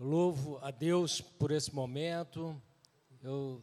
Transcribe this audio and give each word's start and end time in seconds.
Louvo 0.00 0.60
a 0.62 0.70
Deus 0.70 1.20
por 1.20 1.50
esse 1.50 1.74
momento. 1.74 2.56
Eu 3.20 3.60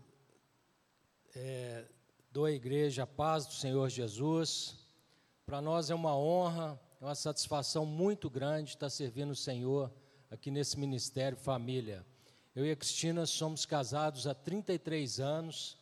é, 1.34 1.86
dou 2.30 2.44
à 2.44 2.52
igreja 2.52 3.04
a 3.04 3.08
paz 3.08 3.46
do 3.46 3.54
Senhor 3.54 3.90
Jesus. 3.90 4.76
Para 5.46 5.62
nós 5.62 5.90
é 5.90 5.96
uma 5.96 6.14
honra, 6.14 6.78
é 7.00 7.06
uma 7.06 7.16
satisfação 7.16 7.86
muito 7.86 8.30
grande 8.30 8.72
estar 8.72 8.90
servindo 8.90 9.32
o 9.32 9.36
Senhor 9.36 9.90
aqui 10.30 10.52
nesse 10.52 10.78
ministério 10.78 11.38
Família. 11.38 12.06
Eu 12.54 12.66
e 12.66 12.72
a 12.72 12.76
Cristina 12.76 13.26
somos 13.26 13.66
casados 13.66 14.28
há 14.28 14.36
33 14.36 15.22
anos, 15.22 15.78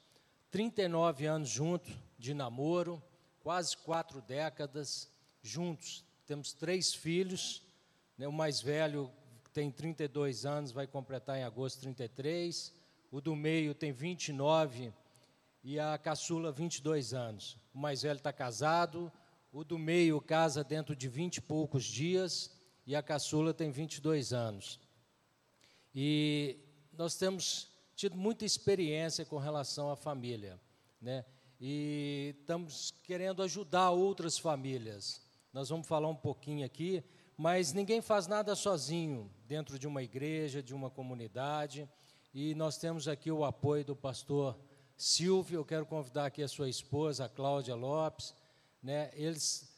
39 0.51 1.25
anos 1.25 1.49
juntos 1.49 1.95
de 2.19 2.31
namoro, 2.31 3.01
quase 3.39 3.75
quatro 3.75 4.21
décadas 4.21 5.09
juntos. 5.41 6.05
Temos 6.27 6.53
três 6.53 6.93
filhos, 6.93 7.63
né, 8.15 8.27
o 8.27 8.31
mais 8.31 8.61
velho 8.61 9.11
tem 9.53 9.69
32 9.69 10.45
anos, 10.45 10.71
vai 10.71 10.87
completar 10.87 11.37
em 11.37 11.43
agosto 11.43 11.79
33, 11.81 12.73
o 13.11 13.21
do 13.21 13.35
meio 13.35 13.75
tem 13.75 13.91
29 13.91 14.91
e 15.63 15.79
a 15.79 15.97
caçula 15.97 16.51
22 16.51 17.13
anos. 17.13 17.57
O 17.73 17.77
mais 17.77 18.01
velho 18.01 18.17
está 18.17 18.33
casado, 18.33 19.11
o 19.51 19.63
do 19.63 19.77
meio 19.77 20.19
casa 20.19 20.63
dentro 20.63 20.95
de 20.95 21.07
20 21.07 21.37
e 21.37 21.41
poucos 21.41 21.83
dias 21.83 22.51
e 22.87 22.95
a 22.95 23.03
caçula 23.03 23.53
tem 23.53 23.69
22 23.69 24.33
anos. 24.33 24.79
E 25.93 26.57
nós 26.91 27.15
temos 27.15 27.69
tido 27.95 28.17
muita 28.17 28.45
experiência 28.45 29.23
com 29.23 29.37
relação 29.37 29.91
à 29.91 29.95
família, 29.95 30.59
né? 30.99 31.23
E 31.61 32.35
estamos 32.39 32.91
querendo 33.03 33.43
ajudar 33.43 33.91
outras 33.91 34.37
famílias. 34.37 35.21
Nós 35.53 35.69
vamos 35.69 35.87
falar 35.87 36.09
um 36.09 36.15
pouquinho 36.15 36.65
aqui, 36.65 37.03
mas 37.37 37.73
ninguém 37.73 38.01
faz 38.01 38.27
nada 38.27 38.55
sozinho 38.55 39.29
dentro 39.47 39.79
de 39.79 39.87
uma 39.87 40.03
igreja, 40.03 40.61
de 40.61 40.73
uma 40.73 40.89
comunidade. 40.89 41.89
E 42.33 42.53
nós 42.55 42.77
temos 42.77 43.07
aqui 43.07 43.31
o 43.31 43.43
apoio 43.43 43.83
do 43.83 43.95
pastor 43.95 44.57
Silvio. 44.95 45.59
Eu 45.59 45.65
quero 45.65 45.85
convidar 45.85 46.25
aqui 46.25 46.43
a 46.43 46.47
sua 46.47 46.69
esposa, 46.69 47.25
a 47.25 47.29
Cláudia 47.29 47.75
Lopes. 47.75 48.33
Né? 48.81 49.11
Eles 49.13 49.71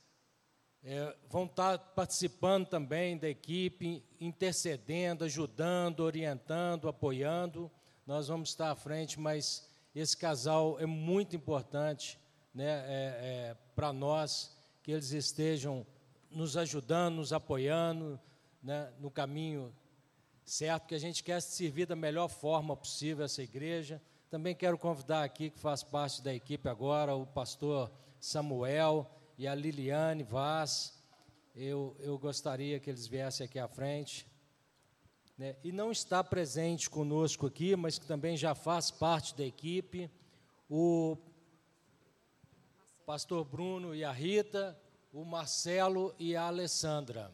é, 0.83 1.15
vão 1.29 1.45
estar 1.45 1.77
participando 1.77 2.67
também 2.67 3.17
da 3.17 3.27
equipe, 3.27 4.03
intercedendo, 4.19 5.23
ajudando, 5.23 6.01
orientando, 6.01 6.87
apoiando. 6.87 7.71
Nós 8.05 8.27
vamos 8.27 8.49
estar 8.49 8.71
à 8.71 8.75
frente, 8.75 9.19
mas 9.19 9.67
esse 9.95 10.15
casal 10.15 10.79
é 10.79 10.85
muito 10.85 11.35
importante 11.35 12.19
né, 12.53 12.65
é, 12.65 13.49
é, 13.49 13.57
para 13.75 13.91
nós, 13.91 14.55
que 14.83 14.91
eles 14.91 15.11
estejam 15.11 15.85
nos 16.35 16.57
ajudando, 16.57 17.15
nos 17.15 17.31
apoiando 17.31 18.19
né, 18.61 18.91
no 18.99 19.09
caminho 19.09 19.73
certo, 20.43 20.87
que 20.87 20.95
a 20.95 20.99
gente 20.99 21.23
quer 21.23 21.41
servir 21.41 21.87
da 21.87 21.95
melhor 21.95 22.27
forma 22.27 22.75
possível 22.75 23.25
essa 23.25 23.41
igreja. 23.41 24.01
Também 24.29 24.53
quero 24.53 24.77
convidar 24.77 25.23
aqui, 25.23 25.49
que 25.49 25.59
faz 25.59 25.81
parte 25.81 26.21
da 26.21 26.33
equipe 26.33 26.67
agora, 26.67 27.15
o 27.15 27.25
pastor 27.25 27.91
Samuel 28.19 29.09
e 29.37 29.47
a 29.47 29.55
Liliane 29.55 30.23
Vaz. 30.23 31.01
Eu, 31.55 31.95
eu 31.99 32.17
gostaria 32.17 32.79
que 32.79 32.89
eles 32.89 33.07
viessem 33.07 33.45
aqui 33.45 33.57
à 33.57 33.67
frente. 33.67 34.27
Né? 35.37 35.55
E 35.63 35.71
não 35.71 35.91
está 35.91 36.23
presente 36.23 36.89
conosco 36.89 37.47
aqui, 37.47 37.75
mas 37.75 37.97
que 37.97 38.05
também 38.05 38.35
já 38.35 38.53
faz 38.53 38.91
parte 38.91 39.35
da 39.35 39.45
equipe, 39.45 40.11
o 40.69 41.17
pastor 43.05 43.45
Bruno 43.45 43.93
e 43.93 44.03
a 44.03 44.11
Rita, 44.11 44.77
o 45.15 45.23
Marcelo 45.23 46.13
e 46.19 46.35
a 46.35 46.47
Alessandra. 46.47 47.31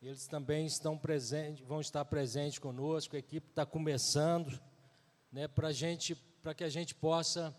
Eles 0.00 0.28
também 0.28 0.64
estão 0.66 0.96
presentes, 0.96 1.66
vão 1.66 1.80
estar 1.80 2.04
presentes 2.04 2.60
conosco, 2.60 3.16
a 3.16 3.18
equipe 3.18 3.48
está 3.48 3.66
começando, 3.66 4.56
né, 5.32 5.48
para 5.48 5.72
gente, 5.72 6.14
para 6.14 6.54
que 6.54 6.62
a 6.62 6.68
gente 6.68 6.94
possa 6.94 7.52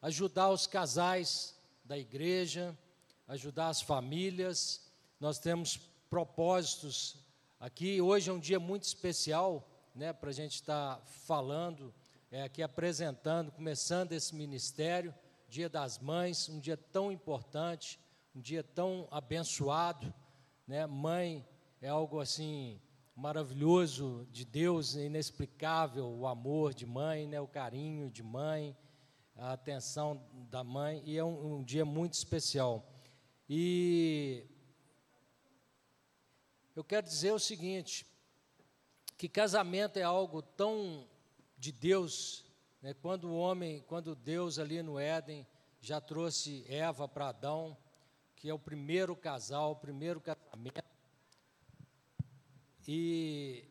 ajudar 0.00 0.50
os 0.50 0.68
casais 0.68 1.58
da 1.84 1.98
igreja, 1.98 2.78
ajudar 3.26 3.70
as 3.70 3.82
famílias. 3.82 4.88
Nós 5.18 5.40
temos 5.40 5.78
propósitos 6.08 7.16
aqui. 7.58 8.00
Hoje 8.00 8.30
é 8.30 8.32
um 8.32 8.38
dia 8.38 8.60
muito 8.60 8.84
especial, 8.84 9.68
né, 9.96 10.12
para 10.12 10.30
a 10.30 10.32
gente 10.32 10.54
estar 10.54 10.98
tá 10.98 11.02
falando, 11.26 11.92
é, 12.30 12.44
aqui 12.44 12.62
apresentando, 12.62 13.50
começando 13.50 14.12
esse 14.12 14.32
ministério, 14.32 15.12
Dia 15.48 15.68
das 15.68 15.98
Mães, 15.98 16.48
um 16.48 16.60
dia 16.60 16.76
tão 16.76 17.10
importante, 17.10 17.98
um 18.34 18.40
dia 18.40 18.62
tão 18.62 19.06
abençoado, 19.10 20.12
né? 20.66 20.86
Mãe 20.86 21.46
é 21.82 21.88
algo 21.88 22.18
assim 22.18 22.80
maravilhoso 23.14 24.26
de 24.30 24.44
Deus, 24.44 24.94
inexplicável, 24.94 26.08
o 26.08 26.26
amor 26.26 26.72
de 26.72 26.86
mãe, 26.86 27.26
né? 27.26 27.40
O 27.40 27.46
carinho 27.46 28.10
de 28.10 28.22
mãe, 28.22 28.74
a 29.36 29.52
atenção 29.52 30.24
da 30.50 30.64
mãe, 30.64 31.02
e 31.04 31.18
é 31.18 31.24
um, 31.24 31.56
um 31.56 31.62
dia 31.62 31.84
muito 31.84 32.14
especial. 32.14 32.90
E 33.48 34.46
eu 36.74 36.82
quero 36.82 37.06
dizer 37.06 37.32
o 37.32 37.38
seguinte, 37.38 38.06
que 39.18 39.28
casamento 39.28 39.98
é 39.98 40.02
algo 40.02 40.40
tão 40.40 41.06
de 41.58 41.70
Deus, 41.70 42.46
né? 42.80 42.94
quando 42.94 43.24
o 43.24 43.36
homem, 43.36 43.84
quando 43.86 44.16
Deus 44.16 44.58
ali 44.58 44.82
no 44.82 44.98
Éden 44.98 45.46
já 45.82 46.00
trouxe 46.00 46.64
Eva 46.66 47.06
para 47.06 47.28
Adão, 47.28 47.76
que 48.42 48.50
é 48.50 48.52
o 48.52 48.58
primeiro 48.58 49.14
casal, 49.14 49.70
o 49.70 49.76
primeiro 49.76 50.20
casamento. 50.20 50.82
E 52.88 53.64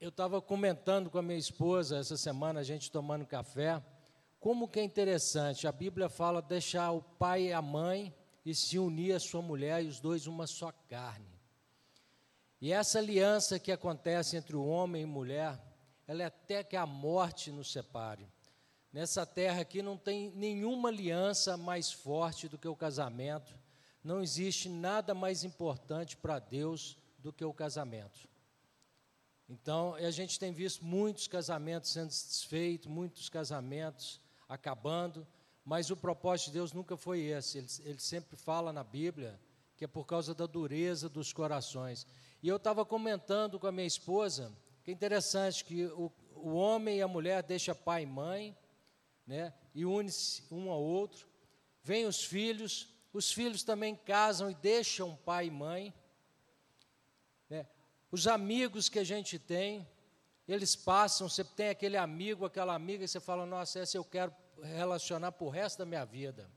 eu 0.00 0.08
estava 0.08 0.40
comentando 0.40 1.10
com 1.10 1.18
a 1.18 1.22
minha 1.22 1.38
esposa 1.38 1.98
essa 1.98 2.16
semana, 2.16 2.60
a 2.60 2.62
gente 2.62 2.90
tomando 2.90 3.26
café, 3.26 3.84
como 4.40 4.66
que 4.66 4.80
é 4.80 4.82
interessante, 4.82 5.68
a 5.68 5.72
Bíblia 5.72 6.08
fala 6.08 6.40
deixar 6.40 6.90
o 6.92 7.02
pai 7.02 7.48
e 7.48 7.52
a 7.52 7.60
mãe 7.60 8.14
e 8.46 8.54
se 8.54 8.78
unir 8.78 9.12
a 9.12 9.20
sua 9.20 9.42
mulher 9.42 9.84
e 9.84 9.88
os 9.88 10.00
dois 10.00 10.26
uma 10.26 10.46
só 10.46 10.72
carne. 10.88 11.38
E 12.62 12.72
essa 12.72 13.00
aliança 13.00 13.58
que 13.58 13.70
acontece 13.70 14.38
entre 14.38 14.56
o 14.56 14.64
homem 14.64 15.02
e 15.02 15.06
mulher, 15.06 15.62
ela 16.06 16.22
é 16.22 16.26
até 16.26 16.64
que 16.64 16.76
a 16.76 16.86
morte 16.86 17.52
nos 17.52 17.70
separe. 17.70 18.26
Nessa 18.90 19.26
terra 19.26 19.60
aqui 19.60 19.82
não 19.82 19.98
tem 19.98 20.30
nenhuma 20.30 20.88
aliança 20.88 21.58
mais 21.58 21.92
forte 21.92 22.48
do 22.48 22.56
que 22.56 22.66
o 22.66 22.74
casamento. 22.74 23.67
Não 24.02 24.22
existe 24.22 24.68
nada 24.68 25.14
mais 25.14 25.44
importante 25.44 26.16
para 26.16 26.38
Deus 26.38 26.96
do 27.18 27.32
que 27.32 27.44
o 27.44 27.52
casamento. 27.52 28.28
Então, 29.48 29.94
a 29.94 30.10
gente 30.10 30.38
tem 30.38 30.52
visto 30.52 30.84
muitos 30.84 31.26
casamentos 31.26 31.90
sendo 31.90 32.08
desfeitos, 32.08 32.86
muitos 32.86 33.28
casamentos 33.28 34.20
acabando, 34.48 35.26
mas 35.64 35.90
o 35.90 35.96
propósito 35.96 36.48
de 36.48 36.52
Deus 36.54 36.72
nunca 36.72 36.96
foi 36.96 37.20
esse. 37.20 37.58
Ele, 37.58 37.68
ele 37.84 38.00
sempre 38.00 38.36
fala 38.36 38.72
na 38.72 38.84
Bíblia 38.84 39.40
que 39.78 39.84
é 39.84 39.88
por 39.88 40.04
causa 40.04 40.34
da 40.34 40.44
dureza 40.44 41.08
dos 41.08 41.32
corações. 41.32 42.04
E 42.42 42.48
eu 42.48 42.56
estava 42.56 42.84
comentando 42.84 43.60
com 43.60 43.66
a 43.68 43.72
minha 43.72 43.86
esposa 43.86 44.52
que 44.82 44.90
é 44.90 44.94
interessante 44.94 45.64
que 45.64 45.84
o, 45.86 46.10
o 46.34 46.54
homem 46.54 46.98
e 46.98 47.02
a 47.02 47.06
mulher 47.06 47.42
deixam 47.44 47.74
pai 47.76 48.02
e 48.02 48.06
mãe, 48.06 48.56
né, 49.26 49.52
e 49.74 49.84
une-se 49.84 50.42
um 50.50 50.70
ao 50.70 50.82
outro. 50.82 51.28
Vêm 51.82 52.06
os 52.06 52.24
filhos, 52.24 52.88
os 53.12 53.32
filhos 53.32 53.62
também 53.62 53.96
casam 53.96 54.50
e 54.50 54.54
deixam 54.54 55.16
pai 55.16 55.46
e 55.46 55.50
mãe. 55.50 55.94
Né? 57.48 57.66
Os 58.10 58.26
amigos 58.26 58.88
que 58.88 58.98
a 58.98 59.04
gente 59.04 59.38
tem, 59.38 59.86
eles 60.46 60.76
passam, 60.76 61.28
você 61.28 61.44
tem 61.44 61.70
aquele 61.70 61.96
amigo, 61.96 62.44
aquela 62.44 62.74
amiga, 62.74 63.04
e 63.04 63.08
você 63.08 63.20
fala, 63.20 63.46
nossa, 63.46 63.80
essa 63.80 63.96
eu 63.96 64.04
quero 64.04 64.34
relacionar 64.62 65.32
para 65.32 65.46
o 65.46 65.50
resto 65.50 65.78
da 65.78 65.86
minha 65.86 66.04
vida. 66.04 66.50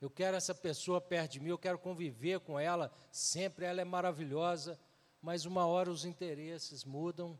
Eu 0.00 0.08
quero 0.08 0.36
essa 0.36 0.54
pessoa 0.54 1.00
perto 1.00 1.32
de 1.32 1.40
mim, 1.40 1.50
eu 1.50 1.58
quero 1.58 1.78
conviver 1.78 2.40
com 2.40 2.58
ela 2.58 2.92
sempre, 3.10 3.64
ela 3.64 3.80
é 3.80 3.84
maravilhosa, 3.84 4.78
mas 5.20 5.44
uma 5.44 5.66
hora 5.66 5.90
os 5.90 6.04
interesses 6.04 6.84
mudam 6.84 7.38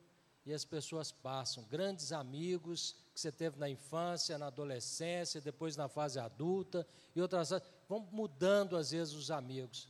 e 0.49 0.55
as 0.55 0.65
pessoas 0.65 1.13
passam. 1.13 1.63
Grandes 1.65 2.11
amigos 2.11 2.97
que 3.13 3.21
você 3.21 3.31
teve 3.31 3.59
na 3.59 3.69
infância, 3.69 4.39
na 4.39 4.47
adolescência, 4.47 5.43
depois 5.43 5.77
na 5.77 5.89
fase 5.89 6.19
adulta 6.19 6.87
e 7.15 7.21
outras 7.21 7.51
vão 7.87 8.01
mudando 8.11 8.75
às 8.75 8.91
vezes 8.91 9.13
os 9.13 9.31
amigos. 9.31 9.89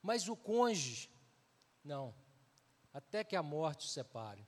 Mas 0.00 0.28
o 0.28 0.36
cônjuge, 0.36 1.10
não. 1.84 2.14
Até 2.94 3.24
que 3.24 3.34
a 3.34 3.42
morte 3.42 3.88
separe. 3.88 4.46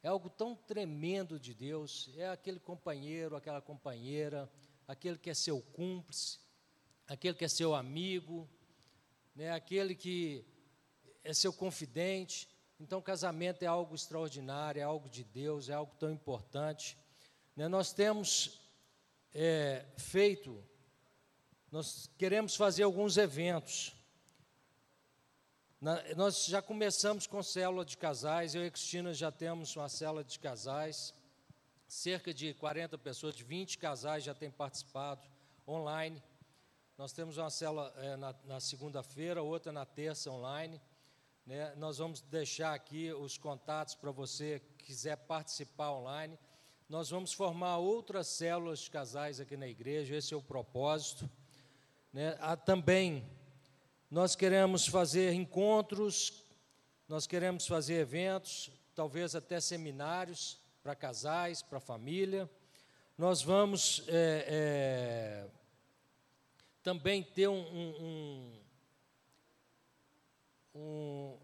É 0.00 0.06
algo 0.08 0.30
tão 0.30 0.54
tremendo 0.54 1.40
de 1.40 1.52
Deus, 1.52 2.08
é 2.16 2.28
aquele 2.28 2.60
companheiro, 2.60 3.34
aquela 3.34 3.60
companheira, 3.60 4.48
aquele 4.86 5.18
que 5.18 5.28
é 5.28 5.34
seu 5.34 5.60
cúmplice, 5.60 6.38
aquele 7.08 7.36
que 7.36 7.44
é 7.44 7.48
seu 7.48 7.74
amigo, 7.74 8.48
né, 9.34 9.50
aquele 9.50 9.96
que 9.96 10.44
é 11.24 11.34
seu 11.34 11.52
confidente. 11.52 12.48
Então, 12.80 13.02
casamento 13.02 13.64
é 13.64 13.66
algo 13.66 13.92
extraordinário, 13.94 14.78
é 14.78 14.84
algo 14.84 15.08
de 15.08 15.24
Deus, 15.24 15.68
é 15.68 15.72
algo 15.72 15.92
tão 15.98 16.12
importante. 16.12 16.96
Né, 17.56 17.66
nós 17.66 17.92
temos 17.92 18.60
é, 19.34 19.84
feito, 19.96 20.64
nós 21.72 22.08
queremos 22.16 22.54
fazer 22.54 22.84
alguns 22.84 23.16
eventos. 23.16 23.96
Na, 25.80 26.00
nós 26.14 26.46
já 26.46 26.62
começamos 26.62 27.26
com 27.26 27.42
célula 27.42 27.84
de 27.84 27.96
casais, 27.96 28.54
eu 28.54 28.64
e 28.64 28.70
Cristina 28.70 29.12
já 29.12 29.32
temos 29.32 29.74
uma 29.74 29.88
célula 29.88 30.22
de 30.22 30.38
casais, 30.38 31.12
cerca 31.88 32.32
de 32.32 32.54
40 32.54 32.96
pessoas, 32.96 33.34
de 33.34 33.42
20 33.42 33.76
casais 33.78 34.22
já 34.22 34.34
têm 34.34 34.52
participado 34.52 35.26
online. 35.66 36.22
Nós 36.96 37.12
temos 37.12 37.38
uma 37.38 37.50
célula 37.50 37.92
é, 37.96 38.16
na, 38.16 38.34
na 38.44 38.60
segunda-feira, 38.60 39.42
outra 39.42 39.72
na 39.72 39.84
terça 39.84 40.30
online. 40.30 40.80
Né? 41.48 41.74
Nós 41.76 41.96
vamos 41.96 42.20
deixar 42.20 42.74
aqui 42.74 43.10
os 43.10 43.38
contatos 43.38 43.94
para 43.94 44.10
você 44.10 44.60
que 44.76 44.84
quiser 44.84 45.16
participar 45.16 45.92
online. 45.92 46.38
Nós 46.90 47.08
vamos 47.08 47.32
formar 47.32 47.78
outras 47.78 48.26
células 48.26 48.80
de 48.80 48.90
casais 48.90 49.40
aqui 49.40 49.56
na 49.56 49.66
igreja, 49.66 50.14
esse 50.14 50.34
é 50.34 50.36
o 50.36 50.42
propósito. 50.42 51.26
Né? 52.12 52.36
Há 52.38 52.54
também 52.54 53.26
nós 54.10 54.36
queremos 54.36 54.86
fazer 54.86 55.32
encontros, 55.32 56.44
nós 57.08 57.26
queremos 57.26 57.66
fazer 57.66 57.94
eventos, 57.94 58.70
talvez 58.94 59.34
até 59.34 59.58
seminários 59.58 60.60
para 60.82 60.94
casais, 60.94 61.62
para 61.62 61.80
família. 61.80 62.46
Nós 63.16 63.40
vamos 63.40 64.04
é, 64.06 64.44
é, 64.48 65.46
também 66.82 67.22
ter 67.22 67.48
um, 67.48 67.58
um, 67.58 68.60
um 70.78 71.36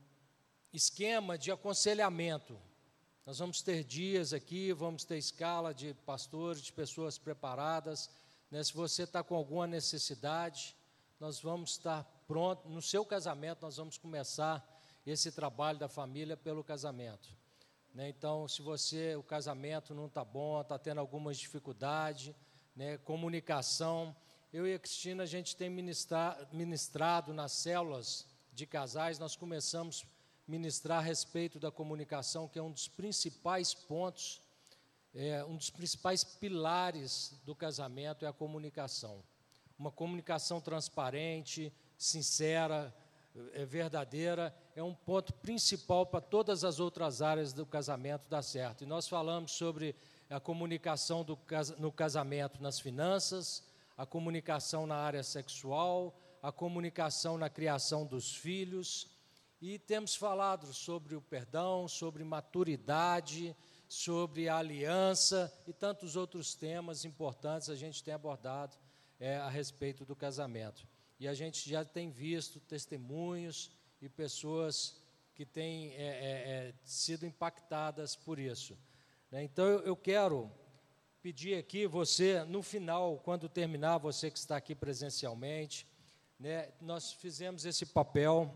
esquema 0.72 1.36
de 1.36 1.50
aconselhamento. 1.50 2.56
Nós 3.26 3.38
vamos 3.38 3.62
ter 3.62 3.82
dias 3.82 4.32
aqui, 4.32 4.72
vamos 4.72 5.04
ter 5.04 5.18
escala 5.18 5.74
de 5.74 5.92
pastores, 6.06 6.62
de 6.62 6.72
pessoas 6.72 7.18
preparadas. 7.18 8.10
Né? 8.50 8.62
Se 8.62 8.72
você 8.72 9.02
está 9.02 9.22
com 9.22 9.34
alguma 9.34 9.66
necessidade, 9.66 10.76
nós 11.18 11.40
vamos 11.40 11.70
estar 11.70 12.04
pronto, 12.28 12.68
no 12.68 12.80
seu 12.80 13.04
casamento, 13.04 13.62
nós 13.62 13.76
vamos 13.76 13.98
começar 13.98 14.64
esse 15.04 15.32
trabalho 15.32 15.78
da 15.78 15.88
família 15.88 16.36
pelo 16.36 16.62
casamento. 16.62 17.28
Né? 17.92 18.08
Então, 18.10 18.46
se 18.46 18.62
você, 18.62 19.16
o 19.16 19.22
casamento 19.22 19.94
não 19.94 20.06
está 20.06 20.24
bom, 20.24 20.60
está 20.60 20.78
tendo 20.78 21.00
algumas 21.00 21.38
dificuldades, 21.38 22.32
né? 22.76 22.98
comunicação. 22.98 24.14
Eu 24.52 24.66
e 24.66 24.74
a 24.74 24.78
Cristina, 24.78 25.24
a 25.24 25.26
gente 25.26 25.56
tem 25.56 25.68
ministrar, 25.68 26.48
ministrado 26.52 27.32
nas 27.32 27.52
células 27.52 28.32
de 28.54 28.66
casais, 28.66 29.18
nós 29.18 29.34
começamos 29.34 30.04
a 30.46 30.50
ministrar 30.50 30.98
a 30.98 31.02
respeito 31.02 31.58
da 31.58 31.70
comunicação, 31.70 32.48
que 32.48 32.58
é 32.58 32.62
um 32.62 32.70
dos 32.70 32.86
principais 32.86 33.74
pontos, 33.74 34.40
é, 35.14 35.44
um 35.44 35.56
dos 35.56 35.70
principais 35.70 36.22
pilares 36.22 37.34
do 37.44 37.54
casamento 37.54 38.24
é 38.24 38.28
a 38.28 38.32
comunicação. 38.32 39.22
Uma 39.78 39.90
comunicação 39.90 40.60
transparente, 40.60 41.72
sincera, 41.98 42.94
é 43.52 43.64
verdadeira, 43.64 44.54
é 44.76 44.82
um 44.82 44.94
ponto 44.94 45.32
principal 45.32 46.06
para 46.06 46.20
todas 46.20 46.62
as 46.62 46.78
outras 46.78 47.20
áreas 47.20 47.52
do 47.52 47.66
casamento 47.66 48.28
dar 48.28 48.42
certo. 48.42 48.84
E 48.84 48.86
nós 48.86 49.08
falamos 49.08 49.52
sobre 49.52 49.96
a 50.30 50.38
comunicação 50.38 51.24
do, 51.24 51.36
no 51.78 51.90
casamento 51.90 52.62
nas 52.62 52.78
finanças, 52.78 53.64
a 53.96 54.06
comunicação 54.06 54.86
na 54.86 54.96
área 54.96 55.22
sexual, 55.22 56.14
a 56.44 56.52
comunicação 56.52 57.38
na 57.38 57.48
criação 57.48 58.04
dos 58.04 58.36
filhos, 58.36 59.08
e 59.62 59.78
temos 59.78 60.14
falado 60.14 60.74
sobre 60.74 61.16
o 61.16 61.22
perdão, 61.22 61.88
sobre 61.88 62.22
maturidade, 62.22 63.56
sobre 63.88 64.46
a 64.46 64.58
aliança 64.58 65.50
e 65.66 65.72
tantos 65.72 66.16
outros 66.16 66.54
temas 66.54 67.06
importantes 67.06 67.70
a 67.70 67.74
gente 67.74 68.04
tem 68.04 68.12
abordado 68.12 68.76
é, 69.18 69.36
a 69.38 69.48
respeito 69.48 70.04
do 70.04 70.14
casamento. 70.14 70.86
E 71.18 71.26
a 71.26 71.32
gente 71.32 71.66
já 71.66 71.82
tem 71.82 72.10
visto 72.10 72.60
testemunhos 72.60 73.70
e 74.02 74.06
pessoas 74.10 75.00
que 75.34 75.46
têm 75.46 75.94
é, 75.94 76.02
é, 76.02 76.02
é, 76.02 76.74
sido 76.84 77.24
impactadas 77.24 78.14
por 78.16 78.38
isso. 78.38 78.76
Né? 79.30 79.44
Então 79.44 79.64
eu, 79.64 79.80
eu 79.80 79.96
quero 79.96 80.52
pedir 81.22 81.56
aqui 81.56 81.86
você, 81.86 82.44
no 82.44 82.62
final, 82.62 83.16
quando 83.24 83.48
terminar, 83.48 83.96
você 83.96 84.30
que 84.30 84.38
está 84.38 84.58
aqui 84.58 84.74
presencialmente, 84.74 85.86
né, 86.38 86.70
nós 86.80 87.12
fizemos 87.12 87.64
esse 87.64 87.86
papel, 87.86 88.54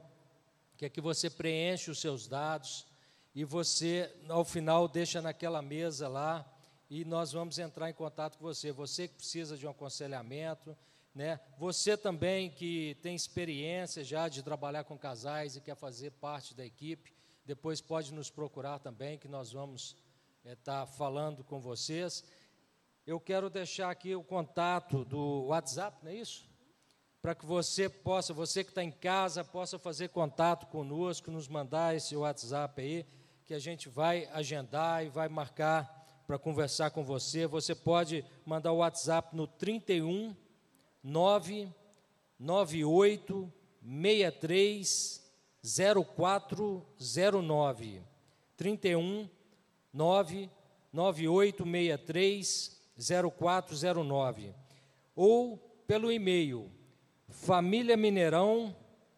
que 0.76 0.86
é 0.86 0.88
que 0.88 1.00
você 1.00 1.28
preenche 1.30 1.90
os 1.90 2.00
seus 2.00 2.26
dados 2.26 2.86
e 3.34 3.44
você, 3.44 4.12
ao 4.28 4.44
final, 4.44 4.88
deixa 4.88 5.22
naquela 5.22 5.62
mesa 5.62 6.08
lá 6.08 6.44
e 6.90 7.04
nós 7.04 7.32
vamos 7.32 7.58
entrar 7.58 7.90
em 7.90 7.94
contato 7.94 8.38
com 8.38 8.44
você. 8.44 8.72
Você 8.72 9.08
que 9.08 9.14
precisa 9.14 9.56
de 9.56 9.66
um 9.66 9.70
aconselhamento, 9.70 10.76
né? 11.14 11.40
Você 11.58 11.96
também 11.96 12.50
que 12.50 12.96
tem 13.02 13.14
experiência 13.14 14.02
já 14.04 14.28
de 14.28 14.42
trabalhar 14.42 14.84
com 14.84 14.96
casais 14.96 15.56
e 15.56 15.60
quer 15.60 15.76
fazer 15.76 16.12
parte 16.12 16.54
da 16.54 16.64
equipe, 16.64 17.12
depois 17.44 17.80
pode 17.80 18.12
nos 18.12 18.30
procurar 18.30 18.78
também, 18.78 19.18
que 19.18 19.28
nós 19.28 19.52
vamos 19.52 19.96
estar 20.44 20.50
é, 20.50 20.54
tá 20.54 20.86
falando 20.86 21.42
com 21.44 21.60
vocês. 21.60 22.24
Eu 23.06 23.18
quero 23.18 23.48
deixar 23.50 23.90
aqui 23.90 24.14
o 24.14 24.22
contato 24.22 25.04
do 25.04 25.46
WhatsApp, 25.46 25.98
não 26.02 26.10
é 26.10 26.16
isso? 26.16 26.47
Para 27.28 27.34
que 27.34 27.44
você 27.44 27.90
possa, 27.90 28.32
você 28.32 28.64
que 28.64 28.70
está 28.70 28.82
em 28.82 28.90
casa, 28.90 29.44
possa 29.44 29.78
fazer 29.78 30.08
contato 30.08 30.66
conosco, 30.68 31.30
nos 31.30 31.46
mandar 31.46 31.94
esse 31.94 32.16
WhatsApp 32.16 32.80
aí, 32.80 33.04
que 33.44 33.52
a 33.52 33.58
gente 33.58 33.86
vai 33.86 34.26
agendar 34.32 35.04
e 35.04 35.10
vai 35.10 35.28
marcar 35.28 36.24
para 36.26 36.38
conversar 36.38 36.90
com 36.90 37.04
você. 37.04 37.46
Você 37.46 37.74
pode 37.74 38.24
mandar 38.46 38.72
o 38.72 38.78
WhatsApp 38.78 39.36
no 39.36 39.46
31 39.46 40.34
998 41.04 43.52
63 43.84 45.22
0409 46.16 48.02
31 48.56 49.28
998 49.92 51.62
63 51.62 52.80
0409 53.38 54.54
ou 55.14 55.58
pelo 55.86 56.10
e-mail 56.10 56.77
família 57.28 57.96
mineirão 57.96 58.74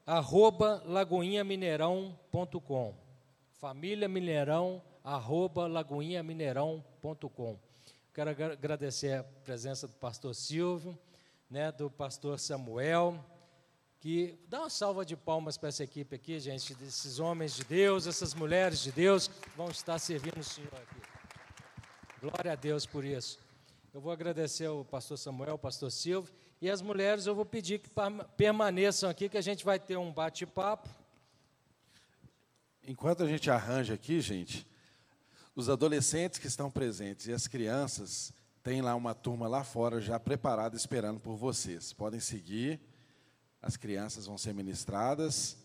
arroba 0.06 0.82
lagoinhamineirão.com 0.86 2.94
família 3.52 4.08
mineirão 4.08 4.82
arroba 5.04 5.66
lagoinhamineirão.com 5.66 7.58
quero 8.12 8.30
agradecer 8.30 9.18
a 9.18 9.22
presença 9.22 9.86
do 9.86 9.94
pastor 9.94 10.34
Silvio 10.34 10.98
né, 11.50 11.72
do 11.72 11.90
pastor 11.90 12.38
Samuel, 12.38 13.22
que 13.98 14.38
dá 14.48 14.60
uma 14.60 14.70
salva 14.70 15.04
de 15.04 15.16
palmas 15.16 15.58
para 15.58 15.68
essa 15.68 15.82
equipe 15.82 16.14
aqui, 16.14 16.38
gente, 16.38 16.74
desses 16.74 17.18
homens 17.18 17.56
de 17.56 17.64
Deus, 17.64 18.06
essas 18.06 18.34
mulheres 18.34 18.80
de 18.80 18.92
Deus 18.92 19.26
que 19.26 19.50
vão 19.56 19.68
estar 19.68 19.98
servindo 19.98 20.38
o 20.38 20.44
Senhor 20.44 20.72
aqui. 20.72 21.00
Glória 22.20 22.52
a 22.52 22.54
Deus 22.54 22.86
por 22.86 23.04
isso. 23.04 23.40
Eu 23.92 24.00
vou 24.00 24.12
agradecer 24.12 24.66
ao 24.66 24.84
pastor 24.84 25.18
Samuel, 25.18 25.52
ao 25.52 25.58
pastor 25.58 25.90
Silvio, 25.90 26.32
e 26.60 26.68
as 26.68 26.82
mulheres 26.82 27.26
eu 27.26 27.34
vou 27.34 27.44
pedir 27.44 27.78
que 27.78 27.88
permaneçam 28.36 29.08
aqui, 29.08 29.28
que 29.28 29.38
a 29.38 29.42
gente 29.42 29.64
vai 29.64 29.78
ter 29.78 29.96
um 29.96 30.12
bate-papo. 30.12 30.88
Enquanto 32.86 33.22
a 33.22 33.26
gente 33.26 33.50
arranja 33.50 33.94
aqui, 33.94 34.20
gente, 34.20 34.66
os 35.54 35.70
adolescentes 35.70 36.38
que 36.38 36.46
estão 36.46 36.70
presentes 36.70 37.26
e 37.26 37.32
as 37.32 37.46
crianças, 37.46 38.32
tem 38.62 38.82
lá 38.82 38.94
uma 38.94 39.14
turma 39.14 39.48
lá 39.48 39.64
fora 39.64 40.00
já 40.00 40.20
preparada 40.20 40.76
esperando 40.76 41.18
por 41.20 41.36
vocês. 41.36 41.92
Podem 41.92 42.20
seguir. 42.20 42.80
As 43.62 43.76
crianças 43.76 44.26
vão 44.26 44.36
ser 44.36 44.52
ministradas 44.52 45.56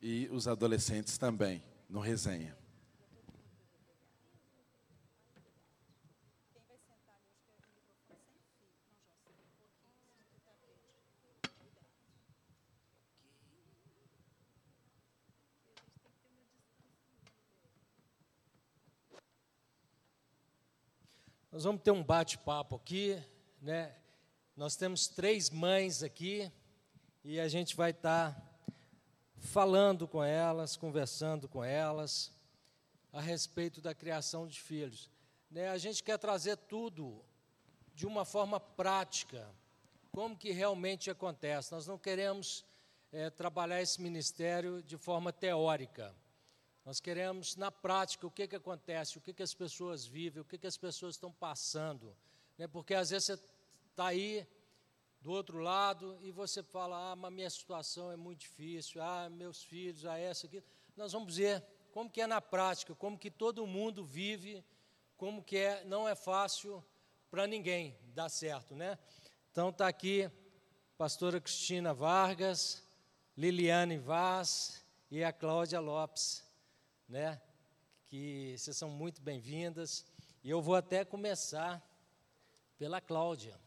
e 0.00 0.28
os 0.30 0.46
adolescentes 0.46 1.16
também 1.16 1.62
no 1.88 2.00
resenha. 2.00 2.56
Nós 21.54 21.62
vamos 21.62 21.82
ter 21.82 21.92
um 21.92 22.02
bate-papo 22.02 22.74
aqui, 22.74 23.16
né? 23.62 23.94
Nós 24.56 24.74
temos 24.74 25.06
três 25.06 25.50
mães 25.50 26.02
aqui 26.02 26.50
e 27.22 27.38
a 27.38 27.46
gente 27.46 27.76
vai 27.76 27.92
estar 27.92 28.34
tá 28.34 28.42
falando 29.38 30.08
com 30.08 30.20
elas, 30.20 30.76
conversando 30.76 31.46
com 31.46 31.62
elas 31.62 32.32
a 33.12 33.20
respeito 33.20 33.80
da 33.80 33.94
criação 33.94 34.48
de 34.48 34.60
filhos. 34.60 35.08
Né? 35.48 35.68
A 35.68 35.78
gente 35.78 36.02
quer 36.02 36.18
trazer 36.18 36.56
tudo 36.56 37.24
de 37.94 38.04
uma 38.04 38.24
forma 38.24 38.58
prática, 38.58 39.48
como 40.10 40.36
que 40.36 40.50
realmente 40.50 41.08
acontece. 41.08 41.70
Nós 41.70 41.86
não 41.86 41.96
queremos 41.96 42.64
é, 43.12 43.30
trabalhar 43.30 43.80
esse 43.80 44.02
ministério 44.02 44.82
de 44.82 44.98
forma 44.98 45.32
teórica. 45.32 46.12
Nós 46.84 47.00
queremos, 47.00 47.56
na 47.56 47.70
prática, 47.70 48.26
o 48.26 48.30
que, 48.30 48.46
que 48.46 48.56
acontece, 48.56 49.16
o 49.16 49.20
que, 49.20 49.32
que 49.32 49.42
as 49.42 49.54
pessoas 49.54 50.04
vivem, 50.04 50.42
o 50.42 50.44
que, 50.44 50.58
que 50.58 50.66
as 50.66 50.76
pessoas 50.76 51.14
estão 51.14 51.32
passando. 51.32 52.14
Né? 52.58 52.66
Porque 52.68 52.94
às 52.94 53.10
vezes 53.10 53.26
você 53.26 53.38
está 53.90 54.08
aí 54.08 54.46
do 55.20 55.32
outro 55.32 55.58
lado 55.58 56.18
e 56.20 56.30
você 56.30 56.62
fala: 56.62 57.12
ah, 57.12 57.16
mas 57.16 57.32
minha 57.32 57.48
situação 57.48 58.12
é 58.12 58.16
muito 58.16 58.40
difícil, 58.40 59.02
ah, 59.02 59.30
meus 59.30 59.62
filhos, 59.62 60.04
ah, 60.04 60.18
essa 60.18 60.46
aqui. 60.46 60.62
Nós 60.94 61.12
vamos 61.12 61.36
ver 61.36 61.64
como 61.90 62.10
que 62.10 62.20
é 62.20 62.26
na 62.26 62.40
prática, 62.40 62.94
como 62.94 63.18
que 63.18 63.30
todo 63.30 63.66
mundo 63.66 64.04
vive, 64.04 64.62
como 65.16 65.42
que 65.42 65.56
é, 65.56 65.84
não 65.84 66.06
é 66.06 66.14
fácil 66.14 66.84
para 67.30 67.46
ninguém 67.46 67.96
dar 68.14 68.28
certo, 68.28 68.76
né? 68.76 68.98
Então 69.50 69.70
está 69.70 69.88
aqui 69.88 70.30
pastora 70.98 71.40
Cristina 71.40 71.94
Vargas, 71.94 72.86
Liliane 73.36 73.96
Vaz 73.96 74.84
e 75.10 75.24
a 75.24 75.32
Cláudia 75.32 75.80
Lopes, 75.80 76.43
né? 77.08 77.40
Que 78.06 78.54
vocês 78.56 78.76
são 78.76 78.90
muito 78.90 79.20
bem-vindas. 79.20 80.04
E 80.42 80.50
eu 80.50 80.60
vou 80.60 80.74
até 80.74 81.04
começar 81.04 81.82
pela 82.78 83.00
Cláudia, 83.00 83.58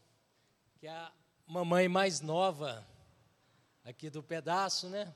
que 0.78 0.86
é 0.86 0.90
a 0.90 1.12
mamãe 1.46 1.88
mais 1.88 2.20
nova 2.20 2.86
aqui 3.84 4.10
do 4.10 4.22
pedaço, 4.22 4.88
né? 4.88 5.14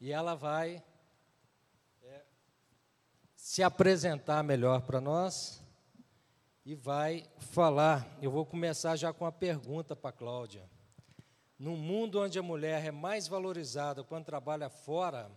E 0.00 0.12
ela 0.12 0.34
vai 0.34 0.82
é, 2.02 2.22
se 3.36 3.62
apresentar 3.62 4.42
melhor 4.42 4.82
para 4.82 5.00
nós 5.00 5.62
e 6.64 6.74
vai 6.74 7.28
falar. 7.38 8.06
Eu 8.22 8.30
vou 8.30 8.46
começar 8.46 8.96
já 8.96 9.12
com 9.12 9.26
a 9.26 9.32
pergunta 9.32 9.96
para 9.96 10.10
a 10.10 10.12
Cláudia. 10.12 10.68
Num 11.58 11.76
mundo 11.76 12.20
onde 12.20 12.38
a 12.38 12.42
mulher 12.42 12.86
é 12.86 12.90
mais 12.90 13.28
valorizada 13.28 14.02
quando 14.02 14.24
trabalha 14.24 14.70
fora, 14.70 15.30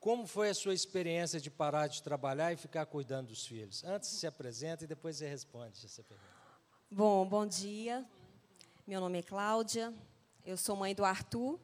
como 0.00 0.26
foi 0.26 0.48
a 0.48 0.54
sua 0.54 0.72
experiência 0.72 1.38
de 1.38 1.50
parar 1.50 1.86
de 1.86 2.02
trabalhar 2.02 2.50
e 2.54 2.56
ficar 2.56 2.86
cuidando 2.86 3.28
dos 3.28 3.46
filhos? 3.46 3.84
Antes 3.84 4.08
se 4.08 4.26
apresenta 4.26 4.84
e 4.84 4.86
depois 4.86 5.16
você 5.16 5.28
responde 5.28 5.84
essa 5.84 6.02
pergunta. 6.02 6.30
Bom, 6.90 7.26
bom 7.26 7.46
dia. 7.46 8.04
Meu 8.86 8.98
nome 8.98 9.18
é 9.18 9.22
Cláudia. 9.22 9.92
Eu 10.42 10.56
sou 10.56 10.74
mãe 10.74 10.94
do 10.94 11.04
Arthur, 11.04 11.60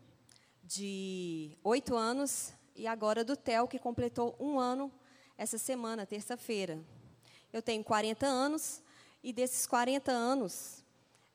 de 0.62 1.56
oito 1.64 1.96
anos, 1.96 2.52
e 2.74 2.86
agora 2.86 3.24
do 3.24 3.34
Theo, 3.34 3.66
que 3.66 3.78
completou 3.78 4.36
um 4.38 4.60
ano 4.60 4.92
essa 5.38 5.56
semana, 5.56 6.04
terça-feira. 6.04 6.78
Eu 7.50 7.62
tenho 7.62 7.82
40 7.82 8.26
anos, 8.26 8.82
e 9.24 9.32
desses 9.32 9.66
40 9.66 10.12
anos, 10.12 10.84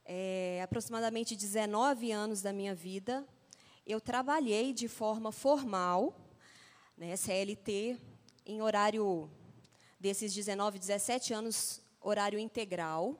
é, 0.05 0.62
aproximadamente 0.63 1.36
19 1.36 2.12
anos 2.12 2.43
da 2.43 2.53
minha 2.53 2.75
vida, 2.75 3.25
eu 3.88 4.00
trabalhei 4.00 4.72
de 4.72 4.88
forma 4.88 5.31
formal 5.31 6.15
né, 7.01 7.17
CLT, 7.17 7.98
em 8.46 8.62
horário 8.62 9.27
desses 10.00 10.31
19, 10.36 10.77
17 10.77 11.34
anos, 11.34 11.81
horário 12.00 12.38
integral. 12.38 13.20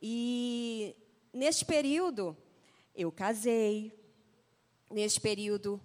E 0.00 0.96
neste 1.34 1.66
período, 1.66 2.34
eu 2.96 3.12
casei. 3.12 3.92
Neste 4.90 5.20
período, 5.20 5.78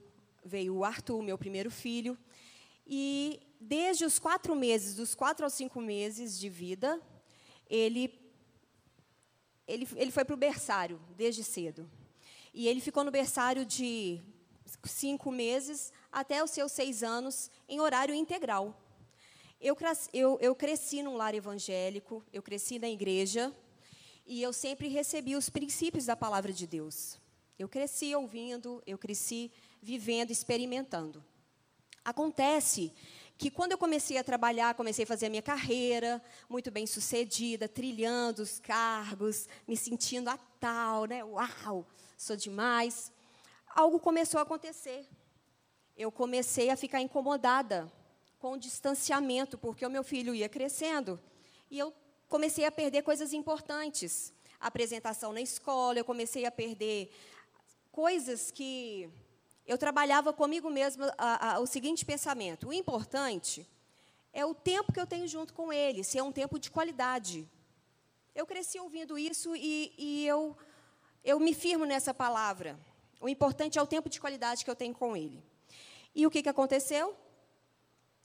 veio 0.45 0.75
o 0.75 0.85
Arthur, 0.85 1.21
meu 1.21 1.37
primeiro 1.37 1.69
filho. 1.69 2.17
E 2.87 3.41
desde 3.59 4.05
os 4.05 4.17
quatro 4.17 4.55
meses, 4.55 4.95
dos 4.95 5.13
quatro 5.13 5.43
aos 5.43 5.55
cinco 5.55 5.81
meses 5.81 6.39
de 6.39 6.47
vida, 6.47 7.01
ele, 7.69 8.17
ele, 9.67 9.85
ele 9.93 10.11
foi 10.11 10.23
para 10.23 10.35
o 10.35 10.37
berçário, 10.37 11.01
desde 11.17 11.43
cedo. 11.43 11.91
E 12.53 12.65
ele 12.65 12.79
ficou 12.79 13.03
no 13.03 13.11
berçário 13.11 13.65
de 13.65 14.21
cinco 14.85 15.33
meses 15.33 15.91
até 16.17 16.43
os 16.43 16.49
seus 16.49 16.71
seis 16.71 17.03
anos 17.03 17.51
em 17.69 17.79
horário 17.79 18.15
integral. 18.15 18.75
Eu, 19.61 19.77
eu, 20.11 20.39
eu 20.41 20.55
cresci 20.55 21.03
num 21.03 21.15
lar 21.15 21.35
evangélico, 21.35 22.25
eu 22.33 22.41
cresci 22.41 22.79
na 22.79 22.89
igreja 22.89 23.55
e 24.25 24.41
eu 24.41 24.51
sempre 24.51 24.87
recebi 24.87 25.35
os 25.35 25.47
princípios 25.47 26.07
da 26.07 26.15
palavra 26.15 26.51
de 26.51 26.65
Deus. 26.65 27.19
Eu 27.59 27.69
cresci 27.69 28.15
ouvindo, 28.15 28.81
eu 28.87 28.97
cresci 28.97 29.51
vivendo, 29.79 30.31
experimentando. 30.31 31.23
Acontece 32.03 32.91
que 33.37 33.51
quando 33.51 33.73
eu 33.73 33.77
comecei 33.77 34.17
a 34.17 34.23
trabalhar, 34.23 34.73
comecei 34.73 35.03
a 35.03 35.07
fazer 35.07 35.27
a 35.27 35.29
minha 35.29 35.43
carreira, 35.43 36.19
muito 36.49 36.71
bem 36.71 36.87
sucedida, 36.87 37.69
trilhando 37.69 38.41
os 38.41 38.57
cargos, 38.59 39.47
me 39.67 39.77
sentindo 39.77 40.31
a 40.31 40.37
tal, 40.59 41.05
né? 41.05 41.23
Uau, 41.23 41.85
sou 42.17 42.35
demais. 42.35 43.11
Algo 43.67 43.99
começou 43.99 44.39
a 44.39 44.43
acontecer 44.43 45.07
eu 45.97 46.11
comecei 46.11 46.69
a 46.69 46.77
ficar 46.77 47.01
incomodada 47.01 47.91
com 48.39 48.53
o 48.53 48.57
distanciamento, 48.57 49.57
porque 49.57 49.85
o 49.85 49.89
meu 49.89 50.03
filho 50.03 50.35
ia 50.35 50.47
crescendo. 50.47 51.19
E 51.71 51.79
eu 51.79 51.91
comecei 52.29 52.65
a 52.65 52.71
perder 52.71 53.01
coisas 53.01 53.33
importantes. 53.33 54.31
A 54.59 54.67
apresentação 54.67 55.33
na 55.33 55.41
escola, 55.41 55.97
eu 55.97 56.05
comecei 56.05 56.45
a 56.45 56.51
perder 56.51 57.11
coisas 57.91 58.51
que 58.51 59.09
eu 59.65 59.77
trabalhava 59.77 60.31
comigo 60.31 60.69
mesma 60.69 61.13
a, 61.17 61.55
a, 61.55 61.59
o 61.59 61.65
seguinte 61.65 62.05
pensamento: 62.05 62.67
o 62.67 62.73
importante 62.73 63.67
é 64.31 64.45
o 64.45 64.53
tempo 64.53 64.93
que 64.93 64.99
eu 64.99 65.07
tenho 65.07 65.27
junto 65.27 65.53
com 65.53 65.73
ele, 65.73 66.03
se 66.03 66.19
é 66.19 66.23
um 66.23 66.31
tempo 66.31 66.59
de 66.59 66.69
qualidade. 66.69 67.47
Eu 68.35 68.45
cresci 68.45 68.79
ouvindo 68.79 69.17
isso 69.17 69.55
e, 69.55 69.93
e 69.97 70.27
eu, 70.27 70.55
eu 71.23 71.39
me 71.39 71.55
firmo 71.55 71.85
nessa 71.85 72.13
palavra. 72.13 72.79
O 73.19 73.27
importante 73.27 73.79
é 73.79 73.81
o 73.81 73.87
tempo 73.87 74.09
de 74.09 74.21
qualidade 74.21 74.63
que 74.63 74.69
eu 74.69 74.75
tenho 74.75 74.93
com 74.93 75.17
ele. 75.17 75.43
E 76.17 76.25
o 76.25 76.31
que, 76.31 76.41
que 76.41 76.49
aconteceu? 76.49 77.15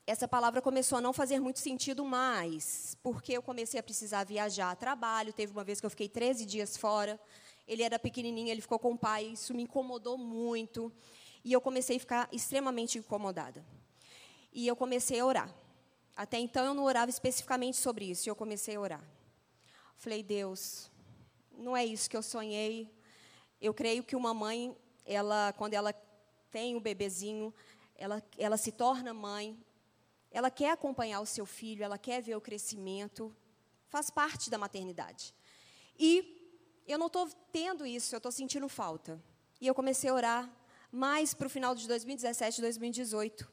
Essa 0.07 0.27
palavra 0.27 0.63
começou 0.63 0.97
a 0.97 1.01
não 1.03 1.13
fazer 1.13 1.39
muito 1.41 1.59
sentido 1.59 2.07
mais, 2.07 2.97
porque 3.03 3.35
eu 3.35 3.43
comecei 3.43 3.79
a 3.79 3.83
precisar 3.83 4.25
viajar 4.25 4.71
a 4.71 4.75
trabalho. 4.75 5.31
Teve 5.31 5.53
uma 5.53 5.63
vez 5.63 5.79
que 5.79 5.85
eu 5.85 5.91
fiquei 5.91 6.09
13 6.09 6.47
dias 6.47 6.75
fora. 6.75 7.21
Ele 7.69 7.83
era 7.83 7.99
pequenininho, 7.99 8.49
ele 8.49 8.63
ficou 8.63 8.79
com 8.79 8.93
o 8.93 8.99
pai. 8.99 9.27
Isso 9.27 9.53
me 9.53 9.65
incomodou 9.65 10.17
muito. 10.17 10.91
E 11.45 11.53
eu 11.53 11.61
comecei 11.61 11.99
a 11.99 12.01
ficar 12.01 12.29
extremamente 12.33 12.97
incomodada. 12.97 13.63
E 14.55 14.67
eu 14.67 14.75
comecei 14.75 15.21
a 15.21 15.27
orar. 15.27 15.55
Até 16.17 16.39
então 16.39 16.65
eu 16.65 16.73
não 16.73 16.85
orava 16.85 17.11
especificamente 17.11 17.77
sobre 17.77 18.07
isso, 18.07 18.27
e 18.27 18.31
eu 18.31 18.35
comecei 18.35 18.75
a 18.75 18.81
orar. 18.81 19.05
Falei, 19.99 20.23
Deus, 20.23 20.91
não 21.59 21.77
é 21.77 21.85
isso 21.85 22.09
que 22.09 22.17
eu 22.17 22.23
sonhei. 22.23 22.91
Eu 23.61 23.75
creio 23.75 24.03
que 24.03 24.17
uma 24.17 24.33
mãe, 24.33 24.75
ela, 25.05 25.53
quando 25.59 25.75
ela 25.75 25.95
tem 26.53 26.77
um 26.77 26.81
bebezinho, 26.81 27.53
ela, 27.97 28.23
ela 28.37 28.57
se 28.57 28.73
torna 28.73 29.13
mãe, 29.15 29.59
ela 30.31 30.51
quer 30.51 30.71
acompanhar 30.71 31.21
o 31.21 31.27
seu 31.27 31.45
filho, 31.45 31.85
ela 31.85 31.99
quer 31.99 32.23
ver 32.23 32.37
o 32.37 32.41
crescimento, 32.41 33.35
faz 33.89 34.11
parte 34.11 34.49
da 34.49 34.59
maternidade. 34.59 35.35
E 35.99 36.43
eu 36.87 36.99
não 36.99 37.07
estou 37.07 37.29
tendo 37.53 37.87
isso, 37.87 38.15
eu 38.15 38.19
estou 38.19 38.33
sentindo 38.33 38.69
falta. 38.69 39.23
E 39.61 39.67
eu 39.67 39.75
comecei 39.75 40.11
a 40.11 40.15
orar 40.15 40.63
mais 40.91 41.33
para 41.35 41.47
o 41.47 41.51
final 41.51 41.75
de 41.75 41.87
2017, 41.87 42.61
2018, 42.61 43.51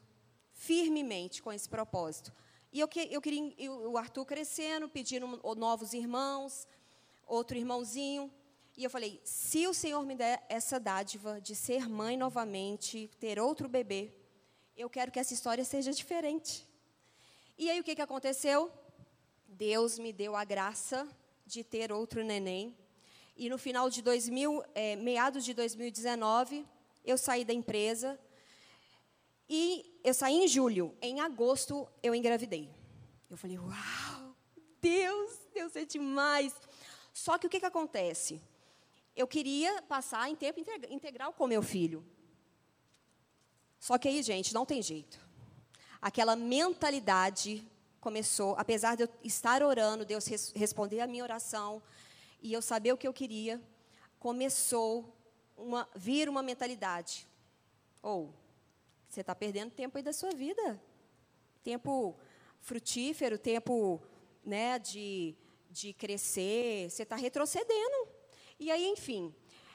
firmemente 0.52 1.42
com 1.42 1.52
esse 1.52 1.68
propósito. 1.68 2.32
E 2.72 2.80
eu, 2.80 2.88
eu 3.10 3.20
queria 3.20 3.54
eu, 3.58 3.92
o 3.92 3.96
Arthur 3.96 4.24
crescendo, 4.24 4.88
pedindo 4.88 5.26
novos 5.56 5.92
irmãos, 5.92 6.66
outro 7.26 7.56
irmãozinho. 7.56 8.32
E 8.76 8.84
eu 8.84 8.90
falei: 8.90 9.20
se 9.24 9.66
o 9.66 9.74
Senhor 9.74 10.04
me 10.04 10.14
der 10.14 10.44
essa 10.48 10.78
dádiva 10.78 11.40
de 11.40 11.54
ser 11.54 11.88
mãe 11.88 12.16
novamente, 12.16 13.10
ter 13.18 13.38
outro 13.40 13.68
bebê, 13.68 14.12
eu 14.80 14.88
quero 14.88 15.12
que 15.12 15.20
essa 15.20 15.34
história 15.34 15.62
seja 15.62 15.92
diferente. 15.92 16.66
E 17.58 17.68
aí 17.70 17.78
o 17.78 17.84
que, 17.84 17.94
que 17.94 18.00
aconteceu? 18.00 18.72
Deus 19.46 19.98
me 19.98 20.10
deu 20.10 20.34
a 20.34 20.42
graça 20.42 21.06
de 21.44 21.62
ter 21.62 21.92
outro 21.92 22.24
neném. 22.24 22.74
E 23.36 23.50
no 23.50 23.58
final 23.58 23.90
de 23.90 24.00
2000, 24.00 24.64
é, 24.74 24.96
meados 24.96 25.44
de 25.44 25.52
2019, 25.52 26.66
eu 27.04 27.18
saí 27.18 27.44
da 27.44 27.52
empresa. 27.52 28.18
E 29.46 30.00
eu 30.02 30.14
saí 30.14 30.36
em 30.36 30.48
julho. 30.48 30.96
Em 31.02 31.20
agosto, 31.20 31.86
eu 32.02 32.14
engravidei. 32.14 32.70
Eu 33.28 33.36
falei, 33.36 33.58
uau, 33.58 34.34
Deus, 34.80 35.38
Deus 35.52 35.76
é 35.76 35.84
demais. 35.84 36.54
Só 37.12 37.36
que 37.36 37.46
o 37.46 37.50
que, 37.50 37.60
que 37.60 37.66
acontece? 37.66 38.40
Eu 39.14 39.26
queria 39.26 39.82
passar 39.82 40.30
em 40.30 40.36
tempo 40.36 40.58
integral 40.88 41.34
com 41.34 41.46
meu 41.46 41.62
filho. 41.62 42.02
Só 43.80 43.98
que 43.98 44.06
aí, 44.06 44.22
gente, 44.22 44.54
não 44.54 44.64
tem 44.64 44.80
jeito. 44.80 45.18
Aquela 46.00 46.36
mentalidade 46.36 47.66
começou, 48.00 48.54
apesar 48.56 48.94
de 48.96 49.02
eu 49.02 49.08
estar 49.24 49.62
orando, 49.62 50.04
Deus 50.04 50.24
res, 50.26 50.52
responder 50.54 51.00
a 51.00 51.06
minha 51.08 51.24
oração 51.24 51.82
e 52.40 52.52
eu 52.52 52.62
saber 52.62 52.92
o 52.92 52.96
que 52.96 53.08
eu 53.08 53.12
queria, 53.12 53.60
começou 54.20 55.12
uma 55.56 55.88
vir 55.96 56.28
uma 56.28 56.42
mentalidade. 56.42 57.26
Ou 58.00 58.26
oh, 58.26 58.34
você 59.08 59.22
está 59.22 59.34
perdendo 59.34 59.72
tempo 59.72 59.98
aí 59.98 60.04
da 60.04 60.12
sua 60.12 60.30
vida, 60.30 60.80
tempo 61.64 62.16
frutífero, 62.60 63.36
tempo, 63.36 64.00
né, 64.44 64.78
de 64.78 65.36
de 65.70 65.92
crescer, 65.92 66.90
você 66.90 67.04
está 67.04 67.14
retrocedendo. 67.14 68.08
E 68.58 68.70
aí, 68.70 68.86
enfim, 68.88 69.32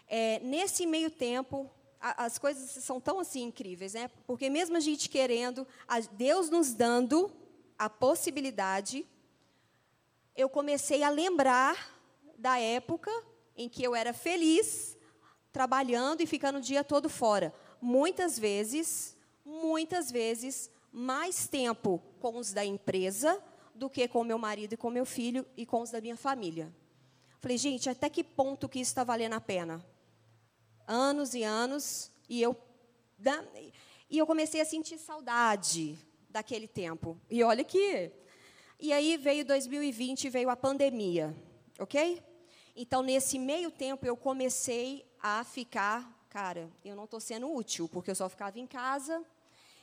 é, 0.07 0.39
nesse 0.39 0.85
meio 0.85 1.09
tempo, 1.09 1.71
as 2.17 2.37
coisas 2.37 2.83
são 2.83 3.01
tão 3.01 3.19
assim 3.19 3.43
incríveis, 3.43 3.93
né? 3.93 4.09
Porque 4.27 4.47
mesmo 4.49 4.77
a 4.77 4.79
gente 4.79 5.09
querendo, 5.09 5.65
Deus 6.11 6.51
nos 6.51 6.71
dando 6.73 7.31
a 7.79 7.89
possibilidade, 7.89 9.05
eu 10.35 10.47
comecei 10.47 11.01
a 11.01 11.09
lembrar 11.09 11.99
da 12.37 12.59
época 12.59 13.11
em 13.57 13.67
que 13.67 13.81
eu 13.83 13.95
era 13.95 14.13
feliz 14.13 14.95
trabalhando 15.51 16.21
e 16.21 16.27
ficando 16.27 16.59
o 16.59 16.61
dia 16.61 16.83
todo 16.83 17.09
fora. 17.09 17.53
Muitas 17.81 18.37
vezes, 18.37 19.17
muitas 19.43 20.11
vezes, 20.11 20.69
mais 20.91 21.47
tempo 21.47 22.01
com 22.19 22.37
os 22.37 22.53
da 22.53 22.63
empresa 22.63 23.41
do 23.73 23.89
que 23.89 24.07
com 24.07 24.23
meu 24.23 24.37
marido 24.37 24.73
e 24.73 24.77
com 24.77 24.91
meu 24.91 25.05
filho 25.05 25.45
e 25.57 25.65
com 25.65 25.81
os 25.81 25.89
da 25.89 25.99
minha 25.99 26.17
família. 26.17 26.71
Falei, 27.39 27.57
gente, 27.57 27.89
até 27.89 28.09
que 28.09 28.23
ponto 28.23 28.69
que 28.69 28.79
isso 28.79 28.91
está 28.91 29.03
valendo 29.03 29.33
a 29.33 29.41
pena? 29.41 29.83
Anos 30.87 31.33
e 31.33 31.43
anos, 31.43 32.11
e 32.29 32.41
eu, 32.41 32.55
e 34.09 34.17
eu 34.17 34.27
comecei 34.27 34.61
a 34.61 34.65
sentir 34.65 34.97
saudade 34.97 35.97
daquele 36.29 36.67
tempo. 36.67 37.19
E 37.29 37.43
olha 37.43 37.63
que. 37.63 38.11
E 38.79 38.91
aí 38.91 39.17
veio 39.17 39.45
2020, 39.45 40.29
veio 40.29 40.49
a 40.49 40.55
pandemia, 40.55 41.35
ok? 41.79 42.21
Então, 42.75 43.01
nesse 43.01 43.39
meio 43.39 43.71
tempo, 43.71 44.05
eu 44.05 44.17
comecei 44.17 45.05
a 45.21 45.45
ficar, 45.45 46.27
cara, 46.29 46.69
eu 46.83 46.93
não 46.93 47.05
estou 47.05 47.21
sendo 47.21 47.49
útil, 47.49 47.87
porque 47.87 48.11
eu 48.11 48.15
só 48.15 48.27
ficava 48.27 48.59
em 48.59 48.67
casa. 48.67 49.23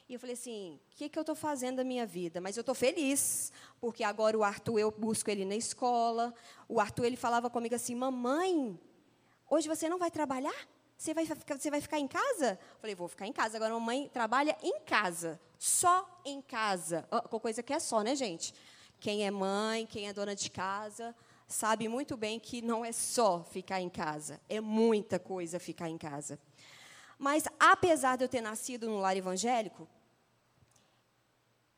E 0.08 0.14
eu 0.14 0.20
falei 0.20 0.34
assim: 0.34 0.78
o 0.92 0.96
que, 0.96 1.08
que 1.08 1.18
eu 1.18 1.22
estou 1.22 1.34
fazendo 1.34 1.76
da 1.76 1.84
minha 1.84 2.04
vida? 2.04 2.38
Mas 2.38 2.56
eu 2.56 2.60
estou 2.60 2.74
feliz, 2.74 3.50
porque 3.80 4.04
agora 4.04 4.36
o 4.36 4.44
Arthur, 4.44 4.78
eu 4.78 4.90
busco 4.90 5.30
ele 5.30 5.46
na 5.46 5.56
escola. 5.56 6.34
O 6.68 6.78
Arthur, 6.78 7.06
ele 7.06 7.16
falava 7.16 7.48
comigo 7.48 7.74
assim: 7.74 7.94
mamãe, 7.94 8.78
hoje 9.48 9.66
você 9.66 9.88
não 9.88 9.98
vai 9.98 10.10
trabalhar? 10.10 10.68
Você 10.96 11.12
vai, 11.14 11.24
você 11.26 11.70
vai 11.70 11.80
ficar 11.80 11.98
em 11.98 12.06
casa? 12.06 12.58
Eu 12.60 12.78
falei, 12.80 12.94
vou 12.94 13.08
ficar 13.08 13.26
em 13.26 13.32
casa. 13.32 13.56
Agora, 13.56 13.74
a 13.74 13.78
mamãe 13.78 14.08
trabalha 14.12 14.56
em 14.62 14.80
casa, 14.80 15.40
só 15.58 16.20
em 16.24 16.40
casa. 16.40 17.06
Oh, 17.10 17.40
coisa 17.40 17.62
que 17.62 17.72
é 17.72 17.78
só, 17.78 18.02
né, 18.02 18.14
gente? 18.14 18.54
Quem 19.00 19.26
é 19.26 19.30
mãe, 19.30 19.84
quem 19.86 20.08
é 20.08 20.12
dona 20.12 20.34
de 20.34 20.48
casa, 20.48 21.14
sabe 21.48 21.88
muito 21.88 22.16
bem 22.16 22.38
que 22.38 22.62
não 22.62 22.84
é 22.84 22.92
só 22.92 23.44
ficar 23.44 23.80
em 23.80 23.88
casa, 23.88 24.40
é 24.48 24.60
muita 24.60 25.18
coisa 25.18 25.58
ficar 25.58 25.88
em 25.88 25.98
casa. 25.98 26.38
Mas, 27.18 27.44
apesar 27.58 28.16
de 28.16 28.24
eu 28.24 28.28
ter 28.28 28.40
nascido 28.40 28.88
no 28.88 28.98
lar 28.98 29.16
evangélico, 29.16 29.88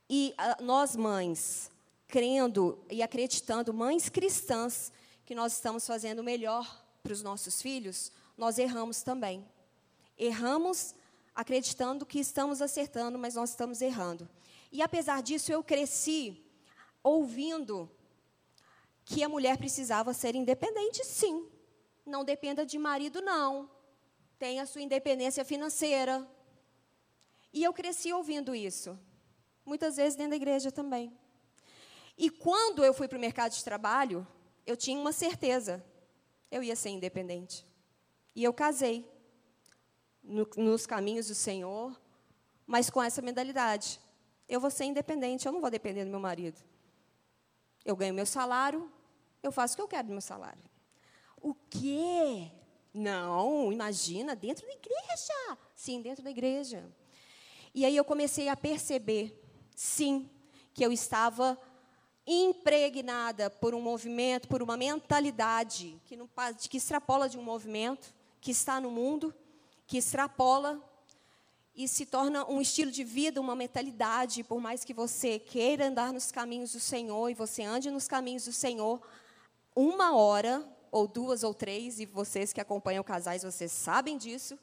e 0.09 0.35
ah, 0.39 0.59
nós 0.61 0.95
mães, 0.97 1.71
crendo 2.07 2.79
e 2.91 3.03
acreditando, 3.03 3.73
mães 3.73 4.09
cristãs, 4.09 4.93
que 5.25 5.35
nós 5.35 5.55
estamos 5.55 5.87
fazendo 5.87 6.21
o 6.21 6.25
melhor 6.25 6.85
para 7.03 7.13
os 7.13 7.23
nossos 7.23 7.61
filhos, 7.61 8.13
nós 8.37 8.59
erramos 8.59 9.03
também. 9.03 9.47
Erramos 10.17 10.95
acreditando 11.35 12.07
que 12.07 12.19
estamos 12.19 12.63
acertando, 12.63 13.19
mas 13.19 13.35
nós 13.35 13.51
estamos 13.51 13.81
errando. 13.81 14.29
E 14.71 14.83
apesar 14.83 15.23
disso, 15.23 15.53
eu 15.53 15.63
cresci 15.63 16.45
ouvindo 17.03 17.91
que 19.05 19.23
a 19.23 19.29
mulher 19.29 19.59
precisava 19.59 20.15
ser 20.15 20.35
independente, 20.35 21.05
sim. 21.05 21.49
Não 22.07 22.25
dependa 22.25 22.65
de 22.65 22.79
marido, 22.79 23.21
não. 23.21 23.71
Tenha 24.39 24.67
sua 24.67 24.83
independência 24.83 25.45
financeira. 25.45 26.27
E 27.53 27.63
eu 27.63 27.73
cresci 27.73 28.13
ouvindo 28.13 28.55
isso. 28.55 28.99
Muitas 29.65 29.97
vezes 29.97 30.17
dentro 30.17 30.31
da 30.31 30.37
igreja 30.37 30.73
também. 30.73 31.13
E 32.17 32.31
quando 32.31 32.85
eu 32.85 32.95
fui 32.95 33.09
para 33.09 33.19
o 33.19 33.21
mercado 33.21 33.53
de 33.53 33.65
trabalho, 33.65 34.27
eu 34.67 34.77
tinha 34.77 34.99
uma 34.99 35.13
certeza: 35.13 35.85
eu 36.51 36.63
ia 36.63 36.77
ser 36.77 36.91
independente. 36.91 37.67
E 38.35 38.43
eu 38.43 38.53
casei 38.53 39.09
no, 40.23 40.49
nos 40.57 40.87
caminhos 40.87 41.29
do 41.29 41.35
Senhor, 41.35 41.99
mas 42.67 42.91
com 42.91 43.03
essa 43.03 43.23
mentalidade. 43.23 44.01
Eu 44.49 44.61
vou 44.61 44.71
ser 44.71 44.85
independente, 44.85 45.47
eu 45.47 45.53
não 45.53 45.61
vou 45.61 45.71
depender 45.71 46.05
do 46.05 46.11
meu 46.11 46.21
marido. 46.21 46.61
Eu 47.85 47.95
ganho 47.95 48.15
meu 48.15 48.27
salário, 48.27 48.91
eu 49.43 49.53
faço 49.53 49.75
o 49.75 49.77
que 49.77 49.83
eu 49.83 49.89
quero 49.89 50.09
do 50.09 50.13
meu 50.13 50.21
salário. 50.21 50.63
O 51.41 51.55
quê? 51.55 52.51
Não, 52.93 53.73
imagina, 53.73 54.35
dentro 54.35 54.67
da 54.67 54.73
igreja. 54.73 55.59
Sim, 55.75 56.01
dentro 56.01 56.25
da 56.25 56.31
igreja. 56.31 56.91
E 57.75 57.85
aí 57.85 57.97
eu 57.97 58.05
comecei 58.05 58.49
a 58.49 58.57
perceber, 58.57 59.43
sim, 59.75 60.31
que 60.73 60.85
eu 60.85 60.93
estava 60.93 61.59
impregnada 62.27 63.51
por 63.51 63.75
um 63.75 63.81
movimento, 63.81 64.49
por 64.49 64.63
uma 64.63 64.77
mentalidade 64.77 66.01
que, 66.05 66.17
não, 66.17 66.29
que 66.71 66.79
extrapola 66.79 67.29
de 67.29 67.39
um 67.39 67.43
movimento 67.43 68.15
que 68.45 68.51
está 68.51 68.79
no 68.79 68.91
mundo, 68.91 69.35
que 69.87 69.97
extrapola 69.97 70.79
e 71.75 71.89
se 71.89 72.05
torna 72.05 72.47
um 72.47 72.61
estilo 72.61 72.91
de 72.91 73.03
vida, 73.03 73.41
uma 73.41 73.57
mentalidade. 73.57 74.45
Por 74.45 74.61
mais 74.61 74.85
que 74.85 74.93
você 74.93 75.39
queira 75.39 75.87
andar 75.87 76.13
nos 76.13 76.31
caminhos 76.31 76.73
do 76.73 76.79
Senhor 76.79 77.31
e 77.31 77.35
você 77.35 77.63
ande 77.63 77.91
nos 77.91 78.07
caminhos 78.07 78.45
do 78.45 78.53
Senhor, 78.53 79.01
uma 79.75 80.15
hora, 80.15 80.63
ou 80.93 81.09
duas 81.09 81.43
ou 81.43 81.55
três, 81.55 81.99
e 81.99 82.05
vocês 82.05 82.53
que 82.53 82.61
acompanham 82.61 83.03
casais, 83.03 83.43
vocês 83.43 83.73
sabem 83.73 84.19
disso, 84.19 84.59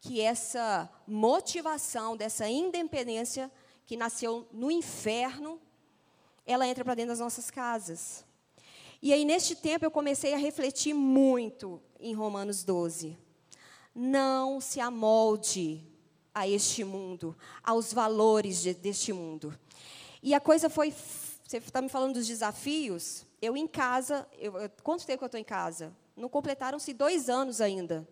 que 0.00 0.20
essa 0.20 0.88
motivação 1.04 2.16
dessa 2.16 2.48
independência 2.48 3.50
que 3.84 3.96
nasceu 3.96 4.46
no 4.52 4.70
inferno, 4.70 5.60
ela 6.46 6.64
entra 6.64 6.84
para 6.84 6.94
dentro 6.94 7.10
das 7.10 7.18
nossas 7.18 7.50
casas. 7.50 8.24
E 9.06 9.12
aí, 9.12 9.24
neste 9.24 9.54
tempo, 9.54 9.84
eu 9.84 9.90
comecei 9.92 10.34
a 10.34 10.36
refletir 10.36 10.92
muito 10.92 11.80
em 12.00 12.12
Romanos 12.12 12.64
12. 12.64 13.16
Não 13.94 14.60
se 14.60 14.80
amolde 14.80 15.80
a 16.34 16.48
este 16.48 16.82
mundo, 16.82 17.36
aos 17.62 17.92
valores 17.92 18.60
de, 18.62 18.74
deste 18.74 19.12
mundo. 19.12 19.56
E 20.20 20.34
a 20.34 20.40
coisa 20.40 20.68
foi. 20.68 20.90
Você 20.90 21.58
está 21.58 21.80
me 21.80 21.88
falando 21.88 22.14
dos 22.14 22.26
desafios? 22.26 23.24
Eu 23.40 23.56
em 23.56 23.68
casa. 23.68 24.28
Eu, 24.40 24.54
quanto 24.82 25.06
tempo 25.06 25.22
eu 25.22 25.26
estou 25.26 25.38
em 25.38 25.44
casa? 25.44 25.94
Não 26.16 26.28
completaram-se 26.28 26.92
dois 26.92 27.30
anos 27.30 27.60
ainda. 27.60 28.08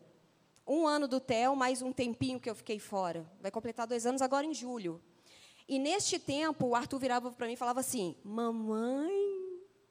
Um 0.64 0.87
ano 0.87 1.09
do 1.09 1.18
TEL, 1.18 1.57
mais 1.57 1.83
um 1.83 1.90
tempinho 1.90 2.38
que 2.38 2.48
eu 2.48 2.54
fiquei 2.54 2.78
fora. 2.78 3.28
Vai 3.40 3.50
completar 3.50 3.88
dois 3.88 4.07
anos 4.07 4.22
agora 4.22 4.46
em 4.46 4.54
julho. 4.54 5.02
E 5.68 5.76
neste 5.76 6.20
tempo, 6.20 6.68
o 6.68 6.76
Arthur 6.76 7.00
virava 7.00 7.33
para 7.33 7.48
mim 7.48 7.54
e 7.54 7.57
falava 7.57 7.80
assim: 7.80 8.14
Mamãe, 8.22 9.43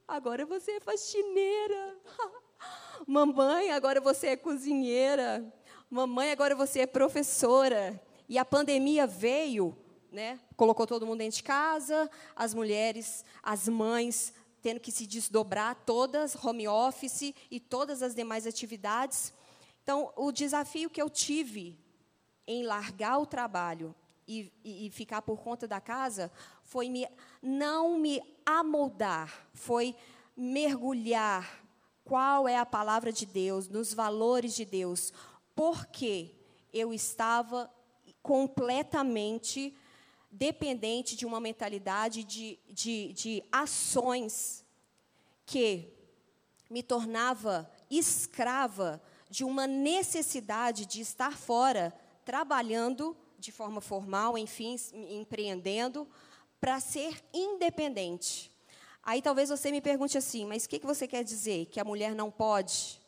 agora 0.08 0.46
você 0.46 0.72
é 0.74 0.80
faxineira. 0.80 1.98
Mamãe, 3.08 3.72
agora 3.72 4.00
você 4.00 4.28
é 4.28 4.36
cozinheira. 4.38 5.52
Mamãe, 5.90 6.32
agora 6.32 6.56
você 6.56 6.82
é 6.82 6.88
professora. 6.88 8.02
E 8.28 8.38
a 8.38 8.46
pandemia 8.46 9.06
veio, 9.06 9.78
né? 10.12 10.40
Colocou 10.56 10.88
todo 10.88 11.06
mundo 11.06 11.20
dentro 11.20 11.38
de 11.38 11.44
casa, 11.44 12.10
as 12.36 12.54
mulheres, 12.54 13.26
as 13.42 13.68
mães 13.68 14.34
tendo 14.62 14.80
que 14.80 14.94
se 14.94 15.06
desdobrar 15.06 15.76
todas, 15.86 16.36
home 16.42 16.68
office 16.70 17.34
e 17.52 17.60
todas 17.60 18.02
as 18.02 18.16
demais 18.16 18.48
atividades. 18.48 19.34
Então, 19.84 20.14
o 20.16 20.32
desafio 20.32 20.90
que 20.90 21.02
eu 21.02 21.10
tive 21.10 21.78
em 22.48 22.64
largar 22.64 23.18
o 23.18 23.26
trabalho 23.26 23.94
e, 24.26 24.50
e, 24.64 24.88
e 24.88 24.90
ficar 24.90 25.22
por 25.22 25.38
conta 25.42 25.68
da 25.68 25.82
casa 25.82 26.32
foi 26.64 26.90
me, 26.90 27.08
não 27.42 27.98
me 27.98 28.22
amoldar, 28.46 29.48
foi 29.54 29.96
mergulhar 30.36 31.64
qual 32.04 32.48
é 32.48 32.58
a 32.58 32.66
palavra 32.66 33.12
de 33.12 33.26
Deus, 33.26 33.68
nos 33.68 33.94
valores 33.94 34.56
de 34.56 34.66
Deus, 34.66 35.14
porque 35.56 36.36
eu 36.74 36.94
estava 36.94 37.72
completamente 38.22 39.76
dependente 40.32 41.16
de 41.16 41.26
uma 41.26 41.40
mentalidade 41.40 42.24
de, 42.24 42.60
de, 42.68 43.14
de 43.14 43.44
ações 43.52 44.66
que 45.46 45.94
me 46.70 46.82
tornava 46.82 47.70
escrava 47.90 49.02
de 49.30 49.44
uma 49.44 49.68
necessidade 49.68 50.86
de 50.86 51.02
estar 51.02 51.38
fora, 51.38 51.94
trabalhando 52.26 53.16
de 53.38 53.52
forma 53.52 53.82
formal, 53.82 54.38
enfim, 54.38 54.76
empreendendo, 54.94 56.08
para 56.64 56.80
ser 56.80 57.22
independente. 57.34 58.50
Aí 59.04 59.22
talvez 59.22 59.50
você 59.50 59.70
me 59.70 59.82
pergunte 59.82 60.18
assim, 60.18 60.46
mas 60.46 60.64
o 60.64 60.70
que, 60.70 60.80
que 60.80 60.86
você 60.86 61.06
quer 61.06 61.22
dizer? 61.22 61.66
Que 61.66 61.78
a 61.78 61.84
mulher 61.84 62.16
não 62.16 62.32
pode 62.32 63.02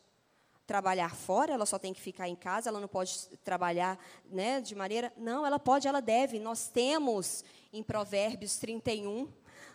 trabalhar 0.67 1.15
fora, 1.15 1.53
ela 1.53 1.65
só 1.65 1.79
tem 1.79 1.93
que 1.93 2.01
ficar 2.01 2.27
em 2.27 2.35
casa, 2.35 2.67
ela 2.67 2.81
não 2.81 2.87
pode 2.89 3.29
trabalhar 3.45 3.97
né, 4.29 4.59
de 4.59 4.75
maneira. 4.75 5.13
Não, 5.15 5.45
ela 5.45 5.57
pode, 5.57 5.87
ela 5.87 6.01
deve. 6.01 6.37
Nós 6.37 6.67
temos 6.67 7.45
em 7.71 7.81
Provérbios 7.81 8.57
31, 8.57 9.29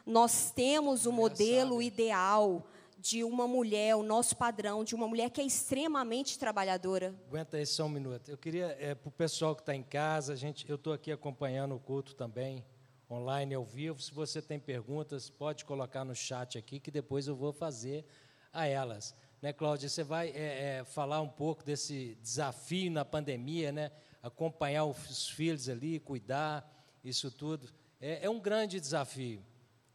nós 0.05 0.51
temos 0.51 1.07
o 1.07 1.13
modelo 1.13 1.81
ideal 1.81 2.67
de 2.99 3.25
uma 3.25 3.49
mulher, 3.49 3.97
o 3.97 4.03
nosso 4.03 4.37
padrão, 4.37 4.85
de 4.85 4.95
uma 4.95 5.09
mulher 5.09 5.31
que 5.31 5.41
é 5.41 5.45
extremamente 5.45 6.39
trabalhadora. 6.39 7.15
Aguenta 7.29 7.57
aí 7.57 7.65
só 7.65 7.87
um 7.87 7.89
minuto. 7.89 8.31
Eu 8.31 8.37
queria, 8.37 8.77
é, 8.79 8.95
para 8.95 9.09
o 9.09 9.13
pessoal 9.13 9.57
que 9.57 9.63
está 9.63 9.75
em 9.75 9.83
casa, 9.83 10.37
gente, 10.37 10.69
eu 10.69 10.77
estou 10.77 10.93
aqui 10.93 11.11
acompanhando 11.11 11.75
o 11.75 11.81
culto 11.81 12.15
também, 12.15 12.63
online, 13.11 13.55
ao 13.55 13.65
vivo. 13.65 14.01
Se 14.01 14.13
você 14.13 14.41
tem 14.41 14.59
perguntas, 14.59 15.29
pode 15.29 15.65
colocar 15.65 16.05
no 16.05 16.15
chat 16.15 16.57
aqui, 16.57 16.79
que 16.79 16.91
depois 16.91 17.27
eu 17.27 17.35
vou 17.35 17.53
fazer 17.53 18.05
a 18.53 18.67
elas. 18.67 19.15
Né, 19.43 19.53
Cláudia, 19.53 19.89
você 19.89 20.05
vai 20.05 20.29
é, 20.31 20.79
é, 20.79 20.85
falar 20.85 21.21
um 21.21 21.29
pouco 21.29 21.65
desse 21.65 22.17
desafio 22.23 22.91
na 22.91 23.05
pandemia, 23.05 23.73
né? 23.73 23.91
Acompanhar 24.23 24.85
os 24.85 25.29
filhos 25.29 25.69
ali, 25.69 25.99
cuidar, 25.99 26.71
isso 27.03 27.31
tudo. 27.31 27.69
É, 28.01 28.27
é 28.27 28.31
um 28.31 28.39
grande 28.39 28.79
desafio. 28.79 29.43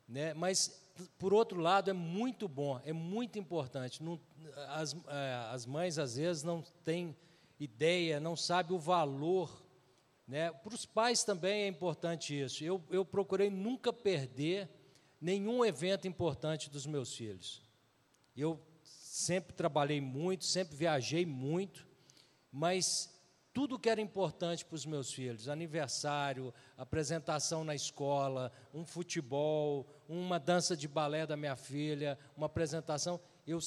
né? 0.07 0.33
Mas 0.33 0.81
por 1.17 1.33
outro 1.33 1.59
lado 1.59 1.89
é 1.89 1.93
muito 1.93 2.47
bom, 2.47 2.79
é 2.83 2.93
muito 2.93 3.37
importante. 3.37 4.01
Não, 4.01 4.19
as, 4.69 4.95
é, 5.07 5.33
as 5.51 5.65
mães 5.65 5.97
às 5.97 6.15
vezes 6.15 6.43
não 6.43 6.61
têm 6.83 7.15
ideia, 7.59 8.19
não 8.19 8.35
sabem 8.35 8.75
o 8.75 8.79
valor. 8.79 9.64
Né? 10.27 10.51
Para 10.51 10.73
os 10.73 10.85
pais 10.85 11.23
também 11.23 11.63
é 11.63 11.67
importante 11.67 12.39
isso. 12.39 12.63
Eu, 12.63 12.83
eu 12.89 13.05
procurei 13.05 13.49
nunca 13.49 13.93
perder 13.93 14.69
nenhum 15.21 15.63
evento 15.63 16.07
importante 16.07 16.69
dos 16.69 16.85
meus 16.85 17.15
filhos. 17.15 17.63
Eu 18.35 18.59
sempre 18.83 19.53
trabalhei 19.53 20.01
muito, 20.01 20.43
sempre 20.43 20.75
viajei 20.75 21.25
muito, 21.25 21.87
mas 22.51 23.13
tudo 23.53 23.79
que 23.79 23.89
era 23.89 24.01
importante 24.01 24.65
para 24.65 24.75
os 24.75 24.85
meus 24.85 25.13
filhos, 25.13 25.47
aniversário, 25.47 26.53
apresentação 26.77 27.63
na 27.63 27.73
escola, 27.73 28.51
um 28.73 28.85
futebol, 28.85 29.87
uma 30.09 30.37
dança 30.37 30.75
de 30.75 30.89
balé 30.89 31.25
da 31.25 31.37
minha 31.37 31.55
filha, 31.55 32.19
uma 32.35 32.47
apresentação, 32.47 33.17
eu, 33.47 33.59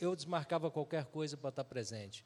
eu 0.00 0.16
desmarcava 0.16 0.68
qualquer 0.68 1.04
coisa 1.04 1.36
para 1.36 1.50
estar 1.50 1.64
presente. 1.64 2.24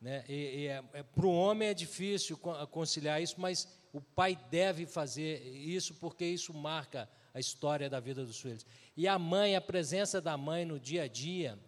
Né? 0.00 0.24
E, 0.28 0.32
e 0.32 0.66
é, 0.66 0.82
é, 0.94 1.02
para 1.02 1.26
o 1.26 1.34
homem 1.34 1.68
é 1.68 1.74
difícil 1.74 2.36
conciliar 2.36 3.20
isso, 3.20 3.40
mas 3.40 3.68
o 3.92 4.00
pai 4.00 4.38
deve 4.50 4.86
fazer 4.86 5.42
isso 5.46 5.94
porque 5.94 6.24
isso 6.24 6.54
marca 6.54 7.08
a 7.34 7.38
história 7.38 7.90
da 7.90 8.00
vida 8.00 8.24
dos 8.24 8.40
filhos. 8.40 8.64
E 8.96 9.06
a 9.06 9.18
mãe, 9.18 9.54
a 9.54 9.60
presença 9.60 10.20
da 10.20 10.36
mãe 10.36 10.64
no 10.64 10.80
dia 10.80 11.04
a 11.04 11.08
dia 11.08 11.58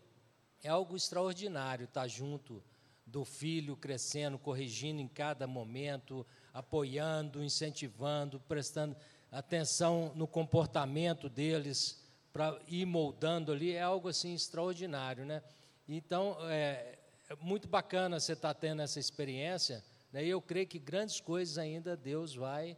é 0.62 0.68
algo 0.68 0.96
extraordinário, 0.96 1.84
estar 1.84 2.02
tá 2.02 2.08
junto 2.08 2.62
do 3.04 3.24
filho 3.24 3.76
crescendo, 3.76 4.38
corrigindo 4.38 5.00
em 5.00 5.08
cada 5.08 5.46
momento, 5.46 6.26
apoiando, 6.54 7.44
incentivando, 7.44 8.40
prestando 8.40 8.96
atenção 9.30 10.12
no 10.14 10.26
comportamento 10.26 11.28
deles 11.28 12.02
para 12.32 12.58
ir 12.66 12.86
moldando 12.86 13.52
ali, 13.52 13.72
é 13.72 13.82
algo 13.82 14.08
assim 14.08 14.32
extraordinário, 14.32 15.26
né? 15.26 15.42
Então, 15.86 16.36
é, 16.48 16.98
é 17.32 17.36
muito 17.40 17.66
bacana 17.66 18.20
você 18.20 18.34
estar 18.34 18.52
tá 18.52 18.60
tendo 18.60 18.82
essa 18.82 19.00
experiência, 19.00 19.82
né? 20.12 20.24
E 20.24 20.28
eu 20.28 20.40
creio 20.42 20.66
que 20.66 20.78
grandes 20.78 21.18
coisas 21.18 21.56
ainda 21.56 21.96
Deus 21.96 22.34
vai 22.34 22.76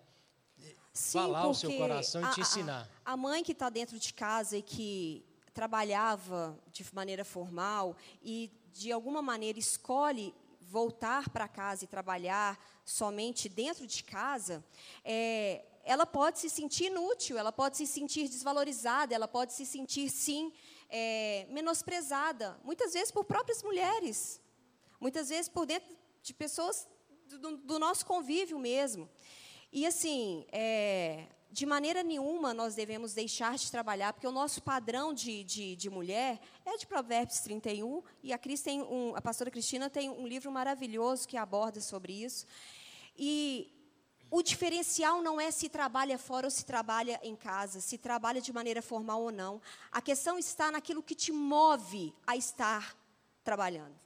Sim, 0.92 1.18
falar 1.18 1.40
ao 1.40 1.54
seu 1.54 1.76
coração 1.76 2.22
e 2.22 2.34
te 2.34 2.40
ensinar. 2.40 2.88
A, 3.04 3.12
a 3.12 3.16
mãe 3.16 3.42
que 3.42 3.50
está 3.50 3.68
dentro 3.68 3.98
de 3.98 4.14
casa 4.14 4.56
e 4.56 4.62
que 4.62 5.24
trabalhava 5.52 6.56
de 6.70 6.84
maneira 6.94 7.24
formal 7.24 7.96
e 8.22 8.50
de 8.72 8.92
alguma 8.92 9.20
maneira 9.20 9.58
escolhe 9.58 10.32
voltar 10.60 11.28
para 11.30 11.48
casa 11.48 11.84
e 11.84 11.88
trabalhar 11.88 12.58
somente 12.84 13.48
dentro 13.48 13.86
de 13.86 14.04
casa, 14.04 14.64
é, 15.04 15.64
ela 15.84 16.06
pode 16.06 16.38
se 16.38 16.48
sentir 16.48 16.86
inútil, 16.86 17.38
ela 17.38 17.52
pode 17.52 17.76
se 17.76 17.86
sentir 17.86 18.28
desvalorizada, 18.28 19.14
ela 19.14 19.28
pode 19.28 19.52
se 19.52 19.66
sentir, 19.66 20.08
sim, 20.10 20.52
é, 20.88 21.46
menosprezada, 21.50 22.58
muitas 22.64 22.92
vezes 22.92 23.10
por 23.10 23.24
próprias 23.24 23.62
mulheres, 23.62 24.40
muitas 25.04 25.28
vezes 25.28 25.50
por 25.50 25.66
dentro 25.66 25.94
de 26.22 26.32
pessoas 26.32 26.88
do, 27.28 27.58
do 27.58 27.78
nosso 27.78 28.06
convívio 28.06 28.58
mesmo. 28.58 29.06
E, 29.70 29.84
assim, 29.84 30.46
é, 30.50 31.26
de 31.50 31.66
maneira 31.66 32.02
nenhuma 32.02 32.54
nós 32.54 32.74
devemos 32.74 33.12
deixar 33.12 33.54
de 33.58 33.70
trabalhar, 33.70 34.14
porque 34.14 34.26
o 34.26 34.32
nosso 34.32 34.62
padrão 34.62 35.12
de, 35.12 35.44
de, 35.44 35.76
de 35.76 35.90
mulher 35.90 36.40
é 36.64 36.78
de 36.78 36.86
Provérbios 36.86 37.40
31, 37.40 38.02
e 38.22 38.32
a, 38.32 38.38
Cris 38.38 38.62
tem 38.62 38.80
um, 38.80 39.14
a 39.14 39.20
pastora 39.20 39.50
Cristina 39.50 39.90
tem 39.90 40.08
um 40.08 40.26
livro 40.26 40.50
maravilhoso 40.50 41.28
que 41.28 41.36
aborda 41.36 41.82
sobre 41.82 42.24
isso. 42.24 42.46
E 43.14 43.70
o 44.30 44.42
diferencial 44.42 45.20
não 45.20 45.38
é 45.38 45.50
se 45.50 45.68
trabalha 45.68 46.16
fora 46.16 46.46
ou 46.46 46.50
se 46.50 46.64
trabalha 46.64 47.20
em 47.22 47.36
casa, 47.36 47.78
se 47.82 47.98
trabalha 47.98 48.40
de 48.40 48.54
maneira 48.54 48.80
formal 48.80 49.20
ou 49.20 49.30
não. 49.30 49.60
A 49.92 50.00
questão 50.00 50.38
está 50.38 50.70
naquilo 50.70 51.02
que 51.02 51.14
te 51.14 51.30
move 51.30 52.14
a 52.26 52.38
estar 52.38 52.96
trabalhando. 53.44 54.03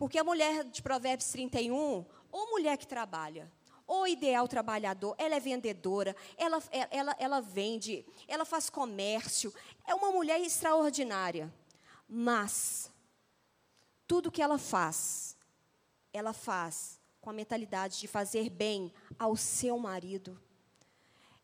Porque 0.00 0.18
a 0.18 0.24
mulher 0.24 0.64
de 0.64 0.80
Provérbios 0.80 1.28
31, 1.28 2.06
ou 2.32 2.50
mulher 2.52 2.78
que 2.78 2.86
trabalha, 2.86 3.52
o 3.86 4.06
ideal 4.06 4.48
trabalhador, 4.48 5.14
ela 5.18 5.34
é 5.34 5.40
vendedora, 5.40 6.16
ela, 6.38 6.62
ela, 6.90 7.14
ela 7.18 7.40
vende, 7.42 8.06
ela 8.26 8.46
faz 8.46 8.70
comércio, 8.70 9.52
é 9.86 9.94
uma 9.94 10.10
mulher 10.10 10.40
extraordinária. 10.40 11.52
Mas, 12.08 12.90
tudo 14.06 14.30
que 14.30 14.40
ela 14.40 14.56
faz, 14.56 15.36
ela 16.14 16.32
faz 16.32 16.98
com 17.20 17.28
a 17.28 17.34
mentalidade 17.34 18.00
de 18.00 18.08
fazer 18.08 18.48
bem 18.48 18.90
ao 19.18 19.36
seu 19.36 19.78
marido. 19.78 20.40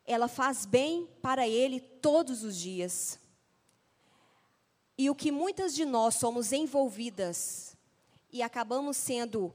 Ela 0.06 0.28
faz 0.28 0.64
bem 0.64 1.06
para 1.20 1.46
ele 1.46 1.78
todos 1.78 2.42
os 2.42 2.56
dias. 2.56 3.20
E 4.96 5.10
o 5.10 5.14
que 5.14 5.30
muitas 5.30 5.74
de 5.74 5.84
nós 5.84 6.14
somos 6.14 6.52
envolvidas 6.52 7.65
e 8.32 8.42
acabamos 8.42 8.96
sendo 8.96 9.54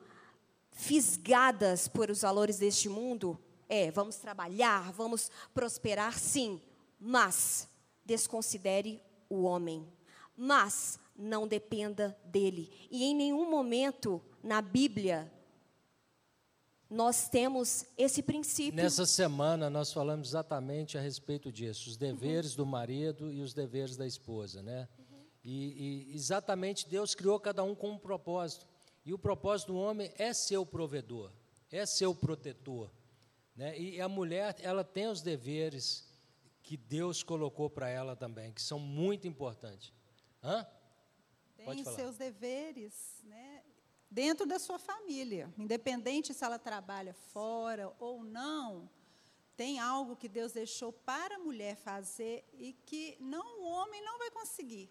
fisgadas 0.72 1.88
por 1.88 2.10
os 2.10 2.22
valores 2.22 2.58
deste 2.58 2.90
mundo, 2.90 3.38
é, 3.68 3.92
vamos 3.92 4.18
trabalhar, 4.18 4.92
vamos 4.92 5.30
prosperar, 5.54 6.18
sim, 6.18 6.62
mas 7.00 7.68
desconsidere 8.06 9.02
o 9.30 9.44
homem. 9.44 9.88
Mas 10.36 11.00
não 11.16 11.48
dependa 11.48 12.18
dele. 12.26 12.72
E 12.90 13.04
em 13.04 13.16
nenhum 13.16 13.50
momento 13.50 14.22
na 14.44 14.62
Bíblia 14.62 15.32
nós 16.90 17.30
temos 17.30 17.86
esse 17.98 18.22
princípio. 18.22 18.76
Nessa 18.76 19.06
semana 19.06 19.70
nós 19.70 19.94
falamos 19.94 20.30
exatamente 20.30 20.98
a 20.98 21.02
respeito 21.02 21.50
disso, 21.50 21.90
os 21.90 21.96
deveres 21.96 22.52
uhum. 22.52 22.58
do 22.58 22.66
marido 22.66 23.32
e 23.32 23.42
os 23.42 23.54
deveres 23.54 23.96
da 23.96 24.06
esposa, 24.06 24.62
né? 24.62 24.90
E, 25.44 26.12
e, 26.12 26.16
exatamente 26.16 26.88
Deus 26.88 27.16
criou 27.16 27.40
cada 27.40 27.64
um 27.64 27.74
com 27.74 27.92
um 27.92 27.98
propósito. 27.98 28.68
E 29.04 29.14
o 29.14 29.20
propósito 29.20 29.74
do 29.74 29.80
homem 29.80 30.14
é 30.18 30.34
ser 30.34 30.58
o 30.58 30.66
provedor, 30.66 31.32
é 31.72 31.86
ser 31.86 32.06
o 32.06 32.16
protetor. 32.16 32.92
Né? 33.56 33.78
E 33.80 34.02
a 34.02 34.08
mulher, 34.08 34.56
ela 34.62 34.84
tem 34.84 35.08
os 35.08 35.22
deveres 35.22 36.08
que 36.62 36.78
Deus 36.78 37.24
colocou 37.24 37.70
para 37.70 37.90
ela 37.90 38.16
também, 38.16 38.54
que 38.54 38.62
são 38.62 38.80
muito 38.80 39.28
importantes. 39.28 39.92
Hã? 40.44 40.66
Tem 41.58 41.84
seus 41.84 42.18
deveres, 42.18 43.22
né? 43.24 43.64
Dentro 44.10 44.46
da 44.46 44.60
sua 44.60 44.78
família, 44.78 45.52
independente 45.58 46.34
se 46.34 46.44
ela 46.44 46.60
trabalha 46.60 47.14
fora 47.14 47.94
ou 47.98 48.24
não, 48.24 48.90
tem 49.56 49.80
algo 49.80 50.16
que 50.16 50.28
Deus 50.28 50.52
deixou 50.52 50.92
para 50.92 51.36
a 51.36 51.40
mulher 51.40 51.76
fazer 51.76 52.44
e 52.54 52.74
que 52.74 53.16
não 53.20 53.62
o 53.62 53.66
homem 53.70 54.04
não 54.04 54.18
vai 54.18 54.30
conseguir. 54.32 54.90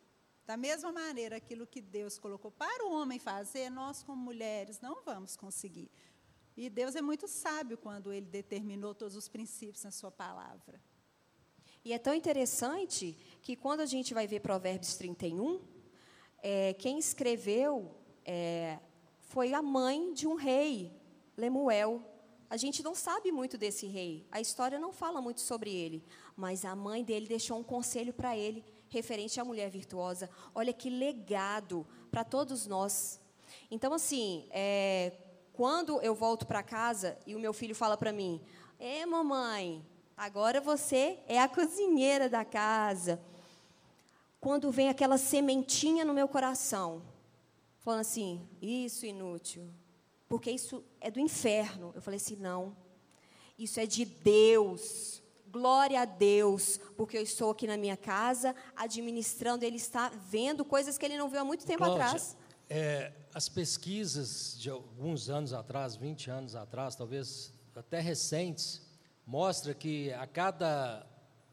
Da 0.51 0.57
mesma 0.57 0.91
maneira, 0.91 1.37
aquilo 1.37 1.65
que 1.65 1.81
Deus 1.81 2.19
colocou 2.19 2.51
para 2.51 2.85
o 2.85 2.93
homem 2.93 3.21
fazer, 3.21 3.71
nós, 3.71 4.03
como 4.03 4.21
mulheres, 4.21 4.81
não 4.81 5.01
vamos 5.05 5.37
conseguir. 5.37 5.89
E 6.57 6.69
Deus 6.69 6.97
é 6.97 7.01
muito 7.01 7.29
sábio 7.29 7.79
quando 7.79 8.13
ele 8.13 8.27
determinou 8.27 8.93
todos 8.93 9.15
os 9.15 9.29
princípios 9.29 9.85
na 9.85 9.93
sua 9.93 10.11
palavra. 10.11 10.83
E 11.85 11.93
é 11.93 11.99
tão 12.01 12.13
interessante 12.13 13.17
que 13.41 13.55
quando 13.55 13.79
a 13.79 13.87
gente 13.87 14.13
vai 14.13 14.27
ver 14.27 14.41
Provérbios 14.41 14.97
31, 14.97 15.61
é, 16.43 16.75
quem 16.75 16.99
escreveu 16.99 17.95
é, 18.25 18.81
foi 19.21 19.55
a 19.55 19.63
mãe 19.63 20.13
de 20.13 20.27
um 20.27 20.35
rei, 20.35 20.93
Lemuel. 21.37 22.05
A 22.51 22.57
gente 22.57 22.83
não 22.83 22.97
sabe 22.97 23.31
muito 23.31 23.57
desse 23.57 23.87
rei, 23.87 24.27
a 24.33 24.41
história 24.41 24.81
não 24.81 24.93
fala 24.93 25.23
muito 25.23 25.43
sobre 25.43 25.73
ele, 25.73 26.05
mas 26.35 26.65
a 26.65 26.75
mãe 26.75 27.05
dele 27.05 27.29
deixou 27.29 27.57
um 27.57 27.63
conselho 27.63 28.13
para 28.13 28.37
ele 28.37 28.65
referente 28.91 29.41
à 29.41 29.45
mulher 29.45 29.71
virtuosa. 29.71 30.29
Olha 30.55 30.73
que 30.73 30.91
legado 30.91 31.87
para 32.11 32.25
todos 32.25 32.67
nós. 32.67 33.19
Então, 33.71 33.95
assim, 33.95 34.47
é, 34.51 35.13
quando 35.53 36.01
eu 36.03 36.15
volto 36.15 36.47
para 36.47 36.63
casa 36.63 37.17
e 37.27 37.35
o 37.35 37.41
meu 37.41 37.53
filho 37.53 37.75
fala 37.75 37.97
para 37.97 38.13
mim: 38.13 38.41
É, 38.79 39.07
mamãe, 39.07 39.87
agora 40.17 40.61
você 40.61 41.19
é 41.27 41.41
a 41.41 41.49
cozinheira 41.49 42.29
da 42.29 42.45
casa. 42.45 43.21
Quando 44.41 44.71
vem 44.71 44.89
aquela 44.89 45.19
sementinha 45.19 46.05
no 46.05 46.15
meu 46.15 46.27
coração, 46.27 47.03
falando 47.79 48.01
assim: 48.01 48.47
Isso 48.61 49.07
inútil, 49.07 49.71
porque 50.29 50.51
isso 50.51 50.85
é 51.01 51.11
do 51.11 51.21
inferno. 51.21 51.93
Eu 51.95 52.03
falei 52.03 52.17
assim: 52.17 52.37
Não, 52.37 52.77
isso 53.59 53.79
é 53.79 53.87
de 53.87 54.05
Deus. 54.05 55.23
Glória 55.51 56.03
a 56.03 56.05
Deus, 56.05 56.79
porque 56.97 57.19
eu 57.19 57.23
estou 57.23 57.51
aqui 57.51 57.67
na 57.67 57.77
minha 57.77 57.97
casa 57.97 58.55
administrando, 58.77 59.65
ele 59.65 59.77
está 59.77 60.09
vendo 60.09 60.65
coisas 60.65 60.97
que 60.97 61.05
ele 61.05 61.17
não 61.17 61.29
viu 61.29 61.41
há 61.41 61.45
muito 61.45 61.67
tempo 61.67 61.85
Cláudia, 61.85 62.05
atrás. 62.05 62.37
É, 62.69 63.13
as 63.35 63.49
pesquisas 63.49 64.57
de 64.59 64.71
alguns 64.71 65.29
anos 65.29 65.53
atrás, 65.53 65.97
20 65.97 66.31
anos 66.31 66.55
atrás, 66.55 66.95
talvez 66.95 67.53
até 67.75 68.01
recentes, 68.01 68.83
mostra 69.27 69.75
que 69.75 70.13
a 70.13 70.27
cada 70.27 71.07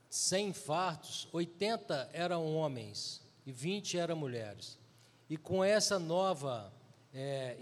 100 0.10 0.50
infartos, 0.50 1.28
80 1.32 2.10
eram 2.14 2.56
homens 2.56 3.22
e 3.46 3.52
20 3.52 3.98
eram 3.98 4.16
mulheres. 4.16 4.78
E 5.30 5.38
com 5.38 5.64
essa 5.64 5.98
nova 5.98 6.72
é, 7.14 7.58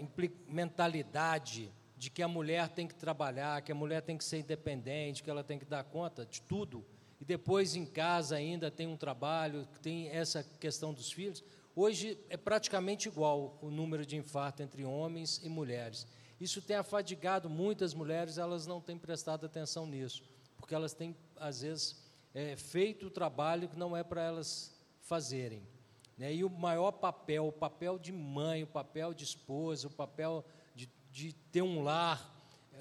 mentalidade 0.48 1.72
de 1.96 2.10
que 2.10 2.22
a 2.22 2.28
mulher 2.28 2.68
tem 2.68 2.86
que 2.86 2.94
trabalhar, 2.94 3.62
que 3.62 3.72
a 3.72 3.74
mulher 3.74 4.02
tem 4.02 4.18
que 4.18 4.24
ser 4.24 4.38
independente, 4.38 5.22
que 5.22 5.30
ela 5.30 5.42
tem 5.42 5.58
que 5.58 5.64
dar 5.64 5.82
conta 5.84 6.26
de 6.26 6.42
tudo, 6.42 6.84
e 7.20 7.24
depois 7.24 7.74
em 7.74 7.86
casa 7.86 8.36
ainda 8.36 8.70
tem 8.70 8.86
um 8.86 8.96
trabalho, 8.96 9.66
tem 9.80 10.08
essa 10.08 10.44
questão 10.60 10.92
dos 10.92 11.10
filhos, 11.10 11.42
hoje 11.74 12.18
é 12.28 12.36
praticamente 12.36 13.08
igual 13.08 13.58
o 13.62 13.70
número 13.70 14.04
de 14.04 14.16
infarto 14.16 14.62
entre 14.62 14.84
homens 14.84 15.40
e 15.42 15.48
mulheres. 15.48 16.06
Isso 16.38 16.60
tem 16.60 16.76
afadigado 16.76 17.48
muitas 17.48 17.94
mulheres, 17.94 18.36
elas 18.36 18.66
não 18.66 18.80
têm 18.80 18.98
prestado 18.98 19.46
atenção 19.46 19.86
nisso, 19.86 20.22
porque 20.58 20.74
elas 20.74 20.92
têm, 20.92 21.16
às 21.36 21.62
vezes, 21.62 22.04
é, 22.34 22.54
feito 22.56 23.06
o 23.06 23.10
trabalho 23.10 23.68
que 23.68 23.78
não 23.78 23.96
é 23.96 24.04
para 24.04 24.22
elas 24.22 24.76
fazerem. 25.00 25.62
Né? 26.18 26.34
E 26.34 26.44
o 26.44 26.50
maior 26.50 26.92
papel, 26.92 27.46
o 27.46 27.52
papel 27.52 27.98
de 27.98 28.12
mãe, 28.12 28.62
o 28.62 28.66
papel 28.66 29.14
de 29.14 29.24
esposa, 29.24 29.86
o 29.86 29.90
papel 29.90 30.44
de, 31.16 31.32
ter 31.50 31.62
um 31.62 31.82
lar 31.82 32.30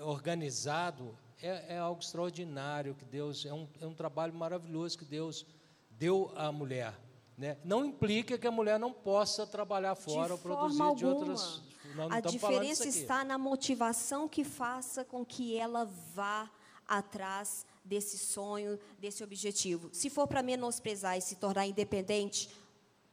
organizado, 0.02 1.18
é, 1.42 1.76
é, 1.76 1.78
algo 1.78 2.02
extraordinário 2.02 2.94
que 2.94 3.06
Deus, 3.06 3.46
é 3.46 3.54
um, 3.54 3.66
é 3.80 3.88
um 3.88 3.94
trabalho 3.94 4.34
maravilhoso 4.34 4.98
que 4.98 5.06
Deus 5.06 5.46
deu 5.92 6.34
à 6.36 6.52
mulher. 6.52 6.94
Né? 7.38 7.58
Não 7.64 7.86
implica 7.86 8.38
que 8.38 8.46
a 8.46 8.52
mulher 8.52 8.78
não 8.78 8.92
possa 8.92 9.48
trabalhar 9.48 9.96
fora 9.96 10.34
ou 10.34 10.38
produzir 10.38 10.82
alguma. 10.82 10.96
de 10.96 11.06
outras. 11.06 11.62
Não, 11.96 12.10
não 12.10 12.18
a 12.18 12.20
diferença 12.20 12.86
está 12.90 13.24
na 13.24 13.38
motivação 13.38 14.28
que 14.28 14.44
faça 14.44 15.06
com 15.06 15.26
que 15.26 15.56
ela 15.56 15.86
vá 16.14 16.52
atrás 16.86 17.66
desse 17.86 18.18
sonho, 18.18 18.78
desse 19.00 19.24
objetivo. 19.24 19.90
Se 19.94 20.10
for 20.10 20.28
para 20.28 20.44
menosprezar 20.44 21.18
e 21.18 21.22
se 21.22 21.38
tornar 21.38 21.68
independente 21.68 22.50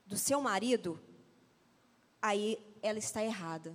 do 0.04 0.16
seu 0.16 0.40
marido, 0.40 1.00
aí 2.20 2.58
ela 2.82 2.98
está 2.98 3.22
errada. 3.22 3.72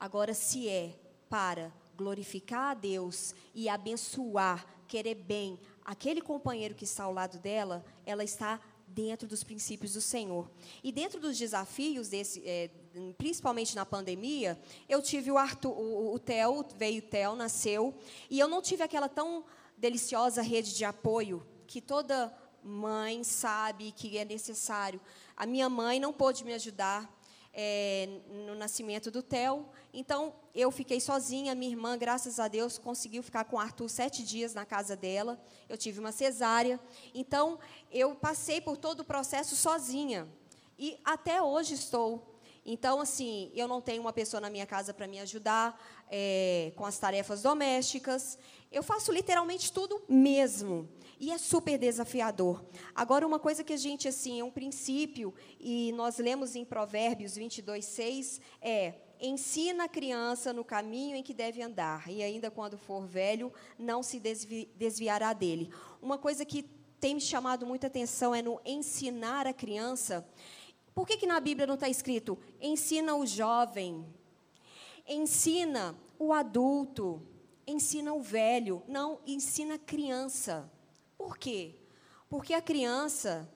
Agora, 0.00 0.32
se 0.32 0.66
é 0.66 0.98
para 1.28 1.70
glorificar 1.94 2.70
a 2.70 2.74
Deus 2.74 3.34
e 3.54 3.68
abençoar, 3.68 4.66
querer 4.88 5.14
bem 5.14 5.60
aquele 5.84 6.22
companheiro 6.22 6.74
que 6.74 6.84
está 6.84 7.04
ao 7.04 7.12
lado 7.12 7.38
dela, 7.38 7.84
ela 8.06 8.24
está 8.24 8.58
dentro 8.86 9.28
dos 9.28 9.44
princípios 9.44 9.92
do 9.92 10.00
Senhor. 10.00 10.50
E 10.82 10.90
dentro 10.90 11.20
dos 11.20 11.36
desafios, 11.36 12.08
desse, 12.08 12.42
é, 12.46 12.70
principalmente 13.18 13.76
na 13.76 13.84
pandemia, 13.84 14.58
eu 14.88 15.02
tive 15.02 15.30
o 15.30 15.36
Arthur, 15.36 15.70
o, 15.70 16.14
o 16.14 16.18
Theo, 16.18 16.64
veio 16.76 17.00
o 17.00 17.06
Theo, 17.06 17.36
nasceu, 17.36 17.94
e 18.30 18.38
eu 18.38 18.48
não 18.48 18.62
tive 18.62 18.82
aquela 18.82 19.08
tão 19.08 19.44
deliciosa 19.76 20.40
rede 20.42 20.74
de 20.74 20.84
apoio 20.84 21.46
que 21.66 21.80
toda 21.80 22.34
mãe 22.62 23.22
sabe 23.22 23.92
que 23.92 24.18
é 24.18 24.24
necessário. 24.24 25.00
A 25.36 25.46
minha 25.46 25.68
mãe 25.68 26.00
não 26.00 26.12
pôde 26.12 26.44
me 26.44 26.52
ajudar 26.54 27.19
é, 27.52 28.08
no 28.46 28.54
nascimento 28.54 29.10
do 29.10 29.22
Theo. 29.22 29.66
Então, 29.92 30.34
eu 30.54 30.70
fiquei 30.70 31.00
sozinha. 31.00 31.54
Minha 31.54 31.72
irmã, 31.72 31.98
graças 31.98 32.38
a 32.38 32.48
Deus, 32.48 32.78
conseguiu 32.78 33.22
ficar 33.22 33.44
com 33.44 33.56
o 33.56 33.58
Arthur 33.58 33.88
sete 33.88 34.22
dias 34.22 34.54
na 34.54 34.64
casa 34.64 34.96
dela. 34.96 35.40
Eu 35.68 35.76
tive 35.76 35.98
uma 35.98 36.12
cesárea. 36.12 36.78
Então, 37.14 37.58
eu 37.90 38.14
passei 38.14 38.60
por 38.60 38.76
todo 38.76 39.00
o 39.00 39.04
processo 39.04 39.56
sozinha. 39.56 40.28
E 40.78 40.98
até 41.04 41.42
hoje 41.42 41.74
estou. 41.74 42.30
Então, 42.64 43.00
assim, 43.00 43.50
eu 43.54 43.66
não 43.66 43.80
tenho 43.80 44.00
uma 44.00 44.12
pessoa 44.12 44.40
na 44.40 44.50
minha 44.50 44.66
casa 44.66 44.92
para 44.92 45.06
me 45.06 45.18
ajudar 45.20 45.80
é, 46.10 46.72
com 46.76 46.84
as 46.84 46.98
tarefas 46.98 47.42
domésticas. 47.42 48.38
Eu 48.70 48.82
faço 48.82 49.10
literalmente 49.10 49.72
tudo 49.72 50.00
mesmo. 50.08 50.88
E 51.20 51.30
é 51.30 51.36
super 51.36 51.76
desafiador. 51.76 52.64
Agora, 52.94 53.26
uma 53.26 53.38
coisa 53.38 53.62
que 53.62 53.74
a 53.74 53.76
gente, 53.76 54.08
assim, 54.08 54.40
é 54.40 54.44
um 54.44 54.50
princípio, 54.50 55.34
e 55.60 55.92
nós 55.92 56.16
lemos 56.16 56.56
em 56.56 56.64
Provérbios 56.64 57.36
22, 57.36 57.84
6, 57.84 58.40
é: 58.62 58.94
ensina 59.20 59.84
a 59.84 59.88
criança 59.88 60.50
no 60.50 60.64
caminho 60.64 61.14
em 61.14 61.22
que 61.22 61.34
deve 61.34 61.60
andar, 61.60 62.10
e 62.10 62.22
ainda 62.22 62.50
quando 62.50 62.78
for 62.78 63.06
velho, 63.06 63.52
não 63.78 64.02
se 64.02 64.18
desvi 64.18 64.70
desviará 64.74 65.34
dele. 65.34 65.70
Uma 66.00 66.16
coisa 66.16 66.42
que 66.42 66.62
tem 66.98 67.14
me 67.14 67.20
chamado 67.20 67.66
muita 67.66 67.88
atenção 67.88 68.34
é 68.34 68.40
no 68.40 68.58
ensinar 68.64 69.46
a 69.46 69.52
criança. 69.52 70.26
Por 70.94 71.06
que, 71.06 71.18
que 71.18 71.26
na 71.26 71.38
Bíblia 71.38 71.66
não 71.66 71.74
está 71.74 71.88
escrito 71.88 72.38
ensina 72.58 73.14
o 73.14 73.26
jovem, 73.26 74.06
ensina 75.06 75.94
o 76.18 76.32
adulto, 76.32 77.22
ensina 77.66 78.14
o 78.14 78.22
velho? 78.22 78.82
Não, 78.88 79.20
ensina 79.26 79.74
a 79.74 79.78
criança. 79.78 80.70
Por 81.20 81.36
quê? 81.36 81.74
Porque 82.30 82.54
a 82.54 82.62
criança, 82.62 83.46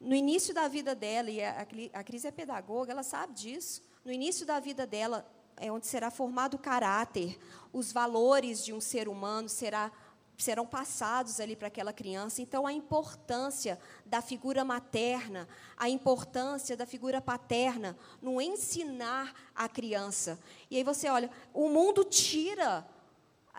no 0.00 0.14
início 0.14 0.54
da 0.54 0.68
vida 0.68 0.94
dela, 0.94 1.28
e 1.28 1.42
a, 1.42 1.66
a 1.94 2.04
Cris 2.04 2.24
é 2.24 2.30
pedagoga, 2.30 2.92
ela 2.92 3.02
sabe 3.02 3.32
disso, 3.32 3.82
no 4.04 4.12
início 4.12 4.46
da 4.46 4.60
vida 4.60 4.86
dela 4.86 5.28
é 5.56 5.70
onde 5.72 5.88
será 5.88 6.12
formado 6.12 6.54
o 6.54 6.60
caráter, 6.60 7.40
os 7.72 7.90
valores 7.90 8.64
de 8.64 8.72
um 8.72 8.80
ser 8.80 9.08
humano 9.08 9.48
será, 9.48 9.90
serão 10.38 10.64
passados 10.64 11.40
ali 11.40 11.56
para 11.56 11.66
aquela 11.66 11.92
criança. 11.92 12.40
Então, 12.40 12.68
a 12.68 12.72
importância 12.72 13.76
da 14.06 14.22
figura 14.22 14.64
materna, 14.64 15.48
a 15.76 15.88
importância 15.88 16.76
da 16.76 16.86
figura 16.86 17.20
paterna 17.20 17.98
no 18.22 18.40
ensinar 18.40 19.34
a 19.56 19.68
criança. 19.68 20.38
E 20.70 20.76
aí 20.76 20.84
você 20.84 21.08
olha, 21.08 21.32
o 21.52 21.68
mundo 21.68 22.04
tira 22.04 22.86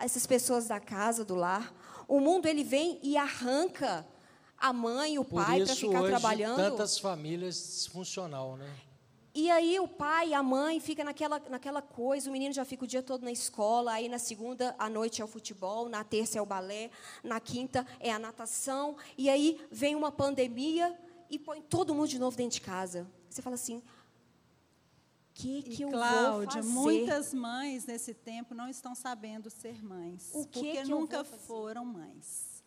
essas 0.00 0.26
pessoas 0.26 0.66
da 0.66 0.80
casa, 0.80 1.26
do 1.26 1.34
lar, 1.34 1.74
o 2.08 2.20
mundo 2.20 2.46
ele 2.46 2.64
vem 2.64 2.98
e 3.02 3.16
arranca 3.16 4.06
a 4.58 4.72
mãe, 4.72 5.18
o 5.18 5.24
pai 5.24 5.64
para 5.64 5.74
ficar 5.74 6.00
hoje, 6.00 6.10
trabalhando. 6.10 6.56
Tantas 6.56 6.98
famílias 6.98 7.56
disfuncional, 7.56 8.56
né? 8.56 8.70
E 9.34 9.50
aí 9.50 9.80
o 9.80 9.88
pai 9.88 10.28
e 10.28 10.34
a 10.34 10.42
mãe 10.42 10.78
fica 10.78 11.02
naquela, 11.02 11.40
naquela 11.48 11.80
coisa, 11.80 12.28
o 12.28 12.32
menino 12.32 12.52
já 12.52 12.66
fica 12.66 12.84
o 12.84 12.86
dia 12.86 13.02
todo 13.02 13.24
na 13.24 13.32
escola, 13.32 13.92
aí 13.92 14.06
na 14.06 14.18
segunda 14.18 14.74
à 14.78 14.90
noite 14.90 15.22
é 15.22 15.24
o 15.24 15.28
futebol, 15.28 15.88
na 15.88 16.04
terça 16.04 16.38
é 16.38 16.42
o 16.42 16.46
balé, 16.46 16.90
na 17.24 17.40
quinta 17.40 17.86
é 17.98 18.12
a 18.12 18.18
natação, 18.18 18.94
e 19.16 19.30
aí 19.30 19.58
vem 19.70 19.96
uma 19.96 20.12
pandemia 20.12 20.94
e 21.30 21.38
põe 21.38 21.62
todo 21.62 21.94
mundo 21.94 22.08
de 22.08 22.18
novo 22.18 22.36
dentro 22.36 22.58
de 22.58 22.60
casa. 22.60 23.10
Você 23.30 23.40
fala 23.40 23.54
assim, 23.54 23.82
que, 25.34 25.62
que 25.62 25.80
e, 25.80 25.82
eu 25.82 25.90
Cláudia, 25.90 26.62
vou 26.62 26.62
fazer? 26.62 26.68
muitas 26.68 27.34
mães 27.34 27.86
nesse 27.86 28.14
tempo 28.14 28.54
não 28.54 28.68
estão 28.68 28.94
sabendo 28.94 29.50
ser 29.50 29.82
mães. 29.82 30.30
O 30.34 30.46
que 30.46 30.60
porque 30.60 30.82
que 30.82 30.88
nunca 30.88 31.24
foram 31.24 31.84
mães. 31.84 32.62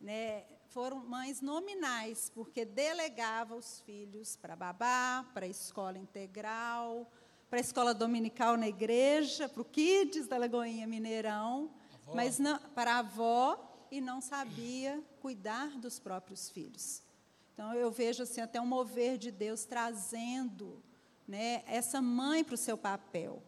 Né? 0.00 0.44
Foram 0.68 1.04
mães 1.04 1.40
nominais, 1.40 2.30
porque 2.34 2.64
delegava 2.64 3.54
os 3.54 3.80
filhos 3.80 4.36
para 4.36 4.54
babá, 4.54 5.24
para 5.34 5.46
a 5.46 5.48
escola 5.48 5.98
integral, 5.98 7.10
para 7.48 7.58
a 7.58 7.60
escola 7.60 7.94
dominical 7.94 8.56
na 8.56 8.68
igreja, 8.68 9.48
para 9.48 9.62
o 9.62 9.64
Kids 9.64 10.26
da 10.26 10.36
Lagoinha 10.36 10.86
Mineirão, 10.86 11.70
mas 12.14 12.38
não, 12.38 12.58
para 12.74 12.94
a 12.94 12.98
avó 12.98 13.86
e 13.90 14.00
não 14.00 14.20
sabia 14.20 15.02
cuidar 15.20 15.70
dos 15.78 15.98
próprios 15.98 16.50
filhos. 16.50 17.02
Então 17.54 17.74
eu 17.74 17.90
vejo 17.90 18.22
assim 18.22 18.40
até 18.40 18.60
um 18.60 18.66
mover 18.66 19.18
de 19.18 19.30
Deus 19.30 19.64
trazendo 19.64 20.82
né, 21.28 21.62
essa 21.66 22.00
mãe 22.00 22.42
para 22.42 22.54
o 22.54 22.58
seu 22.58 22.78
papel. 22.78 23.42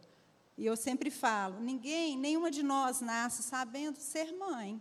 E 0.55 0.65
eu 0.65 0.77
sempre 0.77 1.09
falo, 1.09 1.59
ninguém, 1.59 2.15
nenhuma 2.15 2.51
de 2.51 2.61
nós 2.61 3.01
nasce 3.01 3.41
sabendo 3.41 3.97
ser 3.97 4.31
mãe. 4.37 4.79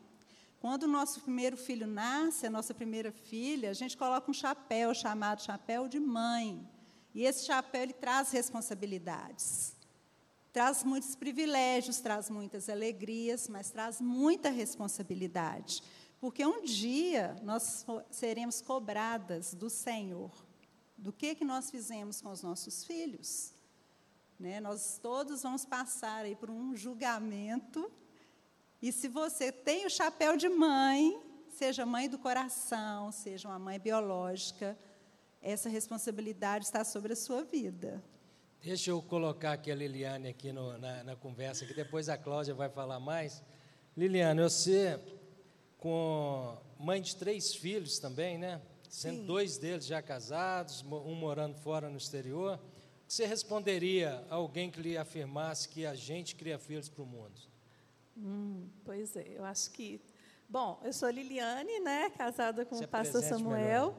Quando 0.60 0.82
o 0.82 0.88
nosso 0.88 1.22
primeiro 1.22 1.56
filho 1.56 1.86
nasce, 1.86 2.46
a 2.46 2.50
nossa 2.50 2.74
primeira 2.74 3.10
filha, 3.10 3.70
a 3.70 3.72
gente 3.72 3.96
coloca 3.96 4.30
um 4.30 4.34
chapéu 4.34 4.94
chamado 4.94 5.42
chapéu 5.42 5.88
de 5.88 5.98
mãe. 5.98 6.68
E 7.14 7.24
esse 7.24 7.46
chapéu 7.46 7.82
ele 7.82 7.94
traz 7.94 8.30
responsabilidades. 8.30 9.74
Traz 10.52 10.84
muitos 10.84 11.16
privilégios, 11.16 12.00
traz 12.00 12.28
muitas 12.28 12.68
alegrias, 12.68 13.48
mas 13.48 13.70
traz 13.70 14.02
muita 14.02 14.50
responsabilidade. 14.50 15.82
Porque 16.20 16.44
um 16.44 16.62
dia 16.62 17.34
nós 17.42 17.86
seremos 18.10 18.60
cobradas 18.60 19.54
do 19.54 19.70
Senhor 19.70 20.30
do 21.00 21.12
que, 21.12 21.34
que 21.34 21.44
nós 21.44 21.70
fizemos 21.70 22.20
com 22.20 22.30
os 22.30 22.42
nossos 22.42 22.84
filhos. 22.84 23.54
Né? 24.38 24.60
Nós 24.60 24.98
todos 25.02 25.42
vamos 25.42 25.64
passar 25.64 26.24
aí 26.26 26.36
por 26.36 26.50
um 26.50 26.76
julgamento. 26.76 27.90
E 28.82 28.92
se 28.92 29.08
você 29.08 29.50
tem 29.50 29.86
o 29.86 29.90
chapéu 29.90 30.36
de 30.36 30.48
mãe, 30.48 31.18
seja 31.48 31.86
mãe 31.86 32.08
do 32.08 32.18
coração, 32.18 33.10
seja 33.10 33.48
uma 33.48 33.58
mãe 33.58 33.78
biológica, 33.78 34.78
essa 35.42 35.70
responsabilidade 35.70 36.66
está 36.66 36.84
sobre 36.84 37.14
a 37.14 37.16
sua 37.16 37.42
vida. 37.42 38.02
Deixa 38.62 38.90
eu 38.90 39.00
colocar 39.00 39.52
aqui 39.52 39.70
a 39.70 39.74
Liliane 39.74 40.28
aqui 40.28 40.52
no, 40.52 40.76
na, 40.76 41.02
na, 41.02 41.16
conversa, 41.16 41.64
que 41.64 41.72
depois 41.72 42.10
a 42.10 42.18
Cláudia 42.18 42.52
vai 42.52 42.68
falar 42.68 43.00
mais. 43.00 43.42
Liliane, 43.96 44.42
você, 44.42 45.00
com 45.78 46.58
mãe 46.78 47.00
de 47.00 47.16
três 47.16 47.54
filhos 47.54 47.98
também, 47.98 48.36
né? 48.36 48.60
Sendo 48.90 49.20
Sim. 49.20 49.26
dois 49.26 49.56
deles 49.56 49.86
já 49.86 50.02
casados, 50.02 50.82
um 50.82 51.14
morando 51.14 51.54
fora 51.54 51.88
no 51.88 51.96
exterior, 51.96 52.60
você 53.06 53.24
responderia 53.24 54.24
a 54.28 54.34
alguém 54.34 54.68
que 54.68 54.80
lhe 54.80 54.98
afirmasse 54.98 55.68
que 55.68 55.86
a 55.86 55.94
gente 55.94 56.34
cria 56.34 56.58
filhos 56.58 56.88
para 56.88 57.02
o 57.02 57.06
mundo? 57.06 57.40
Hum, 58.16 58.68
pois 58.84 59.14
é, 59.16 59.26
eu 59.36 59.44
acho 59.44 59.70
que. 59.70 60.00
Bom, 60.48 60.80
eu 60.84 60.92
sou 60.92 61.08
Liliane, 61.08 61.78
né, 61.78 62.10
casada 62.10 62.66
com 62.66 62.76
o 62.76 62.88
pastor 62.88 63.22
Samuel. 63.22 63.94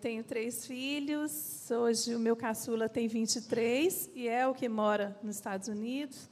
tenho 0.00 0.24
três 0.24 0.66
filhos. 0.66 1.70
Hoje 1.70 2.14
o 2.14 2.18
meu 2.18 2.34
caçula 2.34 2.88
tem 2.88 3.06
23 3.06 4.10
e 4.14 4.26
é 4.26 4.48
o 4.48 4.54
que 4.54 4.70
mora 4.70 5.18
nos 5.22 5.36
Estados 5.36 5.68
Unidos. 5.68 6.30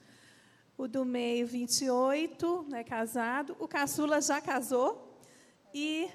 O 0.79 0.89
do 0.89 1.05
meio, 1.05 1.47
28, 1.47 2.67
né, 2.71 2.83
casado. 2.83 3.55
O 3.61 3.69
caçula 3.69 4.21
já 4.23 4.41
casou, 4.41 5.21
E 5.75 6.09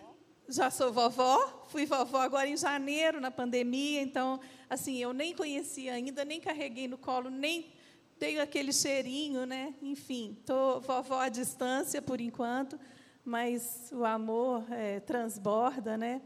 já 0.50 0.72
sou 0.72 0.92
vovó, 0.92 1.66
fui 1.68 1.86
vovó 1.86 2.18
agora 2.18 2.48
em 2.48 2.58
janeiro, 2.58 3.22
na 3.22 3.30
pandemia, 3.30 4.02
então, 4.02 4.40
assim, 4.70 4.98
eu 4.98 5.14
nem 5.14 5.36
conhecia 5.36 5.94
ainda, 5.94 6.26
nem 6.26 6.42
carreguei 6.42 6.88
no 6.88 6.98
colo, 6.98 7.30
nem 7.30 7.72
dei 8.20 8.40
aquele 8.40 8.74
cheirinho, 8.74 9.46
né? 9.46 9.74
Enfim, 9.82 10.36
estou 10.40 10.82
vovó 10.82 11.20
à 11.20 11.30
distância 11.30 12.02
por 12.02 12.20
enquanto, 12.20 12.80
mas 13.24 13.92
o 13.94 14.04
amor 14.04 14.66
é, 14.72 15.00
transborda, 15.00 15.96
né? 15.98 16.22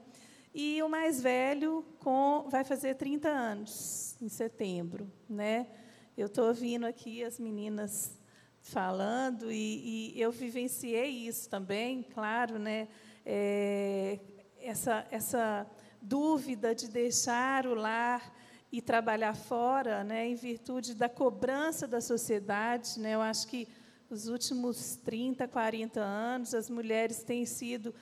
E 0.56 0.82
o 0.82 0.88
mais 0.88 1.22
velho 1.22 1.86
com, 2.00 2.46
vai 2.50 2.64
fazer 2.64 2.96
30 2.96 3.28
anos 3.28 4.16
em 4.22 4.30
setembro, 4.30 5.12
né? 5.30 5.68
Eu 6.16 6.28
estou 6.28 6.48
ouvindo 6.48 6.86
aqui 6.86 7.24
as 7.24 7.40
meninas 7.40 8.18
falando 8.62 9.52
e, 9.52 10.14
e, 10.16 10.22
eu 10.22 10.32
vivenciei 10.32 11.10
isso 11.28 11.50
também, 11.50 12.02
claro, 12.02 12.58
né? 12.58 12.88
É, 13.26 14.20
essa, 14.60 15.06
essa 15.12 15.68
dúvida 16.02 16.74
de 16.76 16.88
deixar 16.90 17.66
o 17.66 17.74
lar 17.74 18.34
e 18.72 18.82
trabalhar 18.82 19.36
fora, 19.36 20.04
né, 20.04 20.28
em 20.28 20.36
virtude 20.36 20.96
da 20.96 21.08
cobrança 21.08 21.88
da 21.88 22.02
sociedade. 22.02 23.00
Né, 23.00 23.14
eu 23.14 23.22
acho 23.22 23.48
que 23.48 23.68
os 24.10 24.28
últimos 24.28 24.96
30, 24.98 25.48
40 25.48 26.00
anos, 26.00 26.54
as 26.54 26.70
mulheres 26.70 27.24
têm 27.24 27.46
sido 27.46 27.94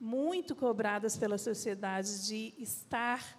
muito 0.00 0.54
cobradas 0.54 1.16
pela 1.16 1.36
sociedade 1.36 2.26
de 2.26 2.54
estar 2.58 3.38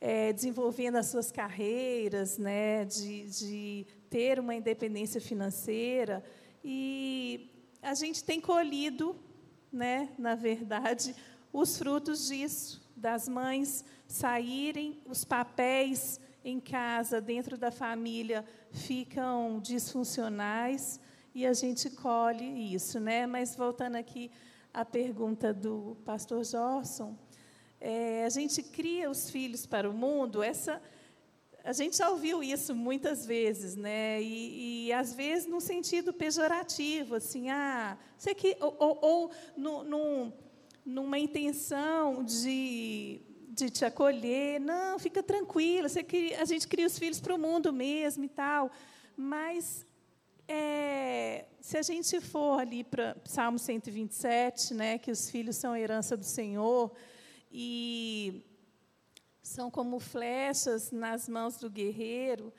é, 0.00 0.32
desenvolvendo 0.32 0.96
as 0.96 1.06
suas 1.06 1.30
carreiras, 1.30 2.36
né, 2.36 2.84
de, 2.84 3.28
de 3.30 3.86
ter 4.10 4.40
uma 4.40 4.54
independência 4.54 5.20
financeira. 5.20 6.24
E 6.64 7.48
a 7.80 7.94
gente 7.94 8.24
tem 8.24 8.40
colhido 8.40 9.16
né, 9.72 10.10
na 10.18 10.34
verdade, 10.34 11.14
os 11.52 11.78
frutos 11.78 12.28
disso, 12.28 12.82
das 12.96 13.28
mães 13.28 13.84
saírem, 14.06 15.00
os 15.06 15.24
papéis 15.24 16.20
em 16.44 16.60
casa, 16.60 17.20
dentro 17.20 17.56
da 17.56 17.70
família, 17.70 18.44
ficam 18.70 19.60
disfuncionais 19.60 21.00
e 21.34 21.46
a 21.46 21.52
gente 21.52 21.88
colhe 21.90 22.74
isso, 22.74 23.00
né? 23.00 23.26
Mas 23.26 23.56
voltando 23.56 23.96
aqui 23.96 24.30
à 24.72 24.84
pergunta 24.84 25.52
do 25.52 25.96
pastor 26.04 26.44
Jorson, 26.44 27.16
é, 27.80 28.24
a 28.24 28.30
gente 28.30 28.62
cria 28.62 29.10
os 29.10 29.30
filhos 29.30 29.66
para 29.66 29.88
o 29.88 29.92
mundo, 29.92 30.42
essa 30.42 30.80
a 31.64 31.72
gente 31.72 31.96
já 31.96 32.10
ouviu 32.10 32.42
isso 32.42 32.74
muitas 32.74 33.24
vezes, 33.24 33.76
né? 33.76 34.20
E, 34.20 34.86
e 34.86 34.92
às 34.92 35.14
vezes 35.14 35.46
no 35.46 35.60
sentido 35.60 36.12
pejorativo, 36.12 37.14
assim, 37.14 37.50
ah, 37.50 37.96
você 38.18 38.34
que 38.34 38.56
ou, 38.60 38.76
ou, 38.78 38.98
ou 39.00 39.30
no, 39.56 39.84
no, 39.84 40.32
numa 40.84 41.18
intenção 41.18 42.24
de, 42.24 43.20
de 43.48 43.70
te 43.70 43.84
acolher, 43.84 44.60
não, 44.60 44.98
fica 44.98 45.22
tranquila, 45.22 45.88
você 45.88 46.02
que 46.02 46.34
a 46.34 46.44
gente 46.44 46.66
cria 46.66 46.86
os 46.86 46.98
filhos 46.98 47.20
para 47.20 47.34
o 47.34 47.38
mundo 47.38 47.72
mesmo 47.72 48.24
e 48.24 48.28
tal, 48.28 48.70
mas 49.16 49.86
é, 50.48 51.44
se 51.60 51.78
a 51.78 51.82
gente 51.82 52.20
for 52.20 52.58
ali 52.58 52.82
para 52.82 53.16
Salmo 53.24 53.58
127, 53.58 54.74
né, 54.74 54.98
que 54.98 55.12
os 55.12 55.30
filhos 55.30 55.56
são 55.56 55.76
herança 55.76 56.16
do 56.16 56.24
Senhor 56.24 56.92
e 57.52 58.44
são 59.42 59.70
como 59.70 59.98
flechas 59.98 60.90
nas 60.90 61.28
mãos 61.28 61.56
do 61.56 61.68
guerreiro. 61.68 62.52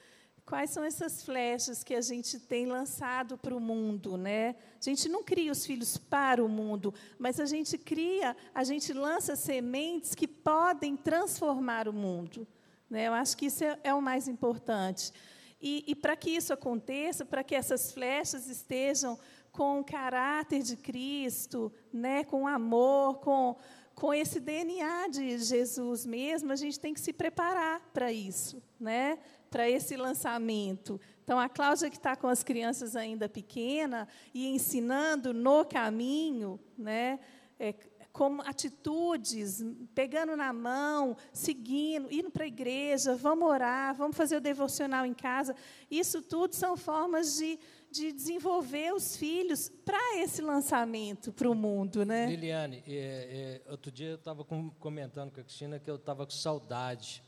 Quais 0.46 0.72
são 0.72 0.84
essas 0.84 1.24
flechas 1.24 1.84
que 1.84 1.96
a 1.96 2.02
gente 2.02 2.38
tem 2.38 2.66
lançado 2.66 3.38
para 3.38 3.56
o 3.56 3.62
mundo, 3.62 4.18
né? 4.18 4.56
A 4.80 4.84
gente 4.84 5.08
não 5.08 5.24
cria 5.24 5.52
os 5.52 5.66
filhos 5.66 5.98
para 5.98 6.44
o 6.44 6.50
mundo, 6.50 6.94
mas 7.18 7.40
a 7.40 7.46
gente 7.46 7.78
cria, 7.78 8.36
a 8.54 8.64
gente 8.66 8.92
lança 8.92 9.38
sementes 9.38 10.14
que 10.14 10.28
podem 10.28 10.98
transformar 10.98 11.88
o 11.88 11.94
mundo. 11.94 12.46
Né? 12.90 13.08
Eu 13.08 13.14
acho 13.14 13.38
que 13.38 13.46
isso 13.46 13.64
é, 13.64 13.80
é 13.86 13.94
o 13.94 14.02
mais 14.02 14.28
importante. 14.28 15.14
E, 15.62 15.86
e 15.88 15.96
para 15.96 16.14
que 16.18 16.32
isso 16.32 16.52
aconteça, 16.52 17.26
para 17.26 17.42
que 17.42 17.56
essas 17.56 17.94
flechas 17.94 18.50
estejam 18.50 19.18
com 19.50 19.80
o 19.80 19.84
caráter 19.84 20.62
de 20.62 20.76
Cristo, 20.76 21.72
né? 21.94 22.26
com 22.26 22.46
amor, 22.46 23.20
com 23.20 23.56
com 23.96 24.14
esse 24.14 24.40
DNA 24.40 25.08
de 25.10 25.38
Jesus 25.38 26.06
mesmo, 26.06 26.52
a 26.52 26.56
gente 26.56 26.80
tem 26.80 26.94
que 26.94 27.00
se 27.00 27.14
preparar 27.14 27.80
para 27.94 28.12
isso, 28.12 28.62
né? 28.80 29.20
para 29.54 29.70
esse 29.70 29.96
lançamento. 29.96 31.00
Então, 31.24 31.40
a 31.40 31.48
Cláudia, 31.48 31.88
que 31.88 31.96
está 31.96 32.16
com 32.16 32.28
as 32.28 32.42
crianças 32.42 32.96
ainda 32.96 33.30
pequenas 33.30 34.08
e 34.34 34.48
ensinando 34.48 35.32
no 35.32 35.64
caminho, 35.64 36.60
né? 36.76 37.20
É, 37.60 37.76
como 38.12 38.42
atitudes, 38.42 39.64
pegando 39.94 40.36
na 40.36 40.52
mão, 40.52 41.16
seguindo, 41.32 42.12
indo 42.12 42.32
para 42.32 42.46
a 42.46 42.48
igreja, 42.48 43.16
vamos 43.16 43.48
orar, 43.48 43.94
vamos 43.94 44.18
fazer 44.18 44.38
o 44.38 44.42
devocional 44.42 45.06
em 45.06 45.14
casa. 45.14 45.56
Isso 45.90 46.20
tudo 46.24 46.56
são 46.56 46.76
formas 46.76 47.38
de, 47.38 47.60
de 47.94 48.12
desenvolver 48.12 48.92
os 48.92 49.16
filhos 49.16 49.70
para 49.70 50.18
esse 50.18 50.42
lançamento 50.42 51.32
para 51.32 51.48
o 51.48 51.54
mundo, 51.54 52.04
né? 52.04 52.26
Liliane, 52.26 52.84
é, 52.88 53.62
é, 53.68 53.72
outro 53.72 53.92
dia 53.92 54.10
eu 54.10 54.16
estava 54.16 54.44
comentando 54.44 55.32
com 55.32 55.40
a 55.40 55.44
Cristina 55.44 55.80
que 55.80 55.90
eu 55.90 55.98
estava 55.98 56.26
com 56.26 56.32
saudade 56.32 57.24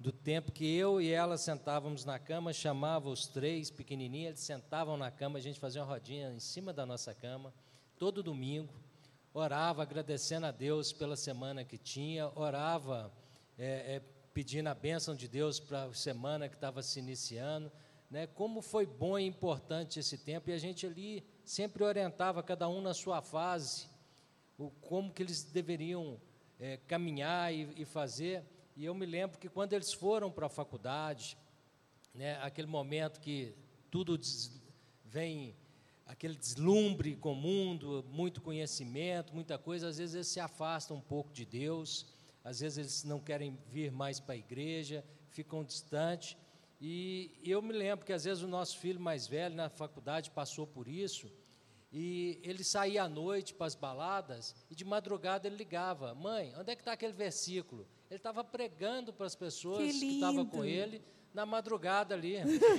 do 0.00 0.10
tempo 0.10 0.50
que 0.50 0.66
eu 0.66 1.00
e 1.00 1.12
ela 1.12 1.38
sentávamos 1.38 2.04
na 2.04 2.18
cama, 2.18 2.52
chamava 2.52 3.08
os 3.08 3.28
três 3.28 3.70
pequenininhos, 3.70 4.30
eles 4.30 4.40
sentavam 4.40 4.96
na 4.96 5.12
cama, 5.12 5.38
a 5.38 5.42
gente 5.42 5.60
fazia 5.60 5.80
uma 5.80 5.86
rodinha 5.86 6.32
em 6.32 6.40
cima 6.40 6.72
da 6.72 6.84
nossa 6.84 7.14
cama, 7.14 7.54
todo 7.96 8.20
domingo, 8.20 8.74
orava 9.32 9.82
agradecendo 9.82 10.46
a 10.46 10.50
Deus 10.50 10.92
pela 10.92 11.14
semana 11.14 11.64
que 11.64 11.78
tinha, 11.78 12.32
orava 12.34 13.12
é, 13.56 13.96
é, 13.96 14.02
pedindo 14.34 14.66
a 14.66 14.74
bênção 14.74 15.14
de 15.14 15.28
Deus 15.28 15.60
para 15.60 15.84
a 15.84 15.94
semana 15.94 16.48
que 16.48 16.56
estava 16.56 16.82
se 16.82 16.98
iniciando, 16.98 17.70
né, 18.10 18.26
como 18.26 18.60
foi 18.60 18.84
bom 18.84 19.16
e 19.16 19.24
importante 19.24 20.00
esse 20.00 20.18
tempo, 20.18 20.50
e 20.50 20.52
a 20.52 20.58
gente 20.58 20.84
ali 20.84 21.24
sempre 21.44 21.84
orientava 21.84 22.42
cada 22.42 22.68
um 22.68 22.80
na 22.80 22.92
sua 22.92 23.22
fase, 23.22 23.88
o, 24.58 24.70
como 24.80 25.12
que 25.12 25.22
eles 25.22 25.44
deveriam 25.44 26.20
é, 26.58 26.76
caminhar 26.88 27.54
e, 27.54 27.72
e, 27.76 27.84
fazer. 27.84 28.42
E 28.76 28.84
eu 28.84 28.94
me 28.94 29.06
lembro 29.06 29.38
que 29.38 29.48
quando 29.48 29.72
eles 29.72 29.92
foram 29.92 30.30
para 30.30 30.46
a 30.46 30.50
faculdade, 30.50 31.38
né, 32.12 32.36
aquele 32.42 32.66
momento 32.66 33.20
que 33.20 33.54
tudo 33.90 34.18
des, 34.18 34.60
vem, 35.04 35.54
aquele 36.04 36.34
deslumbre 36.34 37.14
com 37.14 37.32
o 37.32 37.36
mundo, 37.36 38.04
muito 38.10 38.40
conhecimento, 38.40 39.32
muita 39.32 39.56
coisa, 39.56 39.88
às 39.88 39.98
vezes 39.98 40.14
eles 40.16 40.28
se 40.28 40.40
afastam 40.40 40.96
um 40.96 41.00
pouco 41.00 41.32
de 41.32 41.44
Deus, 41.44 42.06
às 42.42 42.58
vezes 42.58 42.78
eles 42.78 43.04
não 43.04 43.20
querem 43.20 43.56
vir 43.68 43.92
mais 43.92 44.18
para 44.18 44.34
a 44.34 44.38
igreja, 44.38 45.04
ficam 45.28 45.62
distantes. 45.62 46.36
E 46.80 47.38
eu 47.44 47.60
me 47.60 47.72
lembro 47.72 48.06
que 48.06 48.12
às 48.12 48.24
vezes 48.24 48.42
o 48.42 48.48
nosso 48.48 48.78
filho 48.78 48.98
mais 48.98 49.26
velho 49.26 49.54
na 49.54 49.68
faculdade 49.68 50.30
passou 50.30 50.66
por 50.66 50.88
isso, 50.88 51.30
e 51.92 52.40
ele 52.42 52.62
saía 52.62 53.02
à 53.02 53.08
noite 53.08 53.52
para 53.52 53.66
as 53.66 53.74
baladas 53.74 54.54
e 54.70 54.74
de 54.74 54.84
madrugada 54.84 55.46
ele 55.46 55.56
ligava: 55.56 56.14
Mãe, 56.14 56.54
onde 56.56 56.70
é 56.70 56.76
que 56.76 56.82
está 56.82 56.92
aquele 56.92 57.12
versículo? 57.12 57.86
Ele 58.08 58.16
estava 58.16 58.42
pregando 58.44 59.12
para 59.12 59.26
as 59.26 59.34
pessoas 59.34 59.92
que, 59.92 60.00
que 60.00 60.14
estavam 60.14 60.46
com 60.46 60.64
ele 60.64 61.02
na 61.32 61.46
madrugada 61.46 62.14
ali. 62.14 62.36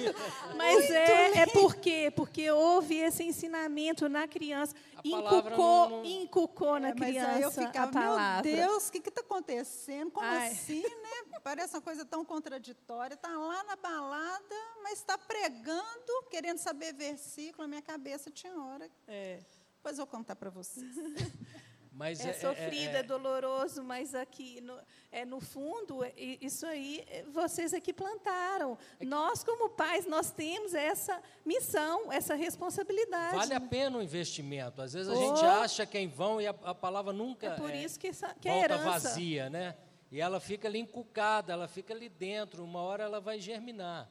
Mas 0.56 0.90
é, 0.90 1.40
é 1.40 1.46
por 1.48 1.76
quê? 1.76 2.12
Porque 2.16 2.52
houve 2.52 2.98
esse 2.98 3.24
ensinamento 3.24 4.10
na 4.10 4.28
criança, 4.28 4.76
inculcou, 5.04 5.90
não... 5.90 6.06
inculcou 6.06 6.80
na 6.80 6.90
é, 6.90 6.94
criança 6.94 7.40
eu 7.40 7.52
ficava, 7.52 7.90
a 7.90 7.94
palavra. 7.94 8.52
Meu 8.52 8.68
Deus, 8.68 8.88
o 8.88 8.92
que 8.92 9.10
está 9.10 9.22
acontecendo? 9.22 10.12
Como 10.12 10.26
Ai. 10.26 10.50
assim, 10.50 10.82
né? 10.82 11.40
Parece 11.44 11.76
uma 11.76 11.82
coisa 11.82 12.06
tão 12.06 12.26
contraditória. 12.26 13.16
Está 13.16 13.30
lá 13.30 13.64
na 13.64 13.76
balada, 13.76 14.56
mas 14.84 15.00
está 15.00 15.18
pregando, 15.18 16.24
querendo 16.30 16.58
saber 16.58 16.94
versículo. 16.94 17.64
Na 17.64 17.68
minha 17.68 17.82
cabeça 17.82 18.30
tinha 18.30 18.54
hora. 18.54 18.90
É. 19.08 19.40
Depois 19.76 19.98
eu 19.98 20.06
vou 20.06 20.08
contar 20.08 20.36
para 20.36 20.50
vocês. 20.50 20.86
Mas 21.92 22.22
é, 22.22 22.28
é, 22.28 22.30
é 22.30 22.34
sofrido, 22.34 22.96
é, 22.96 23.00
é, 23.00 23.04
doloroso, 23.04 23.84
mas 23.84 24.16
aqui, 24.16 24.62
no, 24.62 24.80
é, 25.12 25.26
no 25.26 25.42
fundo, 25.42 26.06
é, 26.06 26.14
isso 26.16 26.66
aí 26.66 27.04
vocês 27.34 27.74
aqui 27.74 27.92
plantaram. 27.92 28.78
É 28.98 29.04
nós, 29.06 29.44
como 29.44 29.70
pais, 29.70 30.06
nós 30.06 30.32
temos 30.32 30.74
essa 30.74 31.22
missão, 31.46 32.10
essa 32.10 32.34
responsabilidade. 32.34 33.36
Vale 33.36 33.54
a 33.54 33.60
pena 33.60 33.98
o 33.98 34.02
investimento. 34.02 34.82
Às 34.82 34.94
vezes 34.94 35.10
a 35.12 35.14
oh. 35.14 35.36
gente 35.36 35.46
acha 35.46 35.86
que 35.86 35.98
é 35.98 36.02
em 36.02 36.08
vão 36.08 36.40
e 36.40 36.48
a, 36.48 36.56
a 36.64 36.74
palavra 36.74 37.12
nunca 37.12 37.48
é 37.48 37.56
por 37.58 37.74
isso 37.76 38.00
que, 38.00 38.08
essa, 38.08 38.34
que 38.36 38.50
volta 38.50 38.78
vazia, 38.78 39.50
né? 39.50 39.76
E 40.10 40.22
ela 40.22 40.40
fica 40.40 40.70
ali 40.70 40.80
encucada, 40.80 41.52
ela 41.52 41.68
fica 41.68 41.94
ali 41.94 42.08
dentro. 42.08 42.64
Uma 42.64 42.82
hora 42.82 43.04
ela 43.04 43.20
vai 43.20 43.40
germinar. 43.40 44.10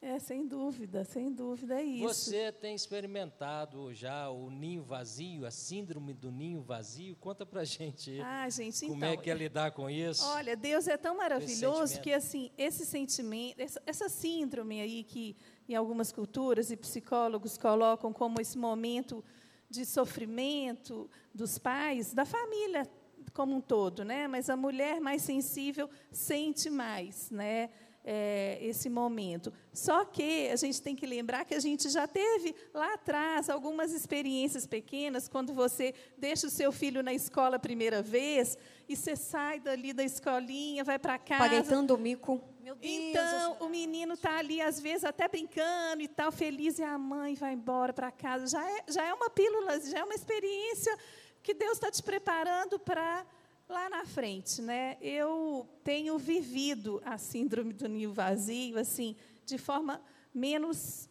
É, 0.00 0.18
sem 0.18 0.46
dúvida, 0.46 1.04
sem 1.04 1.32
dúvida 1.32 1.80
é 1.80 1.82
isso. 1.82 2.06
Você 2.06 2.52
tem 2.52 2.74
experimentado 2.74 3.92
já 3.94 4.28
o 4.28 4.50
ninho 4.50 4.82
vazio, 4.82 5.46
a 5.46 5.50
síndrome 5.50 6.12
do 6.12 6.30
ninho 6.30 6.60
vazio? 6.60 7.16
Conta 7.16 7.46
pra 7.46 7.64
gente. 7.64 8.20
Ah, 8.20 8.48
gente, 8.50 8.86
como 8.86 8.96
então, 8.96 9.08
é 9.08 9.16
que 9.16 9.30
é 9.30 9.34
lidar 9.34 9.70
com 9.72 9.88
isso? 9.88 10.24
Olha, 10.26 10.54
Deus 10.54 10.86
é 10.86 10.96
tão 10.96 11.16
maravilhoso 11.16 12.00
que 12.00 12.12
assim, 12.12 12.50
esse 12.58 12.84
sentimento, 12.84 13.58
essa, 13.58 13.82
essa 13.86 14.08
síndrome 14.08 14.80
aí 14.80 15.02
que 15.02 15.34
em 15.68 15.74
algumas 15.74 16.12
culturas 16.12 16.70
e 16.70 16.76
psicólogos 16.76 17.56
colocam 17.56 18.12
como 18.12 18.40
esse 18.40 18.58
momento 18.58 19.24
de 19.68 19.84
sofrimento 19.84 21.10
dos 21.34 21.58
pais, 21.58 22.12
da 22.12 22.24
família 22.24 22.88
como 23.32 23.56
um 23.56 23.60
todo, 23.60 24.04
né? 24.04 24.28
Mas 24.28 24.48
a 24.48 24.56
mulher 24.56 25.00
mais 25.00 25.22
sensível 25.22 25.90
sente 26.10 26.70
mais, 26.70 27.30
né? 27.30 27.70
É, 28.08 28.58
esse 28.60 28.88
momento. 28.88 29.52
Só 29.72 30.04
que 30.04 30.48
a 30.48 30.54
gente 30.54 30.80
tem 30.80 30.94
que 30.94 31.04
lembrar 31.04 31.44
que 31.44 31.56
a 31.56 31.58
gente 31.58 31.88
já 31.88 32.06
teve 32.06 32.54
lá 32.72 32.94
atrás 32.94 33.50
algumas 33.50 33.92
experiências 33.92 34.64
pequenas, 34.64 35.26
quando 35.26 35.52
você 35.52 35.92
deixa 36.16 36.46
o 36.46 36.50
seu 36.50 36.70
filho 36.70 37.02
na 37.02 37.12
escola 37.12 37.56
a 37.56 37.58
primeira 37.58 38.02
vez 38.02 38.56
e 38.88 38.94
você 38.94 39.16
sai 39.16 39.58
dali 39.58 39.92
da 39.92 40.04
escolinha, 40.04 40.84
vai 40.84 41.00
para 41.00 41.18
casa. 41.18 41.42
Paguetando 41.42 41.96
o 41.96 41.98
mico. 41.98 42.40
Meu 42.66 42.74
Deus, 42.74 42.92
então, 42.92 43.56
o 43.60 43.68
menino 43.68 44.14
está 44.14 44.38
ali, 44.38 44.60
às 44.60 44.80
vezes, 44.80 45.04
até 45.04 45.28
brincando 45.28 46.02
e 46.02 46.08
tal, 46.08 46.32
feliz, 46.32 46.80
e 46.80 46.82
a 46.82 46.98
mãe 46.98 47.34
vai 47.34 47.52
embora 47.52 47.92
para 47.92 48.10
casa. 48.10 48.46
Já 48.48 48.68
é, 48.68 48.84
já 48.88 49.04
é 49.04 49.14
uma 49.14 49.30
pílula, 49.30 49.80
já 49.80 49.98
é 49.98 50.04
uma 50.04 50.14
experiência 50.14 50.96
que 51.44 51.54
Deus 51.54 51.74
está 51.74 51.92
te 51.92 52.02
preparando 52.02 52.76
para 52.76 53.24
lá 53.68 53.88
na 53.88 54.04
frente, 54.04 54.62
né? 54.62 54.96
Eu 55.00 55.68
tenho 55.82 56.18
vivido 56.18 57.00
a 57.04 57.18
síndrome 57.18 57.72
do 57.72 57.88
ninho 57.88 58.12
vazio, 58.12 58.78
assim, 58.78 59.16
de 59.44 59.58
forma 59.58 60.00
menos 60.34 61.08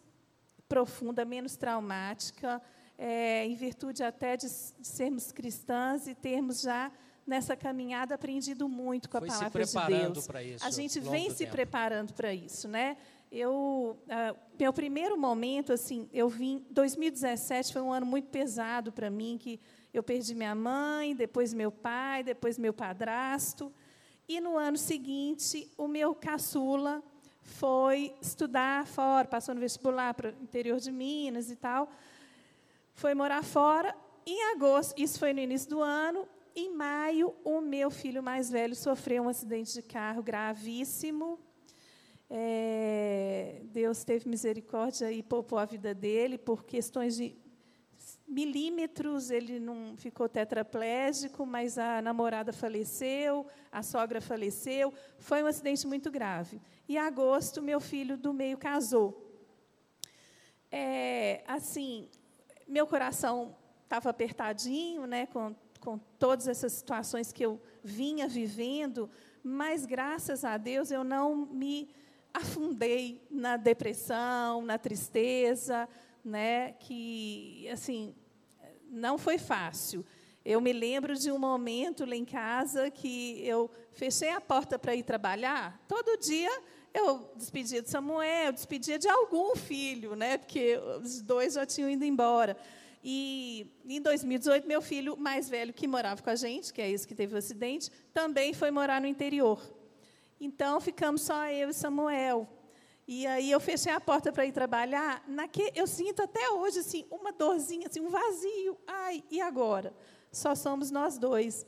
profunda, 0.67 1.25
menos 1.25 1.55
traumática, 1.55 2.61
é, 2.97 3.45
em 3.45 3.55
virtude 3.55 4.03
até 4.03 4.37
de, 4.37 4.47
de 4.47 4.87
sermos 4.87 5.31
cristãs 5.31 6.07
e 6.07 6.15
termos 6.15 6.61
já 6.61 6.91
nessa 7.25 7.55
caminhada 7.55 8.15
aprendido 8.15 8.69
muito 8.69 9.09
com 9.09 9.17
a 9.17 9.19
Foi 9.19 9.29
palavra 9.29 9.65
se 9.65 9.77
de 9.77 9.85
Deus. 9.87 10.17
Isso, 10.17 10.65
a 10.65 10.69
gente 10.69 10.99
vem 10.99 11.29
se 11.31 11.37
tempo. 11.39 11.51
preparando 11.51 12.13
para 12.13 12.33
isso, 12.33 12.67
né? 12.67 12.97
Eu, 13.31 13.97
uh, 14.03 14.37
meu 14.57 14.71
primeiro 14.71 15.17
momento, 15.17 15.73
assim, 15.73 16.07
eu 16.13 16.29
vim. 16.29 16.63
2017 16.69 17.73
foi 17.73 17.81
um 17.81 17.91
ano 17.91 18.05
muito 18.05 18.29
pesado 18.29 18.91
para 18.91 19.09
mim, 19.09 19.37
que 19.39 19.59
eu 19.95 20.03
perdi 20.03 20.35
minha 20.35 20.53
mãe, 20.53 21.15
depois 21.15 21.53
meu 21.53 21.71
pai, 21.71 22.21
depois 22.21 22.57
meu 22.57 22.73
padrasto. 22.73 23.71
E 24.27 24.41
no 24.41 24.57
ano 24.57 24.77
seguinte, 24.77 25.71
o 25.77 25.87
meu 25.87 26.13
caçula 26.13 27.01
foi 27.41 28.13
estudar 28.21 28.85
fora, 28.85 29.25
passou 29.25 29.55
no 29.55 29.61
vestibular 29.61 30.13
para 30.13 30.31
o 30.31 30.43
interior 30.43 30.79
de 30.79 30.91
Minas 30.91 31.49
e 31.49 31.55
tal. 31.55 31.89
Foi 32.93 33.13
morar 33.13 33.43
fora. 33.43 33.95
Em 34.25 34.51
agosto, 34.51 34.99
isso 34.99 35.17
foi 35.17 35.31
no 35.31 35.39
início 35.39 35.69
do 35.69 35.81
ano, 35.81 36.27
em 36.55 36.73
maio, 36.73 37.33
o 37.43 37.61
meu 37.61 37.89
filho 37.89 38.21
mais 38.23 38.49
velho 38.49 38.75
sofreu 38.75 39.23
um 39.23 39.29
acidente 39.29 39.73
de 39.73 39.81
carro 39.81 40.23
gravíssimo. 40.23 41.39
É, 42.29 43.61
Deus 43.65 44.03
teve 44.03 44.27
misericórdia 44.27 45.11
e 45.11 45.21
poupou 45.21 45.59
a 45.59 45.65
vida 45.65 45.93
dele 45.93 46.37
por 46.37 46.65
questões 46.65 47.15
de 47.15 47.35
milímetros, 48.27 49.29
ele 49.29 49.59
não 49.59 49.95
ficou 49.97 50.27
tetraplégico, 50.27 51.45
mas 51.45 51.77
a 51.77 52.01
namorada 52.01 52.51
faleceu, 52.51 53.45
a 53.71 53.83
sogra 53.83 54.19
faleceu. 54.19 54.93
Foi 55.17 55.43
um 55.43 55.47
acidente 55.47 55.85
muito 55.85 56.09
grave. 56.11 56.59
E 56.87 56.95
em 56.95 56.97
agosto, 56.97 57.61
meu 57.61 57.79
filho 57.79 58.17
do 58.17 58.33
meio 58.33 58.57
casou. 58.57 59.21
É, 60.71 61.43
assim, 61.47 62.09
meu 62.67 62.87
coração 62.87 63.55
estava 63.83 64.09
apertadinho, 64.09 65.05
né, 65.05 65.27
com, 65.27 65.55
com 65.79 65.97
todas 66.19 66.47
essas 66.47 66.73
situações 66.73 67.31
que 67.31 67.45
eu 67.45 67.61
vinha 67.83 68.27
vivendo, 68.27 69.09
mas 69.43 69.85
graças 69.85 70.43
a 70.43 70.57
Deus 70.57 70.89
eu 70.89 71.03
não 71.03 71.35
me 71.35 71.87
afundei 72.33 73.25
na 73.29 73.55
depressão, 73.55 74.63
na 74.63 74.77
tristeza, 74.77 75.87
né, 76.25 76.73
que 76.73 77.69
assim 77.71 78.15
não 78.89 79.17
foi 79.17 79.37
fácil. 79.37 80.03
Eu 80.43 80.59
me 80.59 80.73
lembro 80.73 81.15
de 81.15 81.31
um 81.31 81.39
momento 81.39 82.05
lá 82.05 82.15
em 82.15 82.25
casa 82.25 82.91
que 82.91 83.41
eu 83.45 83.69
fechei 83.93 84.29
a 84.29 84.41
porta 84.41 84.77
para 84.77 84.95
ir 84.95 85.03
trabalhar. 85.03 85.83
Todo 85.87 86.19
dia 86.19 86.51
eu 86.93 87.31
despedia 87.35 87.81
de 87.81 87.89
Samuel, 87.89 88.47
eu 88.47 88.53
despedia 88.53 88.97
de 88.97 89.07
algum 89.07 89.55
filho, 89.55 90.15
né? 90.15 90.37
Porque 90.37 90.79
os 91.01 91.21
dois 91.21 91.53
já 91.53 91.65
tinham 91.65 91.89
ido 91.89 92.05
embora. 92.05 92.57
E 93.03 93.67
em 93.87 94.01
2018, 94.01 94.67
meu 94.67 94.81
filho 94.81 95.15
mais 95.17 95.47
velho, 95.47 95.73
que 95.73 95.87
morava 95.87 96.21
com 96.23 96.29
a 96.29 96.35
gente, 96.35 96.73
que 96.73 96.81
é 96.81 96.89
esse 96.89 97.07
que 97.07 97.13
teve 97.13 97.35
o 97.35 97.37
acidente, 97.37 97.91
também 98.13 98.53
foi 98.53 98.71
morar 98.71 98.99
no 98.99 99.07
interior. 99.07 99.61
Então, 100.39 100.81
ficamos 100.81 101.21
só 101.21 101.47
eu 101.49 101.69
e 101.69 101.73
Samuel. 101.73 102.47
E 103.07 103.27
aí 103.27 103.51
eu 103.51 103.59
fechei 103.59 103.91
a 103.91 104.01
porta 104.01 104.31
para 104.31 104.45
ir 104.45 104.51
trabalhar. 104.51 105.23
Naque, 105.27 105.71
eu 105.75 105.85
sinto 105.85 106.23
até 106.23 106.49
hoje 106.49 106.79
assim, 106.79 107.05
uma 107.11 107.31
dorzinha, 107.31 107.87
assim, 107.87 107.99
um 107.99 108.09
vazio. 108.09 108.77
Ai, 108.87 109.23
e 109.29 109.39
agora? 109.39 109.93
Só 110.31 110.55
somos 110.55 110.89
nós 110.89 111.17
dois. 111.17 111.65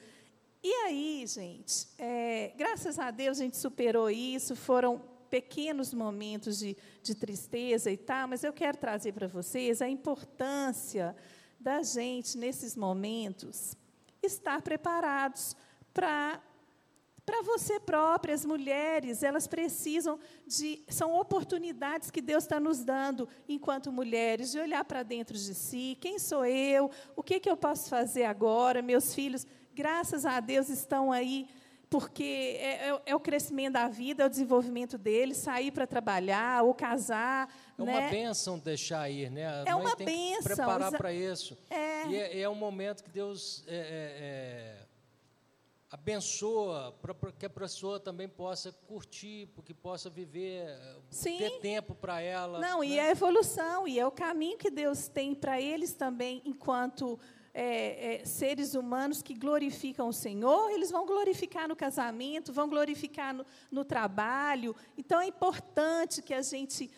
E 0.64 0.74
aí, 0.86 1.24
gente, 1.28 1.88
é, 1.98 2.54
graças 2.58 2.98
a 2.98 3.12
Deus 3.12 3.40
a 3.40 3.44
gente 3.44 3.58
superou 3.58 4.10
isso. 4.10 4.56
Foram 4.56 5.00
pequenos 5.30 5.94
momentos 5.94 6.58
de, 6.58 6.76
de 7.04 7.14
tristeza 7.14 7.92
e 7.92 7.98
tal, 7.98 8.28
mas 8.28 8.44
eu 8.44 8.52
quero 8.52 8.78
trazer 8.78 9.12
para 9.12 9.28
vocês 9.28 9.82
a 9.82 9.88
importância 9.88 11.16
da 11.60 11.84
gente, 11.84 12.38
nesses 12.38 12.76
momentos, 12.76 13.76
estar 14.24 14.62
preparados 14.62 15.56
para 15.94 16.42
para 17.28 17.42
você 17.42 17.78
própria, 17.78 18.34
as 18.34 18.46
mulheres, 18.46 19.22
elas 19.22 19.48
precisam 19.48 20.18
de. 20.46 20.82
São 20.88 21.14
oportunidades 21.20 22.10
que 22.10 22.22
Deus 22.22 22.46
está 22.46 22.58
nos 22.58 22.86
dando 22.86 23.28
enquanto 23.50 23.92
mulheres, 23.92 24.50
de 24.54 24.60
olhar 24.60 24.86
para 24.86 25.04
dentro 25.04 25.38
de 25.38 25.54
si: 25.54 25.98
quem 26.00 26.18
sou 26.20 26.46
eu? 26.46 26.90
O 27.18 27.22
que, 27.22 27.38
que 27.42 27.50
eu 27.50 27.58
posso 27.58 27.90
fazer 27.90 28.24
agora? 28.24 28.82
Meus 28.82 29.14
filhos, 29.14 29.46
graças 29.76 30.26
a 30.26 30.40
Deus, 30.40 30.70
estão 30.70 31.12
aí, 31.12 31.50
porque 31.90 32.58
é, 32.62 32.92
é, 32.92 33.02
é 33.08 33.14
o 33.14 33.20
crescimento 33.20 33.74
da 33.74 33.90
vida, 33.90 34.24
é 34.24 34.26
o 34.26 34.30
desenvolvimento 34.30 34.98
deles, 34.98 35.36
sair 35.36 35.72
para 35.72 35.86
trabalhar 35.86 36.64
ou 36.64 36.74
casar. 36.74 37.54
É 37.78 37.84
uma 37.84 38.00
né? 38.00 38.10
bênção 38.10 38.58
deixar 38.58 39.10
ir, 39.10 39.30
né? 39.30 39.46
A 39.48 39.64
é 39.66 39.76
uma 39.76 39.98
tem 39.98 40.06
bênção. 40.06 40.44
Preparar 40.44 40.94
para 40.94 41.12
isso. 41.12 41.58
É. 41.70 42.08
E 42.08 42.16
é, 42.16 42.40
é, 42.40 42.50
um 42.50 42.56
momento 42.56 43.04
que 43.04 43.10
Deus 43.10 43.66
é, 43.68 43.76
é, 43.76 44.78
é 44.82 44.87
abençoa 45.90 46.94
para 47.02 47.32
que 47.32 47.46
a 47.46 47.50
pessoa 47.50 48.00
também 48.00 48.28
possa 48.28 48.72
curtir, 48.88 49.48
porque 49.56 49.74
possa 49.74 50.10
viver, 50.10 50.68
Sim. 51.10 51.38
ter 51.38 51.60
tempo 51.60 51.96
para 51.96 52.22
ela. 52.22 52.60
Não, 52.60 52.82
né? 52.82 52.88
e 52.88 53.00
é 53.00 53.08
a 53.08 53.12
evolução, 53.12 53.88
e 53.88 54.00
é 54.00 54.06
o 54.06 54.12
caminho 54.12 54.58
que 54.58 54.70
Deus 54.70 55.08
tem 55.08 55.34
para 55.34 55.62
eles 55.62 55.94
também, 55.94 56.42
enquanto 56.46 57.18
é, 57.54 58.16
é, 58.22 58.26
seres 58.26 58.76
humanos 58.76 59.22
que 59.22 59.34
glorificam 59.34 60.10
o 60.10 60.14
Senhor, 60.14 60.70
eles 60.72 60.92
vão 60.92 61.06
glorificar 61.06 61.68
no 61.68 61.76
casamento, 61.76 62.52
vão 62.52 62.68
glorificar 62.68 63.34
no, 63.34 63.46
no 63.72 63.86
trabalho. 63.86 64.76
Então, 64.98 65.22
é 65.22 65.28
importante 65.28 66.22
que 66.22 66.34
a 66.34 66.42
gente 66.42 66.92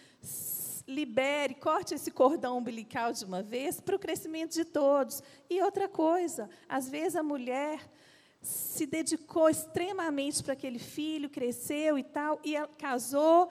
libere, 0.88 1.54
corte 1.54 1.94
esse 1.94 2.10
cordão 2.10 2.58
umbilical 2.58 3.14
de 3.14 3.24
uma 3.24 3.44
vez 3.44 3.80
para 3.80 3.96
o 3.96 4.00
crescimento 4.00 4.54
de 4.54 4.66
todos. 4.66 5.22
E 5.48 5.62
outra 5.62 5.88
coisa, 5.88 6.50
às 6.68 6.90
vezes 6.90 7.16
a 7.16 7.22
mulher 7.22 7.80
se 8.42 8.86
dedicou 8.86 9.50
extremamente 9.50 10.44
para 10.44 10.54
aquele 10.54 10.80
filho, 10.80 11.30
cresceu 11.30 11.98
e 11.98 12.04
tal, 12.04 12.40
e 12.44 12.56
casou, 12.78 13.50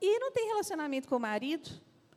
e 0.00 0.18
não 0.18 0.30
tem 0.30 0.46
relacionamento 0.46 1.08
com 1.08 1.16
o 1.16 1.20
marido, 1.20 1.70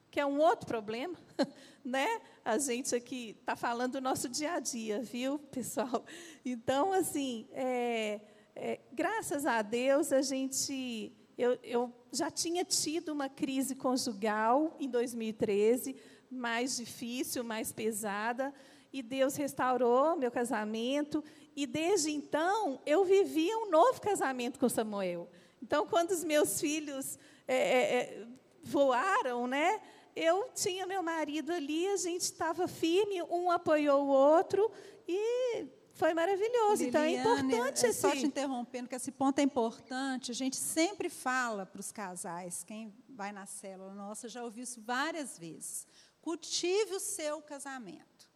que 0.10 0.20
é 0.20 0.26
um 0.26 0.40
outro 0.40 0.68
problema, 0.68 1.18
né? 1.84 2.08
A 2.46 2.58
gente 2.58 2.94
aqui 2.94 3.36
está 3.40 3.56
falando 3.56 3.94
do 3.94 4.02
nosso 4.02 4.30
dia 4.30 4.54
a 4.54 4.60
dia, 4.60 5.02
viu, 5.02 5.40
pessoal? 5.52 6.06
Então, 6.46 6.94
assim, 6.94 7.48
é, 7.52 8.22
é, 8.56 8.80
graças 8.92 9.46
a 9.46 9.62
Deus, 9.62 10.12
a 10.12 10.22
gente. 10.22 11.12
Eu, 11.36 11.58
eu 11.64 11.92
já 12.12 12.30
tinha 12.30 12.64
tido 12.64 13.10
uma 13.10 13.28
crise 13.28 13.76
conjugal 13.76 14.78
em 14.80 14.88
2013, 14.88 15.96
mais 16.30 16.78
difícil, 16.78 17.44
mais 17.44 17.72
pesada, 17.72 18.54
e 18.92 19.02
Deus 19.02 19.36
restaurou 19.36 20.16
meu 20.16 20.30
casamento. 20.30 21.24
E 21.56 21.66
desde 21.66 22.12
então, 22.12 22.82
eu 22.86 23.06
vivia 23.06 23.58
um 23.58 23.70
novo 23.70 24.02
casamento 24.02 24.60
com 24.60 24.68
Samuel. 24.68 25.30
Então, 25.62 25.88
quando 25.88 26.12
os 26.12 26.24
meus 26.24 26.60
filhos 26.60 27.18
é, 27.48 27.56
é, 27.56 27.96
é 27.96 28.28
voaram, 28.64 29.48
né, 29.48 29.82
eu 30.16 30.50
tinha 30.54 30.86
meu 30.86 31.02
marido 31.02 31.52
ali, 31.52 31.88
a 31.88 31.98
gente 31.98 32.22
estava 32.22 32.68
firme, 32.68 33.22
um 33.24 33.50
apoiou 33.52 34.06
o 34.06 34.08
outro 34.08 34.72
e 35.08 35.68
foi 35.94 36.14
maravilhoso. 36.14 36.84
Liliane, 36.84 37.16
então, 37.16 37.38
é 37.38 37.40
importante 37.40 37.86
é 37.86 37.90
esse... 37.90 38.02
Só 38.02 38.12
te 38.12 38.26
interrompendo, 38.26 38.90
que 38.90 38.96
esse 38.96 39.12
ponto 39.12 39.40
é 39.40 39.44
importante. 39.44 40.32
A 40.32 40.34
gente 40.34 40.56
sempre 40.56 41.10
fala 41.10 41.66
para 41.66 41.80
os 41.80 41.92
casais, 41.92 42.64
quem 42.64 42.94
vai 43.10 43.32
na 43.32 43.46
célula 43.46 43.94
nossa 43.94 44.28
já 44.28 44.44
ouviu 44.44 44.64
isso 44.64 44.82
várias 44.82 45.38
vezes. 45.38 45.88
Cultive 46.22 46.96
o 46.96 47.00
seu 47.00 47.42
casamento. 47.42 48.30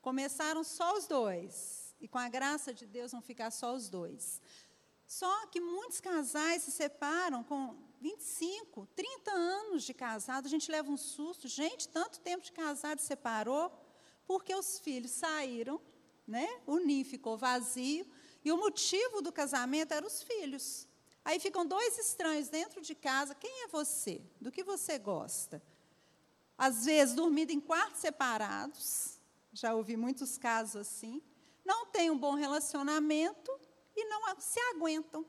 Começaram 0.00 0.64
só 0.64 0.96
os 0.96 1.06
dois. 1.06 1.83
E 2.04 2.08
com 2.08 2.18
a 2.18 2.28
graça 2.28 2.74
de 2.74 2.84
Deus 2.84 3.12
vão 3.12 3.22
ficar 3.22 3.50
só 3.50 3.74
os 3.74 3.88
dois. 3.88 4.38
Só 5.06 5.46
que 5.46 5.58
muitos 5.58 6.02
casais 6.02 6.62
se 6.62 6.70
separam 6.70 7.42
com 7.42 7.74
25, 7.98 8.86
30 8.94 9.30
anos 9.30 9.84
de 9.84 9.94
casado. 9.94 10.44
A 10.44 10.50
gente 10.50 10.70
leva 10.70 10.92
um 10.92 10.98
susto. 10.98 11.48
Gente, 11.48 11.88
tanto 11.88 12.20
tempo 12.20 12.44
de 12.44 12.52
casado 12.52 12.98
separou. 12.98 13.72
Porque 14.26 14.54
os 14.54 14.78
filhos 14.80 15.12
saíram, 15.12 15.80
né? 16.26 16.46
o 16.66 16.76
ninho 16.76 17.06
ficou 17.06 17.38
vazio, 17.38 18.06
e 18.44 18.52
o 18.52 18.58
motivo 18.58 19.22
do 19.22 19.32
casamento 19.32 19.94
eram 19.94 20.06
os 20.06 20.22
filhos. 20.22 20.86
Aí 21.24 21.40
ficam 21.40 21.64
dois 21.64 21.96
estranhos 21.96 22.50
dentro 22.50 22.82
de 22.82 22.94
casa. 22.94 23.34
Quem 23.34 23.64
é 23.64 23.68
você? 23.68 24.20
Do 24.38 24.52
que 24.52 24.62
você 24.62 24.98
gosta? 24.98 25.62
Às 26.58 26.84
vezes, 26.84 27.14
dormindo 27.14 27.50
em 27.50 27.60
quartos 27.60 28.02
separados. 28.02 29.18
Já 29.54 29.74
ouvi 29.74 29.96
muitos 29.96 30.36
casos 30.36 30.76
assim. 30.76 31.22
Não 31.64 31.86
têm 31.86 32.10
um 32.10 32.18
bom 32.18 32.34
relacionamento 32.34 33.50
e 33.96 34.04
não 34.06 34.40
se 34.40 34.60
aguentam. 34.74 35.24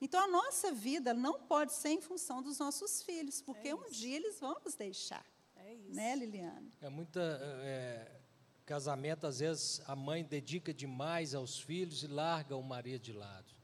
Então, 0.00 0.20
a 0.20 0.26
nossa 0.26 0.72
vida 0.72 1.14
não 1.14 1.40
pode 1.44 1.72
ser 1.72 1.90
em 1.90 2.00
função 2.00 2.42
dos 2.42 2.58
nossos 2.58 3.02
filhos, 3.02 3.40
porque 3.40 3.68
é 3.68 3.74
um 3.74 3.88
dia 3.88 4.16
eles 4.16 4.40
vão 4.40 4.60
nos 4.64 4.74
deixar. 4.74 5.24
É 5.54 5.74
isso. 5.74 5.94
Né, 5.94 6.16
Liliane? 6.16 6.72
É 6.80 6.88
muita. 6.88 7.20
É, 7.62 8.20
casamento, 8.64 9.26
às 9.26 9.38
vezes, 9.40 9.80
a 9.86 9.94
mãe 9.94 10.24
dedica 10.24 10.72
demais 10.72 11.34
aos 11.34 11.60
filhos 11.60 12.02
e 12.02 12.06
larga 12.06 12.56
o 12.56 12.62
marido 12.62 13.02
de 13.02 13.12
lado. 13.12 13.54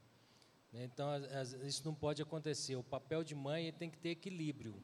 Né? 0.71 0.83
Então, 0.83 1.09
isso 1.63 1.83
não 1.83 1.95
pode 1.95 2.21
acontecer. 2.21 2.75
O 2.75 2.83
papel 2.83 3.23
de 3.23 3.35
mãe 3.35 3.71
tem 3.73 3.89
que 3.89 3.97
ter 3.97 4.09
equilíbrio. 4.09 4.81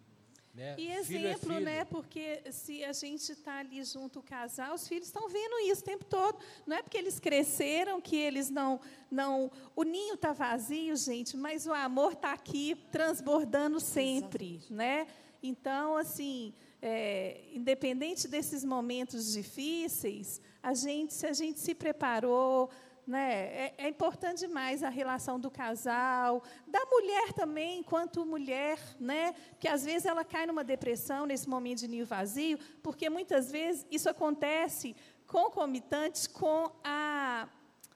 Né? 0.55 0.75
E 0.77 0.87
exemplo, 0.93 1.53
é 1.53 1.59
né? 1.59 1.85
Porque 1.85 2.41
se 2.49 2.83
a 2.85 2.93
gente 2.93 3.29
está 3.29 3.59
ali 3.59 3.83
junto, 3.83 4.19
o 4.19 4.23
casal, 4.23 4.73
os 4.73 4.87
filhos 4.87 5.07
estão 5.07 5.27
vendo 5.27 5.59
isso 5.69 5.81
o 5.81 5.85
tempo 5.85 6.05
todo. 6.05 6.39
Não 6.65 6.77
é 6.77 6.81
porque 6.81 6.97
eles 6.97 7.19
cresceram 7.19 7.99
que 7.99 8.15
eles 8.15 8.49
não. 8.49 8.79
não 9.11 9.51
o 9.75 9.83
ninho 9.83 10.13
está 10.13 10.31
vazio, 10.31 10.95
gente, 10.95 11.35
mas 11.35 11.67
o 11.67 11.73
amor 11.73 12.13
está 12.13 12.31
aqui 12.31 12.75
transbordando 12.89 13.81
sempre. 13.81 14.61
Né? 14.69 15.07
Então, 15.43 15.97
assim, 15.97 16.53
é, 16.81 17.41
independente 17.53 18.25
desses 18.25 18.63
momentos 18.63 19.33
difíceis, 19.33 20.41
a 20.63 20.73
gente, 20.73 21.13
se 21.13 21.27
a 21.27 21.33
gente 21.33 21.59
se 21.59 21.75
preparou, 21.75 22.69
né? 23.05 23.33
É, 23.33 23.73
é, 23.77 23.89
importante 23.89 24.39
demais 24.39 24.83
a 24.83 24.89
relação 24.89 25.39
do 25.39 25.51
casal, 25.51 26.41
da 26.67 26.83
mulher 26.85 27.33
também, 27.33 27.79
enquanto 27.79 28.25
mulher, 28.25 28.79
né? 28.99 29.35
que 29.59 29.67
às 29.67 29.85
vezes 29.85 30.05
ela 30.05 30.23
cai 30.23 30.45
numa 30.45 30.63
depressão 30.63 31.25
nesse 31.25 31.47
momento 31.47 31.79
de 31.79 31.87
ninho 31.87 32.05
vazio, 32.05 32.57
porque 32.81 33.09
muitas 33.09 33.51
vezes 33.51 33.85
isso 33.91 34.09
acontece 34.09 34.95
concomitante 35.27 36.29
com 36.29 36.71
a 36.83 37.47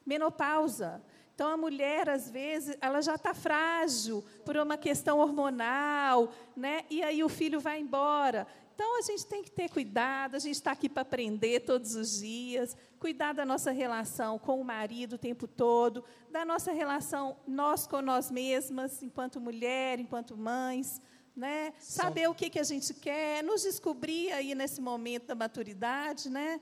menopausa. 0.05 1.01
Então, 1.33 1.49
a 1.49 1.55
mulher, 1.55 2.09
às 2.09 2.29
vezes, 2.29 2.75
ela 2.81 3.01
já 3.01 3.15
está 3.15 3.33
frágil 3.33 4.23
por 4.43 4.57
uma 4.57 4.77
questão 4.77 5.19
hormonal, 5.19 6.33
né? 6.55 6.83
e 6.89 7.01
aí 7.01 7.23
o 7.23 7.29
filho 7.29 7.61
vai 7.61 7.79
embora. 7.79 8.45
Então, 8.79 8.97
a 8.97 9.01
gente 9.01 9.25
tem 9.25 9.43
que 9.43 9.51
ter 9.51 9.69
cuidado, 9.69 10.35
a 10.35 10.39
gente 10.39 10.55
está 10.55 10.71
aqui 10.71 10.87
para 10.87 11.01
aprender 11.01 11.59
todos 11.65 11.95
os 11.95 12.17
dias, 12.17 12.77
cuidar 12.97 13.33
da 13.33 13.45
nossa 13.45 13.71
relação 13.71 14.39
com 14.39 14.61
o 14.61 14.63
marido 14.63 15.15
o 15.15 15.17
tempo 15.17 15.49
todo, 15.49 16.01
da 16.31 16.45
nossa 16.45 16.71
relação 16.71 17.35
nós 17.45 17.85
com 17.85 18.01
nós 18.01 18.31
mesmas, 18.31 19.03
enquanto 19.03 19.41
mulher, 19.41 19.99
enquanto 19.99 20.37
mães, 20.37 21.01
né? 21.35 21.73
saber 21.77 22.29
o 22.29 22.33
que, 22.33 22.49
que 22.49 22.57
a 22.57 22.63
gente 22.63 22.93
quer, 22.93 23.43
nos 23.43 23.63
descobrir 23.63 24.31
aí 24.31 24.55
nesse 24.55 24.79
momento 24.79 25.27
da 25.27 25.35
maturidade. 25.35 26.29
Né? 26.29 26.61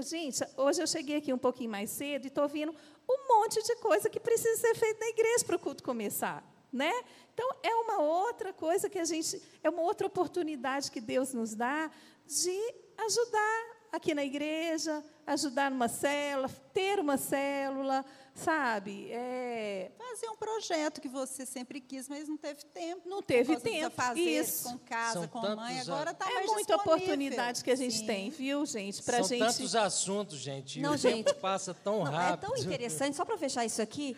Gente, 0.00 0.44
hoje 0.54 0.82
eu 0.82 0.86
cheguei 0.86 1.16
aqui 1.16 1.32
um 1.32 1.38
pouquinho 1.38 1.70
mais 1.70 1.88
cedo 1.88 2.26
e 2.26 2.28
estou 2.28 2.46
vendo 2.46 2.74
um 3.08 3.26
monte 3.26 3.62
de 3.62 3.76
coisa 3.76 4.10
que 4.10 4.20
precisa 4.20 4.60
ser 4.60 4.74
feita 4.74 5.00
na 5.00 5.08
igreja 5.08 5.46
para 5.46 5.56
o 5.56 5.58
culto 5.58 5.82
começar 5.82 6.55
né? 6.76 6.92
Então 7.34 7.48
é 7.62 7.74
uma 7.74 7.98
outra 8.00 8.52
coisa 8.52 8.88
que 8.88 8.98
a 8.98 9.04
gente, 9.04 9.42
é 9.62 9.68
uma 9.68 9.82
outra 9.82 10.06
oportunidade 10.06 10.90
que 10.90 11.00
Deus 11.00 11.32
nos 11.32 11.54
dá 11.54 11.90
de 12.26 12.74
ajudar 12.98 13.76
aqui 13.92 14.14
na 14.14 14.24
igreja, 14.24 15.02
ajudar 15.26 15.70
numa 15.70 15.88
célula, 15.88 16.48
ter 16.72 17.00
uma 17.00 17.16
célula, 17.16 18.04
sabe? 18.34 19.08
É... 19.10 19.90
Fazer 19.98 20.28
um 20.28 20.36
projeto 20.36 21.00
que 21.00 21.08
você 21.08 21.44
sempre 21.44 21.80
quis, 21.80 22.08
mas 22.08 22.28
não 22.28 22.36
teve 22.36 22.64
tempo. 22.66 23.08
Não 23.08 23.22
teve 23.22 23.58
tempo. 23.58 23.90
Fazer 23.90 24.20
isso. 24.20 24.68
com 24.70 24.78
casa, 24.78 25.20
São 25.20 25.28
com 25.28 25.40
mãe, 25.40 25.80
agora 25.80 26.10
está 26.10 26.30
é 26.30 26.34
mais 26.34 26.50
É 26.50 26.54
muita 26.54 26.76
oportunidade 26.76 27.64
que 27.64 27.70
a 27.70 27.76
gente 27.76 27.98
Sim. 27.98 28.06
tem, 28.06 28.30
viu, 28.30 28.64
gente? 28.66 29.02
Pra 29.02 29.18
São 29.18 29.28
gente... 29.28 29.40
tantos 29.40 29.74
assuntos, 29.74 30.38
gente. 30.38 30.80
Não, 30.80 30.92
o 30.92 30.96
gente, 30.96 31.24
tempo 31.24 31.40
passa 31.40 31.74
tão 31.74 32.04
não, 32.04 32.12
rápido. 32.12 32.44
É 32.44 32.48
tão 32.48 32.56
interessante, 32.56 33.16
só 33.16 33.24
para 33.24 33.38
fechar 33.38 33.64
isso 33.64 33.80
aqui, 33.80 34.16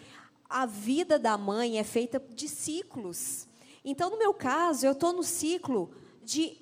a 0.48 0.64
vida 0.64 1.18
da 1.18 1.36
mãe 1.36 1.78
é 1.78 1.84
feita 1.84 2.18
de 2.18 2.48
ciclos. 2.48 3.46
Então, 3.84 4.10
no 4.10 4.18
meu 4.18 4.32
caso, 4.32 4.86
eu 4.86 4.92
estou 4.92 5.12
no 5.12 5.22
ciclo 5.22 5.94
de 6.22 6.56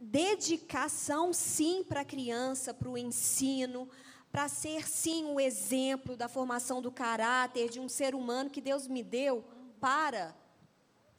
dedicação, 0.00 1.32
sim, 1.32 1.84
para 1.84 2.00
a 2.00 2.04
criança, 2.04 2.72
para 2.72 2.88
o 2.88 2.96
ensino, 2.96 3.88
para 4.30 4.48
ser, 4.48 4.88
sim, 4.88 5.24
o 5.26 5.40
exemplo 5.40 6.16
da 6.16 6.28
formação 6.28 6.80
do 6.80 6.90
caráter 6.90 7.70
de 7.70 7.80
um 7.80 7.88
ser 7.88 8.14
humano 8.14 8.50
que 8.50 8.60
Deus 8.60 8.86
me 8.86 9.02
deu 9.02 9.44
para 9.80 10.34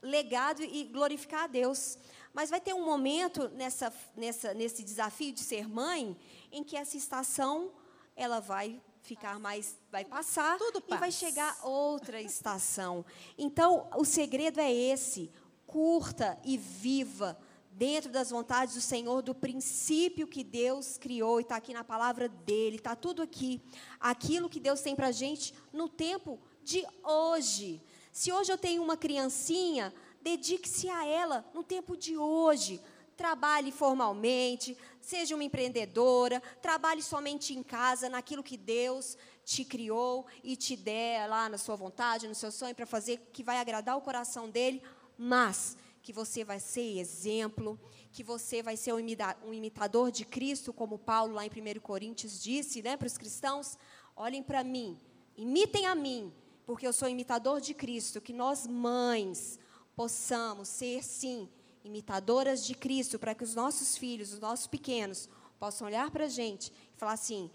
legado 0.01 0.63
e 0.63 0.83
glorificar 0.85 1.45
a 1.45 1.47
Deus. 1.47 1.97
Mas 2.33 2.49
vai 2.49 2.61
ter 2.61 2.73
um 2.73 2.85
momento 2.85 3.49
nessa, 3.49 3.91
nessa, 4.15 4.53
nesse 4.53 4.83
desafio 4.83 5.33
de 5.33 5.41
ser 5.41 5.67
mãe 5.67 6.15
em 6.51 6.63
que 6.63 6.77
essa 6.77 6.95
estação 6.95 7.71
ela 8.17 8.41
vai 8.41 8.81
ficar 9.01 9.39
mais, 9.39 9.77
vai 9.89 10.03
passar 10.03 10.57
Tudo 10.57 10.83
e 10.85 10.97
vai 10.97 11.11
chegar 11.11 11.57
outra 11.63 12.21
estação. 12.21 13.05
Então, 13.37 13.87
o 13.95 14.03
segredo 14.03 14.59
é 14.59 14.73
esse: 14.73 15.31
curta 15.65 16.37
e 16.43 16.57
viva 16.57 17.39
dentro 17.71 18.11
das 18.11 18.31
vontades 18.31 18.73
do 18.73 18.81
Senhor, 18.81 19.21
do 19.21 19.35
princípio 19.35 20.27
que 20.27 20.43
Deus 20.43 20.97
criou, 20.97 21.39
e 21.39 21.43
está 21.43 21.55
aqui 21.57 21.73
na 21.73 21.83
palavra 21.83 22.27
dele, 22.27 22.77
está 22.77 22.95
tudo 22.95 23.21
aqui. 23.21 23.61
Aquilo 23.99 24.49
que 24.49 24.59
Deus 24.59 24.81
tem 24.81 24.95
para 24.95 25.07
a 25.07 25.11
gente 25.11 25.53
no 25.71 25.87
tempo 25.87 26.39
de 26.63 26.83
hoje. 27.03 27.81
Se 28.11 28.31
hoje 28.31 28.51
eu 28.51 28.57
tenho 28.57 28.81
uma 28.81 28.97
criancinha, 28.97 29.93
dedique-se 30.21 30.89
a 30.89 31.05
ela 31.05 31.45
no 31.53 31.63
tempo 31.63 31.95
de 31.95 32.17
hoje 32.17 32.81
trabalhe 33.15 33.71
formalmente, 33.71 34.77
seja 35.07 35.35
uma 35.35 35.43
empreendedora, 35.45 36.43
trabalhe 36.61 37.01
somente 37.01 37.53
em 37.57 37.63
casa, 37.63 38.09
naquilo 38.09 38.43
que 38.43 38.57
Deus 38.57 39.17
te 39.45 39.63
criou 39.63 40.25
e 40.43 40.57
te 40.57 40.75
der 40.75 41.29
lá 41.29 41.47
na 41.47 41.57
sua 41.57 41.77
vontade, 41.77 42.27
no 42.27 42.35
seu 42.35 42.51
sonho, 42.51 42.75
para 42.75 42.85
fazer 42.85 43.29
que 43.31 43.41
vai 43.41 43.57
agradar 43.57 43.95
o 43.95 44.01
coração 44.01 44.49
dele, 44.49 44.83
mas 45.17 45.77
que 46.01 46.11
você 46.11 46.43
vai 46.43 46.59
ser 46.59 46.97
exemplo, 46.99 47.79
que 48.11 48.21
você 48.21 48.61
vai 48.61 48.75
ser 48.75 48.91
um 48.91 49.53
imitador 49.53 50.11
de 50.11 50.25
Cristo, 50.25 50.73
como 50.73 50.99
Paulo 50.99 51.35
lá 51.35 51.45
em 51.45 51.49
1 51.49 51.79
Coríntios 51.79 52.43
disse 52.43 52.81
né, 52.81 52.97
para 52.97 53.07
os 53.07 53.17
cristãos: 53.17 53.77
olhem 54.13 54.43
para 54.43 54.61
mim, 54.61 54.99
imitem 55.37 55.85
a 55.85 55.95
mim, 55.95 56.33
porque 56.65 56.85
eu 56.85 56.91
sou 56.91 57.07
imitador 57.07 57.61
de 57.61 57.73
Cristo, 57.73 58.19
que 58.19 58.33
nós 58.33 58.67
mães 58.67 59.57
possamos 59.95 60.67
ser, 60.67 61.01
sim, 61.01 61.49
imitadoras 61.83 62.65
de 62.65 62.75
Cristo, 62.75 63.17
para 63.17 63.35
que 63.35 63.43
os 63.43 63.55
nossos 63.55 63.97
filhos, 63.97 64.33
os 64.33 64.39
nossos 64.39 64.67
pequenos, 64.67 65.29
possam 65.59 65.87
olhar 65.87 66.11
para 66.11 66.25
a 66.25 66.29
gente 66.29 66.71
e 66.95 66.97
falar 66.97 67.13
assim: 67.13 67.49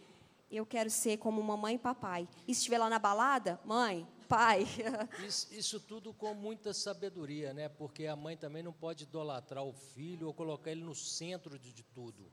eu 0.51 0.67
quero 0.67 0.91
ser 0.91 1.17
como 1.17 1.43
mamãe 1.43 1.77
e 1.77 1.79
papai. 1.79 2.29
E 2.47 2.55
se 2.55 2.61
estiver 2.61 2.79
lá 2.79 2.91
na 2.91 2.99
balada, 2.99 3.59
mãe, 3.65 4.07
pai. 4.29 4.67
Isso, 5.27 5.55
isso, 5.55 5.81
tudo 5.81 6.13
com 6.13 6.35
muita 6.35 6.73
sabedoria, 6.73 7.53
né? 7.53 7.69
Porque 7.69 8.07
a 8.07 8.17
mãe 8.17 8.37
também 8.37 8.63
não 8.63 8.73
pode 8.73 9.05
idolatrar 9.05 9.65
o 9.65 9.73
filho 9.73 10.27
ou 10.27 10.35
colocar 10.35 10.71
ele 10.71 10.83
no 10.83 10.95
centro 10.95 11.59
de, 11.59 11.73
de 11.73 11.83
tudo. 11.83 12.31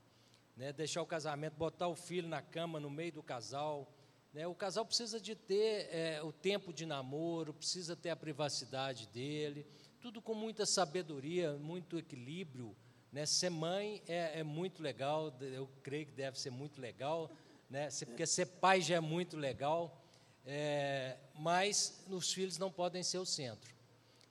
Né? 0.56 0.74
Deixar 0.74 1.02
o 1.02 1.06
casamento, 1.06 1.56
botar 1.56 1.88
o 1.88 1.96
filho 1.96 2.28
na 2.28 2.42
cama, 2.42 2.80
no 2.80 2.90
meio 2.90 3.14
do 3.14 3.24
casal. 3.24 3.90
Né? 4.34 4.46
O 4.48 4.56
casal 4.56 4.86
precisa 4.86 5.20
de 5.20 5.36
ter 5.36 5.88
é, 5.92 6.22
o 6.22 6.32
tempo 6.32 6.74
de 6.74 6.86
namoro, 6.86 7.54
precisa 7.54 7.96
ter 7.96 8.10
a 8.10 8.16
privacidade 8.16 9.08
dele 9.08 9.66
tudo 10.02 10.22
com 10.22 10.34
muita 10.34 10.66
sabedoria, 10.66 11.54
muito 11.54 11.97
equilíbrio. 11.97 12.76
Né? 13.12 13.26
Ser 13.26 13.50
mãe 13.50 14.02
é, 14.08 14.39
é, 14.39 14.43
muito 14.43 14.82
legal, 14.82 15.34
eu 15.41 15.70
creio 15.84 16.06
que 16.06 16.12
deve 16.12 16.39
ser 16.39 16.52
muito 16.52 16.80
legal, 16.80 17.30
né? 17.70 17.89
porque 18.06 18.26
ser 18.26 18.45
pai 18.45 18.82
já 18.82 18.95
é 18.95 19.00
muito 19.00 19.36
legal, 19.36 20.02
é, 20.45 21.18
mas 21.36 22.04
os 22.10 22.32
filhos 22.32 22.58
não 22.58 22.72
podem 22.72 23.04
ser 23.04 23.18
o 23.18 23.26
centro. 23.26 23.74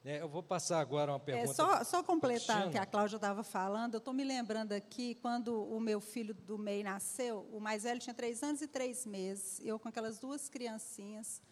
Né? 0.05 0.21
Eu 0.21 0.29
vou 0.29 0.43
passar 0.43 0.81
agora 0.81 1.13
uma 1.13 1.19
é, 1.19 1.21
pergunta. 1.21 1.51
É, 1.51 1.55
só, 1.55 1.85
só 1.85 2.03
completar 2.03 2.69
o 2.69 2.71
que 2.71 2.79
a 2.79 2.87
Cláudia 2.87 3.17
estava 3.17 3.43
falando, 3.43 3.95
eu 3.95 3.99
estou 3.99 4.15
me 4.15 4.25
lembrando 4.25 4.73
aqui, 4.73 5.17
quando 5.17 5.63
o 5.65 5.81
meu 5.81 6.01
filho 6.01 6.33
do 6.33 6.57
MEI 6.57 6.83
nasceu, 6.83 7.49
o 7.53 7.61
mais 7.61 7.83
velho 7.83 8.01
tinha 8.01 8.15
três 8.15 8.43
anos 8.43 8.63
e 8.63 8.67
três 8.67 9.05
meses, 9.05 9.61
eu 9.65 9.79
com 9.79 9.89
aquelas 9.89 10.19
duas 10.19 10.49
criancinhas, 10.49 11.43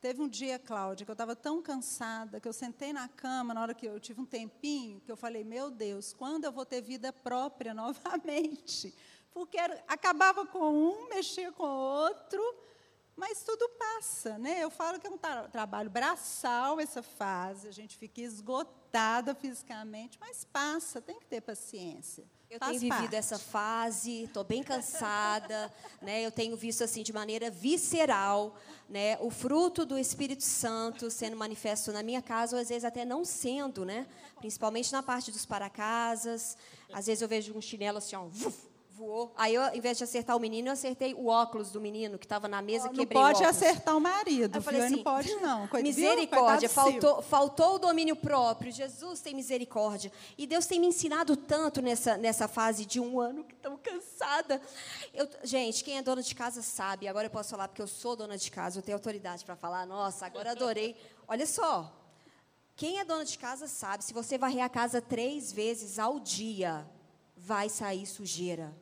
Teve 0.00 0.22
um 0.22 0.28
dia, 0.28 0.60
Cláudia, 0.60 1.04
que 1.04 1.10
eu 1.10 1.14
estava 1.14 1.34
tão 1.34 1.60
cansada 1.60 2.38
que 2.38 2.46
eu 2.46 2.52
sentei 2.52 2.92
na 2.92 3.08
cama 3.08 3.52
na 3.52 3.60
hora 3.60 3.74
que 3.74 3.84
eu 3.84 3.98
tive 3.98 4.20
um 4.20 4.24
tempinho, 4.24 5.00
que 5.00 5.10
eu 5.10 5.16
falei: 5.16 5.42
Meu 5.42 5.70
Deus, 5.72 6.12
quando 6.12 6.44
eu 6.44 6.52
vou 6.52 6.64
ter 6.64 6.80
vida 6.80 7.12
própria 7.12 7.74
novamente? 7.74 8.94
Porque 9.32 9.58
era, 9.58 9.82
acabava 9.88 10.46
com 10.46 10.72
um, 10.72 11.08
mexia 11.08 11.50
com 11.50 11.64
o 11.64 12.02
outro, 12.04 12.40
Mas 13.18 13.42
tudo 13.42 13.68
passa, 13.70 14.38
né? 14.38 14.62
Eu 14.62 14.70
falo 14.70 15.00
que 15.00 15.06
é 15.08 15.10
um 15.10 15.18
tra 15.18 15.48
trabalho 15.48 15.90
braçal 15.90 16.78
essa 16.78 17.02
fase, 17.02 17.66
a 17.66 17.72
gente 17.72 17.98
fica 17.98 18.20
esgotada 18.20 19.34
fisicamente, 19.34 20.16
mas 20.20 20.44
passa, 20.44 21.00
tem 21.00 21.18
que 21.18 21.26
ter 21.26 21.40
paciência. 21.40 22.24
Eu 22.48 22.60
Faz 22.60 22.78
tenho 22.78 22.88
parte. 22.88 23.00
vivido 23.00 23.14
essa 23.14 23.36
fase, 23.36 24.22
estou 24.22 24.44
bem 24.44 24.62
cansada, 24.62 25.70
né? 26.00 26.24
Eu 26.24 26.30
tenho 26.30 26.56
visto 26.56 26.84
assim 26.84 27.02
de 27.02 27.12
maneira 27.12 27.50
visceral, 27.50 28.56
né, 28.88 29.18
o 29.20 29.30
fruto 29.30 29.84
do 29.84 29.98
Espírito 29.98 30.44
Santo 30.44 31.10
sendo 31.10 31.36
manifesto 31.36 31.90
na 31.90 32.04
minha 32.04 32.22
casa, 32.22 32.54
ou 32.54 32.62
às 32.62 32.68
vezes 32.68 32.84
até 32.84 33.04
não 33.04 33.24
sendo, 33.24 33.84
né? 33.84 34.06
Principalmente 34.38 34.92
na 34.92 35.02
parte 35.02 35.32
dos 35.32 35.44
para 35.44 35.68
casas. 35.68 36.56
Às 36.92 37.06
vezes 37.06 37.20
eu 37.20 37.28
vejo 37.28 37.52
um 37.52 37.60
chinelo 37.60 37.98
assim, 37.98 38.14
ó, 38.14 38.28
voou. 38.98 39.32
Aí, 39.36 39.54
eu, 39.54 39.62
em 39.68 39.80
vez 39.80 39.96
de 39.96 40.04
acertar 40.04 40.36
o 40.36 40.40
menino, 40.40 40.68
eu 40.68 40.72
acertei 40.72 41.14
o 41.14 41.28
óculos 41.28 41.70
do 41.70 41.80
menino 41.80 42.18
que 42.18 42.24
estava 42.24 42.48
na 42.48 42.60
mesa, 42.60 42.88
oh, 42.88 42.90
quebrei 42.90 43.22
Não 43.22 43.32
pode 43.32 43.44
acertar 43.44 43.96
o 43.96 44.00
marido, 44.00 44.56
eu 44.56 44.62
falei 44.62 44.82
assim, 44.82 44.96
não 44.96 45.02
pode 45.04 45.34
não. 45.36 45.68
Coisa, 45.68 45.86
misericórdia, 45.86 46.68
faltou, 46.68 47.22
faltou 47.22 47.76
o 47.76 47.78
domínio 47.78 48.16
próprio. 48.16 48.72
Jesus 48.72 49.20
tem 49.20 49.34
misericórdia. 49.34 50.10
E 50.36 50.46
Deus 50.46 50.66
tem 50.66 50.80
me 50.80 50.86
ensinado 50.88 51.36
tanto 51.36 51.80
nessa, 51.80 52.16
nessa 52.16 52.48
fase 52.48 52.84
de 52.84 52.98
um 52.98 53.20
ano 53.20 53.44
que 53.44 53.54
estou 53.54 53.78
cansada. 53.78 54.60
Eu, 55.14 55.28
gente, 55.44 55.84
quem 55.84 55.96
é 55.96 56.02
dona 56.02 56.22
de 56.22 56.34
casa 56.34 56.60
sabe. 56.60 57.06
Agora 57.06 57.26
eu 57.26 57.30
posso 57.30 57.50
falar 57.50 57.68
porque 57.68 57.82
eu 57.82 57.86
sou 57.86 58.16
dona 58.16 58.36
de 58.36 58.50
casa, 58.50 58.78
eu 58.78 58.82
tenho 58.82 58.96
autoridade 58.96 59.44
para 59.44 59.54
falar. 59.54 59.86
Nossa, 59.86 60.26
agora 60.26 60.50
adorei. 60.50 60.96
Olha 61.26 61.46
só, 61.46 61.92
quem 62.74 62.98
é 62.98 63.04
dona 63.04 63.24
de 63.24 63.36
casa 63.38 63.66
sabe, 63.66 64.04
se 64.04 64.14
você 64.14 64.38
varrer 64.38 64.64
a 64.64 64.68
casa 64.68 65.00
três 65.00 65.52
vezes 65.52 65.98
ao 65.98 66.20
dia, 66.20 66.88
vai 67.36 67.68
sair 67.68 68.06
sujeira. 68.06 68.72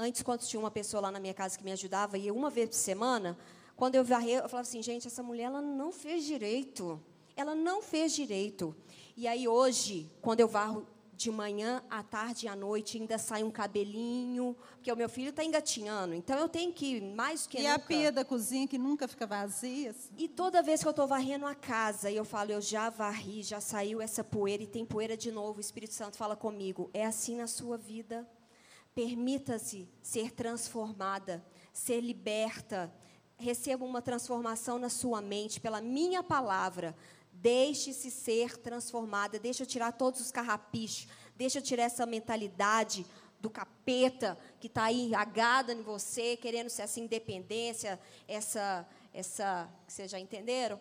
Antes, 0.00 0.22
quando 0.22 0.42
tinha 0.42 0.60
uma 0.60 0.70
pessoa 0.70 1.00
lá 1.00 1.10
na 1.10 1.18
minha 1.18 1.34
casa 1.34 1.58
que 1.58 1.64
me 1.64 1.72
ajudava, 1.72 2.16
ia 2.16 2.32
uma 2.32 2.48
vez 2.48 2.68
por 2.68 2.76
semana, 2.76 3.36
quando 3.74 3.96
eu 3.96 4.04
varrei, 4.04 4.36
eu 4.36 4.48
falava 4.48 4.60
assim, 4.60 4.80
gente, 4.80 5.08
essa 5.08 5.24
mulher 5.24 5.46
ela 5.46 5.60
não 5.60 5.90
fez 5.90 6.24
direito. 6.24 7.02
Ela 7.34 7.52
não 7.52 7.82
fez 7.82 8.12
direito. 8.12 8.76
E 9.16 9.26
aí 9.26 9.48
hoje, 9.48 10.08
quando 10.22 10.38
eu 10.38 10.46
varro 10.46 10.86
de 11.14 11.32
manhã, 11.32 11.82
à 11.90 12.00
tarde 12.00 12.46
e 12.46 12.48
à 12.48 12.54
noite, 12.54 12.96
ainda 12.96 13.18
sai 13.18 13.42
um 13.42 13.50
cabelinho, 13.50 14.56
porque 14.76 14.92
o 14.92 14.96
meu 14.96 15.08
filho 15.08 15.30
está 15.30 15.42
engatinhando, 15.42 16.14
então 16.14 16.38
eu 16.38 16.48
tenho 16.48 16.72
que 16.72 17.00
mais 17.00 17.44
que 17.44 17.58
e 17.58 17.62
nunca. 17.62 17.72
E 17.72 17.74
a 17.74 17.78
pia 17.80 18.12
da 18.12 18.24
cozinha 18.24 18.68
que 18.68 18.78
nunca 18.78 19.08
fica 19.08 19.26
vazia. 19.26 19.90
Assim. 19.90 20.10
E 20.16 20.28
toda 20.28 20.62
vez 20.62 20.80
que 20.80 20.86
eu 20.86 20.90
estou 20.90 21.08
varrendo 21.08 21.44
a 21.44 21.56
casa 21.56 22.08
e 22.08 22.14
eu 22.14 22.24
falo, 22.24 22.52
eu 22.52 22.60
já 22.60 22.88
varri, 22.88 23.42
já 23.42 23.60
saiu 23.60 24.00
essa 24.00 24.22
poeira 24.22 24.62
e 24.62 24.66
tem 24.68 24.86
poeira 24.86 25.16
de 25.16 25.32
novo, 25.32 25.58
o 25.58 25.60
Espírito 25.60 25.92
Santo 25.92 26.16
fala 26.16 26.36
comigo, 26.36 26.88
é 26.94 27.04
assim 27.04 27.34
na 27.34 27.48
sua 27.48 27.76
vida. 27.76 28.24
Permita-se 28.98 29.88
ser 30.02 30.32
transformada, 30.32 31.40
ser 31.72 32.00
liberta. 32.00 32.92
Receba 33.36 33.84
uma 33.84 34.02
transformação 34.02 34.76
na 34.76 34.88
sua 34.88 35.22
mente 35.22 35.60
pela 35.60 35.80
minha 35.80 36.20
palavra. 36.20 36.96
Deixe-se 37.32 38.10
ser 38.10 38.58
transformada. 38.58 39.38
Deixa 39.38 39.62
eu 39.62 39.68
tirar 39.68 39.92
todos 39.92 40.20
os 40.20 40.32
carrapichos. 40.32 41.06
Deixa 41.36 41.58
eu 41.58 41.62
tirar 41.62 41.84
essa 41.84 42.04
mentalidade 42.06 43.06
do 43.38 43.48
capeta 43.48 44.36
que 44.58 44.66
está 44.66 44.86
aí 44.86 45.14
agada 45.14 45.72
em 45.72 45.80
você, 45.80 46.36
querendo 46.36 46.68
ser 46.68 46.82
essa 46.82 46.98
independência, 46.98 48.00
essa, 48.26 48.84
essa, 49.14 49.72
vocês 49.86 50.10
já 50.10 50.18
entenderam? 50.18 50.80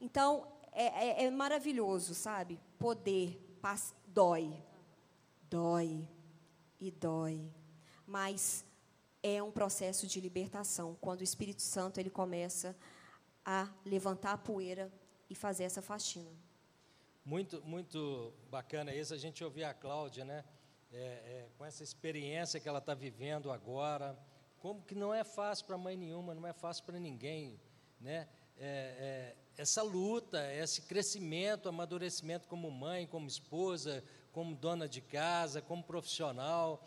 Então 0.00 0.46
é, 0.70 1.24
é, 1.24 1.24
é 1.24 1.30
maravilhoso, 1.32 2.14
sabe? 2.14 2.60
Poder 2.78 3.36
dói, 4.14 4.54
dói 5.50 6.06
e 6.80 6.90
dói, 6.90 7.50
mas 8.06 8.64
é 9.22 9.42
um 9.42 9.50
processo 9.50 10.06
de 10.06 10.20
libertação, 10.20 10.96
quando 11.00 11.20
o 11.20 11.24
Espírito 11.24 11.62
Santo 11.62 11.98
ele 11.98 12.10
começa 12.10 12.76
a 13.44 13.68
levantar 13.84 14.32
a 14.32 14.38
poeira 14.38 14.92
e 15.28 15.34
fazer 15.34 15.64
essa 15.64 15.82
faxina. 15.82 16.30
Muito, 17.24 17.60
muito 17.64 18.32
bacana 18.50 18.94
isso, 18.94 19.12
a 19.12 19.16
gente 19.16 19.42
ouvir 19.42 19.64
a 19.64 19.74
Cláudia, 19.74 20.24
né? 20.24 20.44
É, 20.92 20.98
é, 20.98 21.48
com 21.58 21.64
essa 21.64 21.82
experiência 21.82 22.60
que 22.60 22.68
ela 22.68 22.78
está 22.78 22.94
vivendo 22.94 23.50
agora, 23.50 24.16
como 24.58 24.82
que 24.82 24.94
não 24.94 25.12
é 25.12 25.24
fácil 25.24 25.66
para 25.66 25.76
mãe 25.76 25.96
nenhuma, 25.96 26.34
não 26.34 26.46
é 26.46 26.52
fácil 26.52 26.84
para 26.84 26.98
ninguém, 26.98 27.60
né? 28.00 28.28
É, 28.56 29.34
é, 29.36 29.36
essa 29.56 29.82
luta, 29.82 30.52
esse 30.54 30.82
crescimento, 30.82 31.68
amadurecimento 31.68 32.46
como 32.46 32.70
mãe, 32.70 33.06
como 33.06 33.26
esposa, 33.26 34.04
como 34.36 34.54
dona 34.54 34.86
de 34.86 35.00
casa, 35.00 35.62
como 35.62 35.82
profissional. 35.82 36.86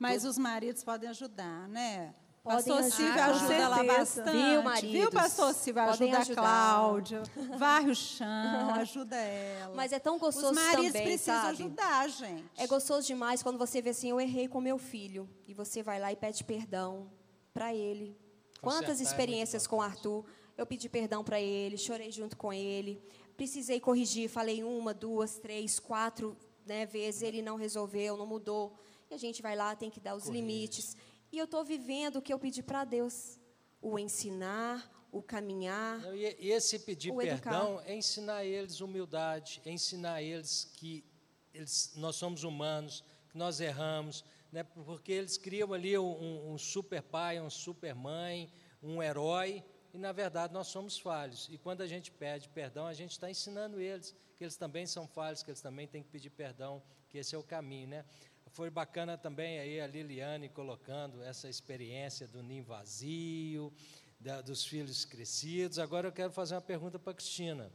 Mas 0.00 0.24
os 0.24 0.36
maridos 0.36 0.82
podem 0.82 1.08
ajudar, 1.08 1.68
né? 1.68 2.12
Podem 2.42 2.74
pastor 2.74 2.82
Silvio 2.90 3.22
ajuda 3.22 3.68
lá 3.68 3.84
bastante. 3.84 4.32
Viu, 4.32 4.62
maridos? 4.64 4.96
Viu, 4.96 5.10
pastor 5.12 5.54
Silvio? 5.54 5.82
Ajuda 5.82 6.18
ajudar. 6.18 6.42
a 6.42 6.44
Cláudia, 6.44 7.22
varre 7.56 7.92
o 7.92 7.94
chão, 7.94 8.74
ajuda 8.74 9.14
ela. 9.14 9.76
Mas 9.76 9.92
é 9.92 10.00
tão 10.00 10.18
gostoso 10.18 10.48
também, 10.48 10.64
Os 10.64 10.70
maridos 10.70 10.92
também, 10.92 11.06
precisam 11.06 11.34
sabe? 11.36 11.48
ajudar, 11.50 12.08
gente. 12.08 12.44
É 12.56 12.66
gostoso 12.66 13.06
demais 13.06 13.44
quando 13.44 13.58
você 13.58 13.80
vê 13.80 13.90
assim, 13.90 14.10
eu 14.10 14.20
errei 14.20 14.48
com 14.48 14.60
meu 14.60 14.76
filho. 14.76 15.30
E 15.46 15.54
você 15.54 15.84
vai 15.84 16.00
lá 16.00 16.10
e 16.12 16.16
pede 16.16 16.42
perdão 16.42 17.08
para 17.54 17.72
ele. 17.72 18.18
Quantas 18.60 18.98
é 18.98 19.04
experiências 19.04 19.66
é 19.66 19.68
com 19.68 19.76
o 19.76 19.82
Arthur. 19.82 20.24
Eu 20.56 20.66
pedi 20.66 20.88
perdão 20.88 21.22
para 21.22 21.40
ele, 21.40 21.78
chorei 21.78 22.10
junto 22.10 22.36
com 22.36 22.52
ele. 22.52 23.00
Precisei 23.36 23.78
corrigir, 23.78 24.28
falei 24.28 24.64
uma, 24.64 24.92
duas, 24.92 25.38
três, 25.38 25.78
quatro 25.78 26.36
né, 26.68 26.86
vezes, 26.86 27.22
ele 27.22 27.42
não 27.42 27.56
resolveu, 27.56 28.16
não 28.16 28.26
mudou. 28.26 28.72
E 29.10 29.14
a 29.14 29.18
gente 29.18 29.40
vai 29.40 29.56
lá, 29.56 29.74
tem 29.74 29.90
que 29.90 29.98
dar 29.98 30.14
os 30.14 30.24
Corrige. 30.24 30.40
limites. 30.40 30.96
E 31.32 31.38
eu 31.38 31.44
estou 31.44 31.64
vivendo 31.64 32.16
o 32.16 32.22
que 32.22 32.32
eu 32.32 32.38
pedi 32.38 32.62
para 32.62 32.84
Deus: 32.84 33.40
o 33.80 33.98
ensinar, 33.98 34.88
o 35.10 35.22
caminhar. 35.22 35.98
Não, 36.00 36.14
e 36.14 36.50
esse 36.50 36.78
pedir 36.78 37.12
perdão 37.14 37.80
é 37.84 37.94
ensinar 37.94 38.44
eles 38.44 38.80
humildade, 38.80 39.60
é 39.64 39.70
ensinar 39.70 40.22
eles 40.22 40.70
que 40.74 41.04
eles, 41.52 41.92
nós 41.96 42.16
somos 42.16 42.44
humanos, 42.44 43.02
que 43.30 43.38
nós 43.38 43.60
erramos, 43.60 44.24
né, 44.52 44.62
porque 44.62 45.12
eles 45.12 45.36
criam 45.36 45.72
ali 45.72 45.98
um, 45.98 46.52
um 46.52 46.58
super 46.58 47.02
pai, 47.02 47.40
um 47.40 47.50
super 47.50 47.94
mãe, 47.94 48.50
um 48.82 49.02
herói, 49.02 49.64
e 49.92 49.98
na 49.98 50.12
verdade 50.12 50.52
nós 50.52 50.68
somos 50.68 50.98
falhos. 50.98 51.48
E 51.50 51.58
quando 51.58 51.80
a 51.80 51.86
gente 51.86 52.10
pede 52.10 52.48
perdão, 52.48 52.86
a 52.86 52.94
gente 52.94 53.12
está 53.12 53.30
ensinando 53.30 53.80
eles 53.80 54.14
que 54.38 54.44
eles 54.44 54.56
também 54.56 54.86
são 54.86 55.08
falhos, 55.08 55.42
que 55.42 55.50
eles 55.50 55.60
também 55.60 55.88
têm 55.88 56.00
que 56.00 56.08
pedir 56.08 56.30
perdão, 56.30 56.80
que 57.10 57.18
esse 57.18 57.34
é 57.34 57.38
o 57.38 57.42
caminho, 57.42 57.88
né? 57.88 58.04
Foi 58.52 58.70
bacana 58.70 59.18
também 59.18 59.58
aí 59.58 59.80
a 59.80 59.86
Liliane 59.86 60.48
colocando 60.48 61.22
essa 61.22 61.48
experiência 61.48 62.26
do 62.28 62.40
ninho 62.42 62.62
vazio, 62.62 63.72
da, 64.18 64.40
dos 64.40 64.64
filhos 64.64 65.04
crescidos. 65.04 65.78
Agora 65.78 66.08
eu 66.08 66.12
quero 66.12 66.32
fazer 66.32 66.54
uma 66.54 66.60
pergunta 66.60 66.98
para 66.98 67.10
a 67.10 67.14
Cristina, 67.14 67.70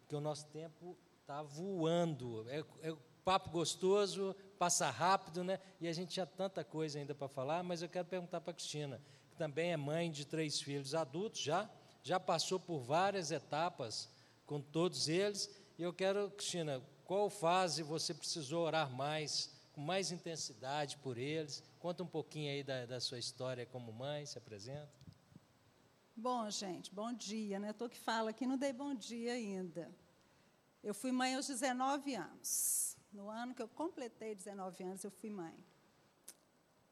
porque 0.00 0.14
o 0.14 0.20
nosso 0.20 0.46
tempo 0.46 0.98
está 1.20 1.40
voando. 1.40 2.44
É, 2.50 2.64
é 2.82 2.96
papo 3.24 3.50
gostoso, 3.50 4.34
passa 4.58 4.90
rápido, 4.90 5.44
né? 5.44 5.60
E 5.80 5.86
a 5.86 5.92
gente 5.92 6.10
tinha 6.10 6.26
tanta 6.26 6.64
coisa 6.64 6.98
ainda 6.98 7.14
para 7.14 7.28
falar, 7.28 7.62
mas 7.62 7.80
eu 7.80 7.88
quero 7.88 8.06
perguntar 8.06 8.40
para 8.40 8.50
a 8.50 8.54
Cristina, 8.54 9.00
que 9.30 9.36
também 9.36 9.72
é 9.72 9.76
mãe 9.76 10.10
de 10.10 10.26
três 10.26 10.60
filhos 10.60 10.94
adultos 10.94 11.40
já, 11.40 11.70
já 12.02 12.18
passou 12.18 12.58
por 12.58 12.80
várias 12.80 13.30
etapas 13.30 14.08
com 14.46 14.60
todos 14.60 15.08
eles. 15.08 15.50
E 15.78 15.82
eu 15.82 15.92
quero, 15.92 16.30
Cristina, 16.32 16.82
qual 17.04 17.30
fase 17.30 17.82
você 17.82 18.12
precisou 18.12 18.66
orar 18.66 18.90
mais 18.90 19.56
com 19.78 19.80
mais 19.80 20.10
intensidade 20.10 20.98
por 20.98 21.16
eles. 21.16 21.62
Conta 21.78 22.02
um 22.02 22.06
pouquinho 22.06 22.50
aí 22.50 22.64
da, 22.64 22.84
da 22.84 22.98
sua 22.98 23.16
história 23.16 23.64
como 23.64 23.92
mãe, 23.92 24.26
se 24.26 24.36
apresenta. 24.36 24.90
Bom, 26.16 26.50
gente, 26.50 26.92
bom 26.92 27.12
dia, 27.12 27.60
né? 27.60 27.70
Estou 27.70 27.88
que 27.88 27.96
falo 27.96 28.26
aqui, 28.26 28.44
não 28.44 28.58
dei 28.58 28.72
bom 28.72 28.92
dia 28.92 29.34
ainda. 29.34 29.88
Eu 30.82 30.92
fui 30.92 31.12
mãe 31.12 31.36
aos 31.36 31.46
19 31.46 32.12
anos. 32.16 32.96
No 33.12 33.30
ano 33.30 33.54
que 33.54 33.62
eu 33.62 33.68
completei 33.68 34.34
19 34.34 34.82
anos, 34.82 35.04
eu 35.04 35.12
fui 35.12 35.30
mãe. 35.30 35.54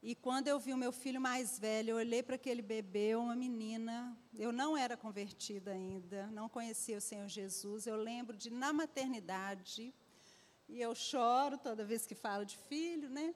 E 0.03 0.15
quando 0.15 0.49
eu 0.49 0.59
vi 0.59 0.73
o 0.73 0.77
meu 0.77 0.93
filho 0.93 1.21
mais 1.21 1.59
velho, 1.59 1.91
eu 1.91 1.97
olhei 1.97 2.23
para 2.23 2.37
aquele 2.37 2.63
bebê, 2.63 3.17
uma 3.17 3.35
menina. 3.35 4.17
Eu 4.39 4.53
não 4.53 4.77
era 4.77 4.97
convertida 4.97 5.73
ainda, 5.73 6.27
não 6.29 6.49
conhecia 6.49 6.99
o 6.99 7.01
Senhor 7.01 7.29
Jesus. 7.29 7.87
Eu 7.87 7.97
lembro 7.97 8.37
de, 8.37 8.51
na 8.51 8.73
maternidade, 8.73 9.95
e 10.69 10.81
eu 10.81 10.95
choro 10.95 11.59
toda 11.59 11.85
vez 11.85 12.07
que 12.07 12.15
falo 12.15 12.45
de 12.45 12.57
filho, 12.57 13.09
né? 13.09 13.35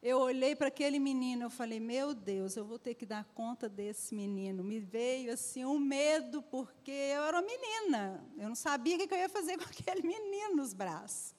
Eu 0.00 0.18
olhei 0.20 0.54
para 0.54 0.68
aquele 0.68 1.00
menino, 1.00 1.44
eu 1.44 1.50
falei: 1.50 1.80
"Meu 1.80 2.14
Deus, 2.14 2.56
eu 2.56 2.64
vou 2.64 2.78
ter 2.78 2.94
que 2.94 3.04
dar 3.04 3.24
conta 3.34 3.68
desse 3.68 4.14
menino". 4.14 4.62
Me 4.62 4.78
veio 4.78 5.32
assim 5.32 5.64
um 5.64 5.78
medo 5.78 6.40
porque 6.42 6.90
eu 6.90 7.22
era 7.24 7.38
uma 7.38 7.42
menina. 7.42 8.24
Eu 8.36 8.48
não 8.48 8.54
sabia 8.54 8.96
o 8.96 9.08
que 9.08 9.12
eu 9.12 9.18
ia 9.18 9.28
fazer 9.28 9.56
com 9.56 9.64
aquele 9.68 10.06
menino 10.06 10.54
nos 10.54 10.72
braços. 10.72 11.34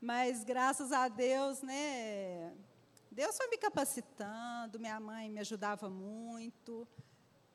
Mas 0.00 0.44
graças 0.44 0.92
a 0.92 1.08
Deus, 1.08 1.60
né? 1.60 2.54
Deus 3.18 3.36
foi 3.36 3.48
me 3.48 3.58
capacitando, 3.58 4.78
minha 4.78 5.00
mãe 5.00 5.28
me 5.28 5.40
ajudava 5.40 5.90
muito. 5.90 6.86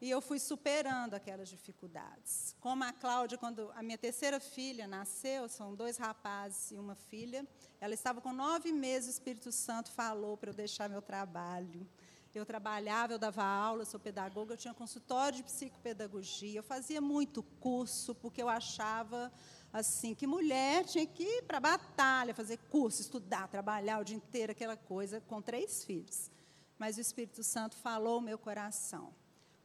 E 0.02 0.10
eu 0.10 0.20
fui 0.20 0.38
superando 0.38 1.14
aquelas 1.14 1.48
dificuldades. 1.48 2.54
Como 2.60 2.84
a 2.84 2.92
Cláudia, 2.92 3.38
quando 3.38 3.72
a 3.74 3.82
minha 3.82 3.98
terceira 3.98 4.42
filha 4.42 4.86
nasceu, 4.88 5.48
são 5.48 5.74
dois 5.74 5.96
rapazes 5.96 6.72
e 6.72 6.76
uma 6.78 6.96
filha, 6.96 7.48
ela 7.80 7.94
estava 7.94 8.20
com 8.20 8.34
nove 8.34 8.74
meses, 8.74 9.08
o 9.08 9.12
Espírito 9.12 9.54
Santo 9.54 9.90
falou 9.94 10.36
para 10.36 10.50
eu 10.50 10.54
deixar 10.54 10.90
meu 10.90 11.02
trabalho. 11.02 11.88
Eu 12.36 12.46
trabalhava, 12.46 13.14
eu 13.14 13.20
dava 13.20 13.46
aula, 13.46 13.86
sou 13.86 14.02
pedagoga, 14.02 14.56
eu 14.56 14.58
tinha 14.58 14.74
consultório 14.74 15.38
de 15.38 15.44
psicopedagogia, 15.44 16.60
eu 16.60 16.64
fazia 16.64 17.00
muito 17.00 17.42
curso, 17.42 18.14
porque 18.16 18.44
eu 18.44 18.50
achava 18.50 19.32
assim 19.74 20.14
que 20.14 20.28
mulher 20.28 20.86
tinha 20.86 21.06
que 21.06 21.24
ir 21.24 21.42
para 21.42 21.60
batalha, 21.60 22.36
fazer 22.36 22.58
curso, 22.70 23.02
estudar, 23.02 23.48
trabalhar 23.48 24.00
o 24.00 24.04
dia 24.04 24.16
inteiro, 24.16 24.52
aquela 24.52 24.78
coisa, 24.78 25.20
com 25.20 25.42
três 25.42 25.84
filhos. 25.84 26.30
Mas 26.78 26.98
o 26.98 27.02
Espírito 27.02 27.44
Santo 27.44 27.76
falou 27.76 28.22
no 28.22 28.28
meu 28.28 28.38
coração: 28.38 29.12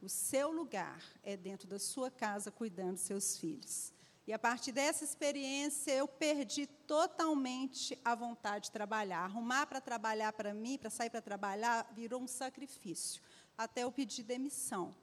o 0.01 0.09
seu 0.09 0.51
lugar 0.51 1.01
é 1.23 1.37
dentro 1.37 1.67
da 1.67 1.77
sua 1.77 2.09
casa, 2.09 2.49
cuidando 2.49 2.93
dos 2.93 3.01
seus 3.01 3.37
filhos. 3.37 3.93
E 4.25 4.33
a 4.33 4.37
partir 4.39 4.71
dessa 4.71 5.03
experiência, 5.03 5.91
eu 5.91 6.07
perdi 6.07 6.67
totalmente 6.67 7.97
a 8.05 8.13
vontade 8.13 8.65
de 8.65 8.71
trabalhar. 8.71 9.21
Arrumar 9.21 9.65
para 9.65 9.81
trabalhar 9.81 10.33
para 10.33 10.53
mim, 10.53 10.77
para 10.77 10.89
sair 10.89 11.09
para 11.09 11.21
trabalhar, 11.21 11.91
virou 11.95 12.21
um 12.21 12.27
sacrifício, 12.27 13.21
até 13.57 13.83
eu 13.83 13.91
pedir 13.91 14.23
demissão. 14.23 14.95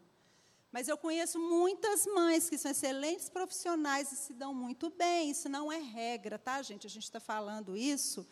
Mas 0.73 0.89
eu 0.89 0.99
conheço 0.99 1.39
muitas 1.39 2.07
mães 2.07 2.51
que 2.51 2.59
são 2.59 2.71
excelentes 2.71 3.29
profissionais 3.29 4.13
e 4.13 4.17
se 4.17 4.35
dão 4.35 4.53
muito 4.55 4.91
bem. 4.91 5.31
Isso 5.31 5.49
não 5.49 5.71
é 5.73 5.79
regra, 5.79 6.39
tá, 6.39 6.61
gente? 6.63 6.87
A 6.87 6.91
gente 6.91 7.05
está 7.05 7.21
falando 7.21 7.77
isso, 7.77 8.27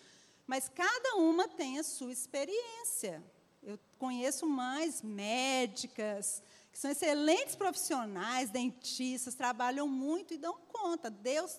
mas 0.47 0.69
cada 0.69 1.17
uma 1.17 1.49
tem 1.49 1.79
a 1.79 1.83
sua 1.83 2.13
experiência. 2.13 3.23
Eu 3.63 3.79
conheço 3.99 4.47
mães 4.47 5.01
médicas, 5.01 6.43
que 6.71 6.79
são 6.79 6.91
excelentes 6.91 7.55
profissionais, 7.55 8.51
dentistas, 8.51 9.35
trabalham 9.35 9.89
muito 9.89 10.35
e 10.35 10.39
dão 10.39 10.59
conta. 10.71 11.09
Deus, 11.09 11.59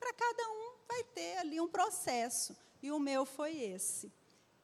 para 0.00 0.12
cada 0.12 0.42
um, 0.50 0.72
vai 0.88 1.04
ter 1.04 1.38
ali 1.38 1.60
um 1.60 1.68
processo. 1.68 2.56
E 2.82 2.90
o 2.90 2.98
meu 2.98 3.24
foi 3.24 3.56
esse. 3.56 4.12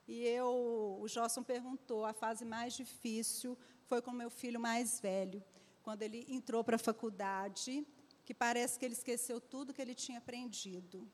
E 0.08 0.26
eu, 0.26 0.98
o 1.00 1.06
Josson 1.06 1.42
perguntou, 1.42 2.04
a 2.04 2.12
fase 2.12 2.44
mais 2.44 2.74
difícil 2.74 3.56
foi 3.92 4.00
com 4.00 4.10
meu 4.10 4.30
filho 4.30 4.58
mais 4.58 4.98
velho, 5.00 5.44
quando 5.82 6.00
ele 6.00 6.24
entrou 6.26 6.64
para 6.64 6.76
a 6.76 6.78
faculdade, 6.78 7.86
que 8.24 8.32
parece 8.32 8.78
que 8.78 8.86
ele 8.86 8.94
esqueceu 8.94 9.38
tudo 9.38 9.74
que 9.74 9.82
ele 9.82 9.94
tinha 9.94 10.16
aprendido. 10.16 11.06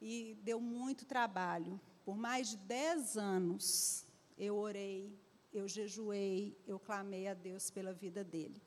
E 0.00 0.34
deu 0.42 0.58
muito 0.58 1.04
trabalho. 1.04 1.78
Por 2.06 2.16
mais 2.16 2.48
de 2.48 2.56
dez 2.56 3.18
anos, 3.18 4.06
eu 4.38 4.56
orei, 4.56 5.14
eu 5.52 5.68
jejuei, 5.68 6.56
eu 6.66 6.78
clamei 6.78 7.28
a 7.28 7.34
Deus 7.34 7.68
pela 7.68 7.92
vida 7.92 8.24
dele. 8.24 8.62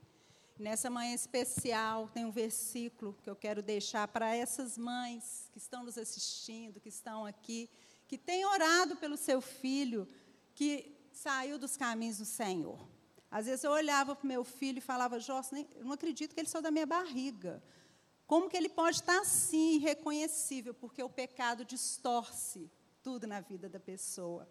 Nessa 0.59 0.87
manhã 0.87 1.15
especial, 1.15 2.07
tem 2.09 2.25
um 2.25 2.31
versículo 2.31 3.17
que 3.23 3.31
eu 3.31 3.35
quero 3.35 3.63
deixar 3.63 4.07
para 4.09 4.35
essas 4.35 4.77
mães 4.77 5.49
que 5.51 5.57
estão 5.57 5.83
nos 5.83 5.97
assistindo, 5.97 6.79
que 6.79 6.89
estão 6.89 7.25
aqui, 7.25 7.67
que 8.07 8.15
têm 8.15 8.45
orado 8.45 8.95
pelo 8.97 9.17
seu 9.17 9.41
filho 9.41 10.07
que 10.53 10.95
saiu 11.11 11.57
dos 11.57 11.75
caminhos 11.75 12.19
do 12.19 12.25
Senhor. 12.25 12.98
Às 13.31 13.45
vezes 13.45 13.63
eu 13.63 13.71
olhava 13.71 14.15
para 14.15 14.23
o 14.23 14.27
meu 14.27 14.43
filho 14.43 14.79
e 14.79 14.81
falava, 14.81 15.19
Jorge, 15.19 15.67
eu 15.75 15.85
não 15.85 15.93
acredito 15.93 16.33
que 16.33 16.39
ele 16.41 16.49
saiu 16.49 16.63
da 16.63 16.71
minha 16.71 16.85
barriga. 16.85 17.61
Como 18.25 18.49
que 18.49 18.57
ele 18.57 18.69
pode 18.69 18.97
estar 18.97 19.19
assim, 19.19 19.75
irreconhecível? 19.75 20.73
Porque 20.73 21.01
o 21.01 21.09
pecado 21.09 21.65
distorce 21.65 22.69
tudo 23.01 23.27
na 23.27 23.39
vida 23.39 23.69
da 23.69 23.79
pessoa. 23.79 24.47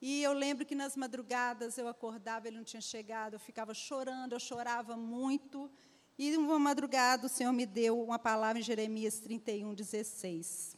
E 0.00 0.22
eu 0.22 0.32
lembro 0.32 0.66
que 0.66 0.74
nas 0.74 0.96
madrugadas 0.96 1.78
eu 1.78 1.88
acordava, 1.88 2.46
ele 2.46 2.56
não 2.56 2.64
tinha 2.64 2.80
chegado, 2.80 3.34
eu 3.34 3.40
ficava 3.40 3.72
chorando, 3.72 4.32
eu 4.32 4.40
chorava 4.40 4.96
muito. 4.96 5.70
E 6.18 6.36
uma 6.36 6.58
madrugada 6.58 7.26
o 7.26 7.28
Senhor 7.28 7.52
me 7.52 7.64
deu 7.64 8.00
uma 8.00 8.18
palavra 8.18 8.60
em 8.60 8.62
Jeremias 8.62 9.18
31, 9.18 9.74
16. 9.74 10.76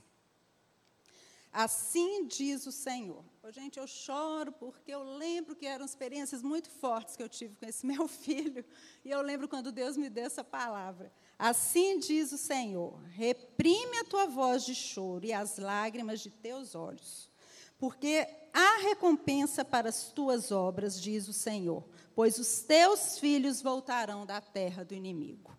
Assim 1.53 2.27
diz 2.27 2.67
o 2.67 2.73
Senhor. 2.73 3.25
Gente, 3.53 3.79
eu 3.79 3.87
choro 3.87 4.51
porque 4.53 4.93
eu 4.93 5.03
lembro 5.03 5.55
que 5.55 5.67
eram 5.67 5.85
experiências 5.85 6.43
muito 6.43 6.69
fortes 6.69 7.17
que 7.17 7.23
eu 7.23 7.29
tive 7.29 7.57
com 7.57 7.67
esse 7.67 7.87
meu 7.87 8.09
filho. 8.09 8.65
E 9.05 9.11
eu 9.11 9.23
lembro 9.23 9.49
quando 9.49 9.71
Deus 9.71 9.97
me 9.97 10.09
deu 10.09 10.27
essa 10.27 10.43
palavra. 10.43 11.13
Assim 11.39 11.99
diz 11.99 12.33
o 12.33 12.39
Senhor: 12.39 13.01
reprime 13.11 13.99
a 13.99 14.05
tua 14.05 14.27
voz 14.27 14.65
de 14.65 14.75
choro 14.75 15.25
e 15.25 15.33
as 15.33 15.59
lágrimas 15.59 16.21
de 16.21 16.31
teus 16.31 16.75
olhos 16.75 17.31
porque 17.79 18.27
há 18.53 18.79
recompensa 18.83 19.65
para 19.65 19.89
as 19.89 20.11
tuas 20.11 20.51
obras, 20.51 21.01
diz 21.01 21.29
o 21.29 21.33
Senhor, 21.33 21.87
pois 22.15 22.39
os 22.39 22.61
teus 22.63 23.19
filhos 23.19 23.61
voltarão 23.61 24.25
da 24.25 24.41
terra 24.41 24.85
do 24.85 24.95
inimigo. 24.95 25.57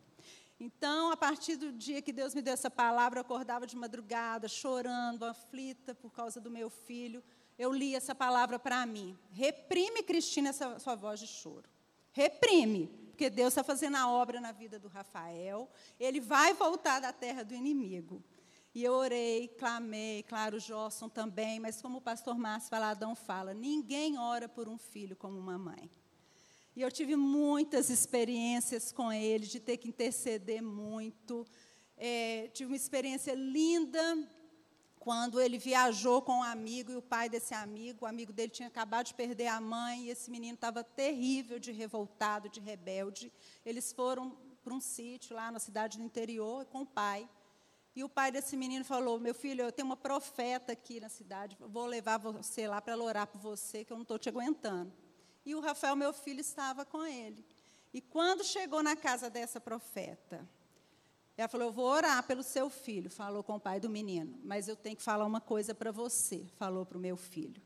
Então, 0.60 1.12
a 1.12 1.18
partir 1.18 1.56
do 1.56 1.72
dia 1.72 2.02
que 2.02 2.12
Deus 2.12 2.34
me 2.34 2.42
deu 2.42 2.54
essa 2.54 2.72
palavra, 2.72 3.20
eu 3.20 3.22
acordava 3.22 3.68
de 3.68 3.76
madrugada, 3.76 4.48
chorando, 4.48 5.24
aflita 5.24 5.94
por 5.94 6.12
causa 6.12 6.42
do 6.42 6.50
meu 6.50 6.68
filho. 6.68 7.24
Eu 7.58 7.74
li 7.74 7.96
essa 7.96 8.14
palavra 8.14 8.60
para 8.60 8.86
mim. 8.86 9.18
Reprime, 9.32 10.04
Cristina, 10.04 10.50
essa 10.50 10.78
sua 10.80 10.96
voz 10.96 11.20
de 11.20 11.28
choro. 11.28 11.68
Reprime, 12.12 12.88
porque 13.10 13.30
Deus 13.30 13.50
está 13.50 13.64
fazendo 13.64 13.98
a 13.98 14.10
obra 14.10 14.40
na 14.40 14.52
vida 14.52 14.78
do 14.78 14.88
Rafael. 14.88 15.68
Ele 16.00 16.20
vai 16.20 16.54
voltar 16.54 17.00
da 17.00 17.12
terra 17.12 17.44
do 17.44 17.56
inimigo. 17.56 18.24
E 18.76 18.84
eu 18.84 18.94
orei, 18.94 19.48
clamei, 19.48 20.22
claro, 20.22 20.58
o 20.58 20.60
Josson 20.60 21.10
também, 21.10 21.60
mas 21.60 21.82
como 21.82 21.98
o 21.98 22.02
pastor 22.02 22.38
Márcio 22.38 22.70
Valadão 22.70 23.16
fala, 23.16 23.52
ninguém 23.52 24.20
ora 24.20 24.48
por 24.48 24.70
um 24.70 24.78
filho 24.78 25.16
como 25.16 25.40
uma 25.40 25.58
mãe. 25.58 25.90
E 26.76 26.82
eu 26.84 26.92
tive 26.92 27.16
muitas 27.16 27.90
experiências 27.90 28.92
com 28.92 29.12
ele, 29.12 29.48
de 29.48 29.60
ter 29.60 29.78
que 29.78 29.88
interceder 29.88 30.62
muito. 30.62 31.44
É, 31.98 32.50
tive 32.54 32.72
uma 32.72 32.76
experiência 32.76 33.34
linda 33.34 34.00
quando 35.00 35.40
ele 35.40 35.58
viajou 35.58 36.22
com 36.22 36.40
um 36.40 36.44
amigo 36.44 36.92
e 36.92 36.96
o 36.96 37.02
pai 37.02 37.30
desse 37.30 37.54
amigo, 37.54 38.06
o 38.06 38.08
amigo 38.08 38.34
dele 38.34 38.52
tinha 38.52 38.68
acabado 38.68 39.08
de 39.08 39.14
perder 39.14 39.48
a 39.48 39.62
mãe 39.62 40.06
e 40.06 40.10
esse 40.10 40.30
menino 40.30 40.56
estava 40.56 40.84
terrível 40.84 41.60
de 41.60 41.72
revoltado, 41.72 42.50
de 42.50 42.60
rebelde. 42.60 43.32
Eles 43.66 43.94
foram 43.94 44.36
para 44.64 44.74
um 44.74 44.82
sítio 44.82 45.36
lá 45.36 45.50
na 45.50 45.60
cidade 45.60 45.98
do 45.98 46.04
interior 46.04 46.66
com 46.66 46.82
o 46.82 46.86
pai. 46.86 47.28
E 47.96 48.04
o 48.04 48.10
pai 48.10 48.32
desse 48.32 48.58
menino 48.58 48.84
falou: 48.84 49.20
Meu 49.20 49.34
filho, 49.34 49.64
eu 49.64 49.72
tenho 49.72 49.88
uma 49.88 49.98
profeta 49.98 50.74
aqui 50.74 51.00
na 51.00 51.10
cidade, 51.10 51.58
vou 51.60 51.86
levar 51.86 52.18
você 52.18 52.68
lá 52.68 52.82
para 52.82 52.98
orar 52.98 53.28
por 53.28 53.40
você, 53.40 53.86
que 53.86 53.92
eu 53.92 53.98
não 53.98 54.04
estou 54.04 54.20
te 54.20 54.30
aguentando. 54.30 54.94
E 55.46 55.56
o 55.56 55.62
Rafael, 55.62 55.96
meu 55.96 56.12
filho, 56.12 56.42
estava 56.42 56.84
com 56.84 57.06
ele. 57.06 57.46
E 57.94 58.02
quando 58.02 58.44
chegou 58.44 58.84
na 58.84 58.96
casa 58.96 59.30
dessa 59.30 59.62
profeta, 59.62 60.48
ela 61.38 61.48
falou: 61.48 61.68
Eu 61.68 61.74
vou 61.74 61.86
orar 61.86 62.26
pelo 62.26 62.44
seu 62.44 62.70
filho, 62.70 63.10
falou 63.10 63.44
com 63.44 63.56
o 63.56 63.60
pai 63.60 63.80
do 63.80 63.90
menino, 63.90 64.40
mas 64.44 64.68
eu 64.68 64.76
tenho 64.76 64.96
que 64.96 65.04
falar 65.04 65.26
uma 65.26 65.40
coisa 65.42 65.76
para 65.76 65.92
você, 65.92 66.46
falou 66.56 66.86
para 66.86 66.98
o 66.98 67.02
meu 67.02 67.16
filho. 67.16 67.62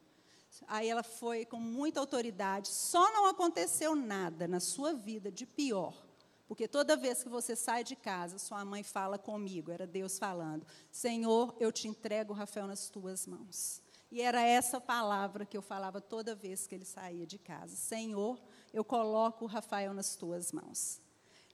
Aí 0.68 0.90
ela 0.90 1.04
foi 1.04 1.46
com 1.46 1.58
muita 1.58 2.00
autoridade, 2.00 2.68
só 2.68 3.12
não 3.14 3.28
aconteceu 3.28 3.96
nada 3.96 4.48
na 4.48 4.60
sua 4.60 4.94
vida 4.94 5.32
de 5.32 5.46
pior 5.46 6.12
porque 6.52 6.68
toda 6.68 6.98
vez 6.98 7.24
que 7.24 7.30
você 7.30 7.56
sai 7.56 7.82
de 7.82 7.96
casa, 7.96 8.38
sua 8.38 8.66
mãe 8.66 8.84
fala 8.84 9.18
comigo, 9.18 9.72
era 9.72 9.88
Deus 9.88 10.20
falando: 10.20 10.68
Senhor, 10.92 11.56
eu 11.62 11.72
te 11.72 11.88
entrego 11.88 12.34
o 12.34 12.36
Rafael 12.36 12.68
nas 12.68 12.90
tuas 12.90 13.26
mãos. 13.26 13.82
E 14.12 14.22
era 14.22 14.42
essa 14.42 14.82
palavra 14.82 15.46
que 15.46 15.56
eu 15.56 15.62
falava 15.62 16.02
toda 16.02 16.36
vez 16.36 16.68
que 16.68 16.76
ele 16.76 16.84
saía 16.84 17.26
de 17.26 17.38
casa: 17.38 17.74
Senhor, 17.78 18.38
eu 18.74 18.84
coloco 18.84 19.46
o 19.46 19.48
Rafael 19.48 19.94
nas 19.94 20.18
tuas 20.18 20.52
mãos. 20.52 21.00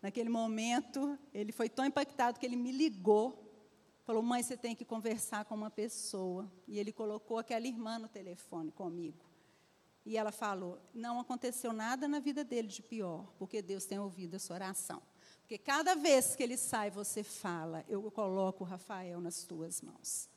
Naquele 0.08 0.30
momento, 0.30 1.20
ele 1.34 1.52
foi 1.52 1.68
tão 1.68 1.84
impactado 1.84 2.40
que 2.40 2.46
ele 2.46 2.56
me 2.56 2.72
ligou, 2.72 3.52
falou: 4.06 4.24
Mãe, 4.24 4.42
você 4.42 4.56
tem 4.56 4.74
que 4.74 4.86
conversar 4.86 5.44
com 5.44 5.54
uma 5.54 5.70
pessoa. 5.70 6.50
E 6.66 6.80
ele 6.80 6.94
colocou 6.94 7.38
aquela 7.38 7.68
irmã 7.68 8.00
no 8.00 8.08
telefone 8.08 8.72
comigo. 8.72 9.26
E 10.06 10.16
ela 10.16 10.32
falou: 10.32 10.80
não 10.94 11.20
aconteceu 11.20 11.74
nada 11.74 12.08
na 12.08 12.22
vida 12.22 12.46
dele 12.46 12.70
de 12.70 12.82
pior, 12.82 13.34
porque 13.38 13.62
Deus 13.62 13.84
tem 13.84 14.00
ouvido 14.00 14.36
a 14.36 14.40
sua 14.40 14.56
oração. 14.56 15.02
Porque 15.42 15.58
cada 15.58 15.94
vez 15.94 16.38
que 16.38 16.44
ele 16.44 16.56
sai, 16.56 16.90
você 16.90 17.22
fala: 17.22 17.84
eu 17.90 18.10
coloco 18.10 18.64
o 18.64 18.68
Rafael 18.68 19.20
nas 19.20 19.44
tuas 19.44 19.82
mãos. 19.82 20.30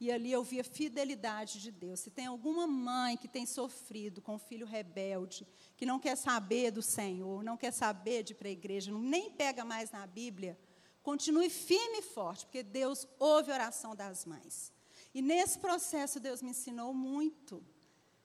E 0.00 0.10
ali 0.10 0.32
eu 0.32 0.42
vi 0.42 0.60
a 0.60 0.64
fidelidade 0.64 1.60
de 1.60 1.70
Deus. 1.70 2.00
Se 2.00 2.10
tem 2.10 2.26
alguma 2.26 2.66
mãe 2.66 3.16
que 3.16 3.28
tem 3.28 3.46
sofrido 3.46 4.20
com 4.20 4.34
um 4.34 4.38
filho 4.38 4.66
rebelde, 4.66 5.46
que 5.76 5.86
não 5.86 5.98
quer 5.98 6.16
saber 6.16 6.70
do 6.70 6.82
Senhor, 6.82 7.42
não 7.42 7.56
quer 7.56 7.72
saber 7.72 8.22
de 8.22 8.32
ir 8.32 8.36
para 8.36 8.48
a 8.48 8.52
igreja, 8.52 8.90
nem 8.92 9.30
pega 9.30 9.64
mais 9.64 9.92
na 9.92 10.06
Bíblia, 10.06 10.58
continue 11.02 11.48
firme 11.48 11.98
e 11.98 12.02
forte, 12.02 12.44
porque 12.44 12.62
Deus 12.62 13.06
ouve 13.18 13.52
a 13.52 13.54
oração 13.54 13.94
das 13.94 14.24
mães. 14.24 14.72
E 15.14 15.22
nesse 15.22 15.58
processo, 15.58 16.18
Deus 16.18 16.42
me 16.42 16.50
ensinou 16.50 16.92
muito. 16.92 17.64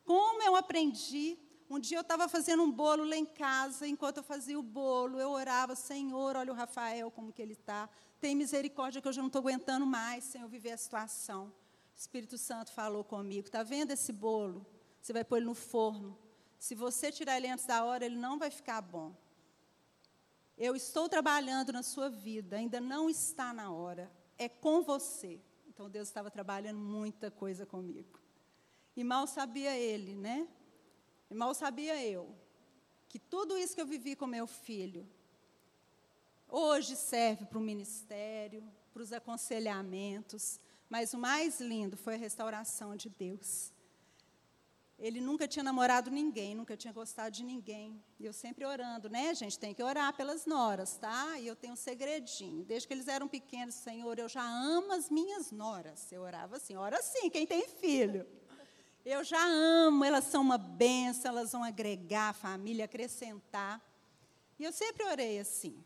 Como 0.04 0.42
eu 0.42 0.56
aprendi. 0.56 1.38
Um 1.70 1.78
dia 1.78 2.00
eu 2.00 2.02
estava 2.02 2.28
fazendo 2.28 2.64
um 2.64 2.72
bolo 2.72 3.04
lá 3.04 3.16
em 3.16 3.28
casa, 3.28 3.88
enquanto 3.88 4.18
eu 4.18 4.24
fazia 4.24 4.58
o 4.58 4.64
bolo, 4.64 5.20
eu 5.20 5.30
orava, 5.30 5.76
Senhor, 5.76 6.36
olha 6.36 6.52
o 6.52 6.56
Rafael, 6.56 7.12
como 7.12 7.32
que 7.32 7.44
ele 7.44 7.54
está. 7.54 7.88
Tem 8.20 8.36
misericórdia 8.36 9.02
que 9.02 9.08
eu 9.08 9.14
já 9.14 9.22
não 9.22 9.28
estou 9.28 9.40
aguentando 9.40 9.86
mais, 9.86 10.24
sem 10.26 10.42
eu 10.42 10.48
viver 10.48 10.72
a 10.72 10.78
situação. 10.78 11.48
O 11.96 12.00
Espírito 12.00 12.38
Santo 12.38 12.72
falou 12.72 13.04
comigo, 13.04 13.48
está 13.48 13.64
vendo 13.64 13.92
esse 13.92 14.12
bolo? 14.12 14.66
Você 15.02 15.14
vai 15.14 15.24
pôr 15.24 15.38
ele 15.38 15.46
no 15.46 15.56
forno. 15.56 16.18
Se 16.58 16.76
você 16.76 17.12
tirar 17.12 17.38
ele 17.38 17.48
antes 17.48 17.66
da 17.66 17.84
hora, 17.84 18.06
ele 18.06 18.18
não 18.18 18.38
vai 18.38 18.52
ficar 18.52 18.82
bom. 18.82 19.16
Eu 20.58 20.76
estou 20.76 21.08
trabalhando 21.08 21.72
na 21.72 21.82
sua 21.82 22.10
vida, 22.10 22.58
ainda 22.58 22.82
não 22.82 23.10
está 23.10 23.54
na 23.54 23.72
hora. 23.72 24.12
É 24.38 24.50
com 24.50 24.82
você. 24.82 25.40
Então 25.68 25.90
Deus 25.90 26.10
estava 26.10 26.30
trabalhando 26.30 26.80
muita 26.80 27.32
coisa 27.32 27.66
comigo. 27.66 28.20
E 28.96 29.04
mal 29.04 29.26
sabia 29.26 29.78
ele, 29.78 30.16
né? 30.16 30.46
E 31.30 31.34
mal 31.34 31.54
sabia 31.54 32.04
eu 32.06 32.36
que 33.08 33.18
tudo 33.18 33.58
isso 33.58 33.74
que 33.74 33.82
eu 33.82 33.86
vivi 33.86 34.16
com 34.16 34.28
meu 34.28 34.46
filho 34.46 35.10
hoje 36.50 36.96
serve 36.96 37.46
para 37.46 37.58
o 37.58 37.62
ministério, 37.62 38.64
para 38.92 39.02
os 39.02 39.14
aconselhamentos, 39.14 40.60
mas 40.90 41.14
o 41.14 41.18
mais 41.18 41.60
lindo 41.60 41.96
foi 41.96 42.16
a 42.16 42.18
restauração 42.18 42.96
de 42.96 43.10
Deus. 43.10 43.72
Ele 44.98 45.22
nunca 45.22 45.48
tinha 45.48 45.64
namorado 45.64 46.12
ninguém, 46.12 46.54
nunca 46.54 46.76
tinha 46.76 46.92
gostado 46.92 47.32
de 47.32 47.42
ninguém. 47.42 48.04
E 48.20 48.26
eu 48.26 48.34
sempre 48.34 48.66
orando, 48.66 49.10
né, 49.10 49.34
gente? 49.34 49.58
Tem 49.58 49.74
que 49.74 49.82
orar 49.82 50.14
pelas 50.14 50.46
noras, 50.46 50.98
tá? 50.98 51.40
E 51.40 51.48
eu 51.48 51.56
tenho 51.56 51.74
um 51.74 51.78
segredinho. 51.78 52.66
Desde 52.66 52.86
que 52.86 52.94
eles 52.94 53.08
eram 53.08 53.26
pequenos, 53.26 53.76
Senhor, 53.76 54.20
eu 54.20 54.28
já 54.28 54.44
amo 54.44 54.92
as 54.92 55.10
minhas 55.10 55.52
noras. 55.52 56.12
Eu 56.12 56.22
orava 56.22 56.58
assim, 56.58 56.76
ora 56.76 57.02
sim, 57.02 57.30
quem 57.30 57.48
tem 57.48 57.66
filho. 57.66 58.28
Eu 59.06 59.24
já 59.24 59.42
amo, 59.42 60.04
elas 60.04 60.26
são 60.26 60.42
uma 60.42 60.58
benção, 60.58 61.32
elas 61.32 61.54
vão 61.54 61.64
agregar 61.64 62.30
a 62.30 62.34
família, 62.34 62.84
acrescentar. 62.84 63.82
E 64.60 64.66
eu 64.66 64.74
sempre 64.74 65.06
orei 65.06 65.40
assim. 65.40 65.82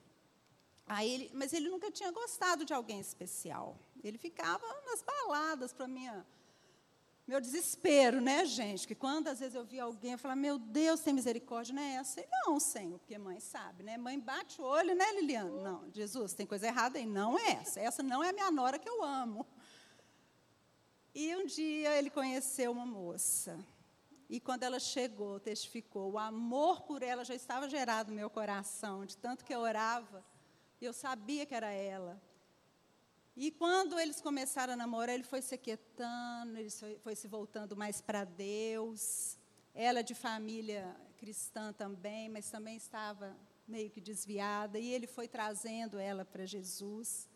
Aí 0.86 1.10
ele, 1.10 1.32
mas 1.34 1.54
ele 1.54 1.70
nunca 1.70 1.92
tinha 1.92 2.12
gostado 2.12 2.66
de 2.66 2.74
alguém 2.74 3.00
especial. 3.00 3.78
Ele 4.04 4.18
ficava 4.18 4.66
nas 4.86 5.02
baladas 5.02 5.72
para 5.72 5.88
minha 5.88 6.26
meu 7.26 7.40
desespero, 7.40 8.20
né, 8.20 8.46
gente? 8.46 8.86
Que 8.86 8.94
quando 8.94 9.30
às 9.30 9.40
vezes 9.40 9.56
eu 9.56 9.64
via 9.64 9.84
alguém, 9.84 10.12
eu 10.12 10.18
falava, 10.18 10.40
meu 10.40 10.60
Deus, 10.60 11.00
tem 11.00 11.14
misericórdia, 11.14 11.74
não 11.74 11.82
é 11.82 11.96
essa? 11.96 12.20
E 12.20 12.28
não, 12.30 12.60
Senhor, 12.60 13.00
porque 13.00 13.18
mãe 13.18 13.40
sabe, 13.40 13.82
né? 13.82 13.98
Mãe 13.98 14.20
bate 14.20 14.62
o 14.62 14.66
olho, 14.66 14.94
né, 14.94 15.10
Liliana? 15.14 15.62
Não, 15.62 15.90
Jesus, 15.92 16.34
tem 16.34 16.46
coisa 16.46 16.68
errada 16.68 16.98
aí. 16.98 17.06
Não 17.06 17.40
é 17.40 17.52
essa. 17.52 17.80
Essa 17.80 18.04
não 18.04 18.22
é 18.22 18.30
a 18.30 18.34
minha 18.34 18.52
nora 18.52 18.78
que 18.78 18.90
eu 18.90 19.02
amo. 19.02 19.48
E 21.16 21.34
um 21.38 21.46
dia 21.46 21.98
ele 21.98 22.10
conheceu 22.10 22.74
uma 22.74 22.86
moça. 22.86 23.58
E 24.30 24.42
quando 24.42 24.64
ela 24.64 24.80
chegou, 24.80 25.40
testificou, 25.40 26.12
o 26.12 26.20
amor 26.20 26.82
por 26.82 27.04
ela 27.04 27.24
já 27.24 27.36
estava 27.36 27.70
gerado 27.70 28.10
no 28.10 28.18
meu 28.18 28.30
coração, 28.30 29.06
de 29.06 29.16
tanto 29.16 29.46
que 29.46 29.54
eu 29.54 29.60
orava, 29.60 30.26
e 30.84 30.86
eu 30.86 30.94
sabia 30.94 31.46
que 31.46 31.56
era 31.56 31.72
ela. 31.72 32.22
E 33.36 33.50
quando 33.50 34.00
eles 34.00 34.22
começaram 34.22 34.74
a 34.74 34.76
namorar, 34.76 35.16
ele 35.16 35.24
foi 35.24 35.42
se 35.42 35.58
quietando, 35.58 36.58
ele 36.58 36.70
foi, 37.00 37.16
se 37.16 37.28
voltando 37.28 37.76
mais 37.76 38.02
para 38.02 38.24
Deus. 38.24 39.38
Ela 39.74 40.04
de 40.04 40.14
família 40.14 40.96
cristã 41.18 41.74
também, 41.74 42.30
mas 42.30 42.52
também 42.52 42.76
estava 42.76 43.36
meio 43.68 43.90
que 43.90 44.02
desviada, 44.02 44.78
e 44.78 44.94
ele 44.94 45.08
foi 45.08 45.28
trazendo 45.28 45.98
ela 45.98 46.26
para 46.26 46.46
Jesus. 46.46 47.30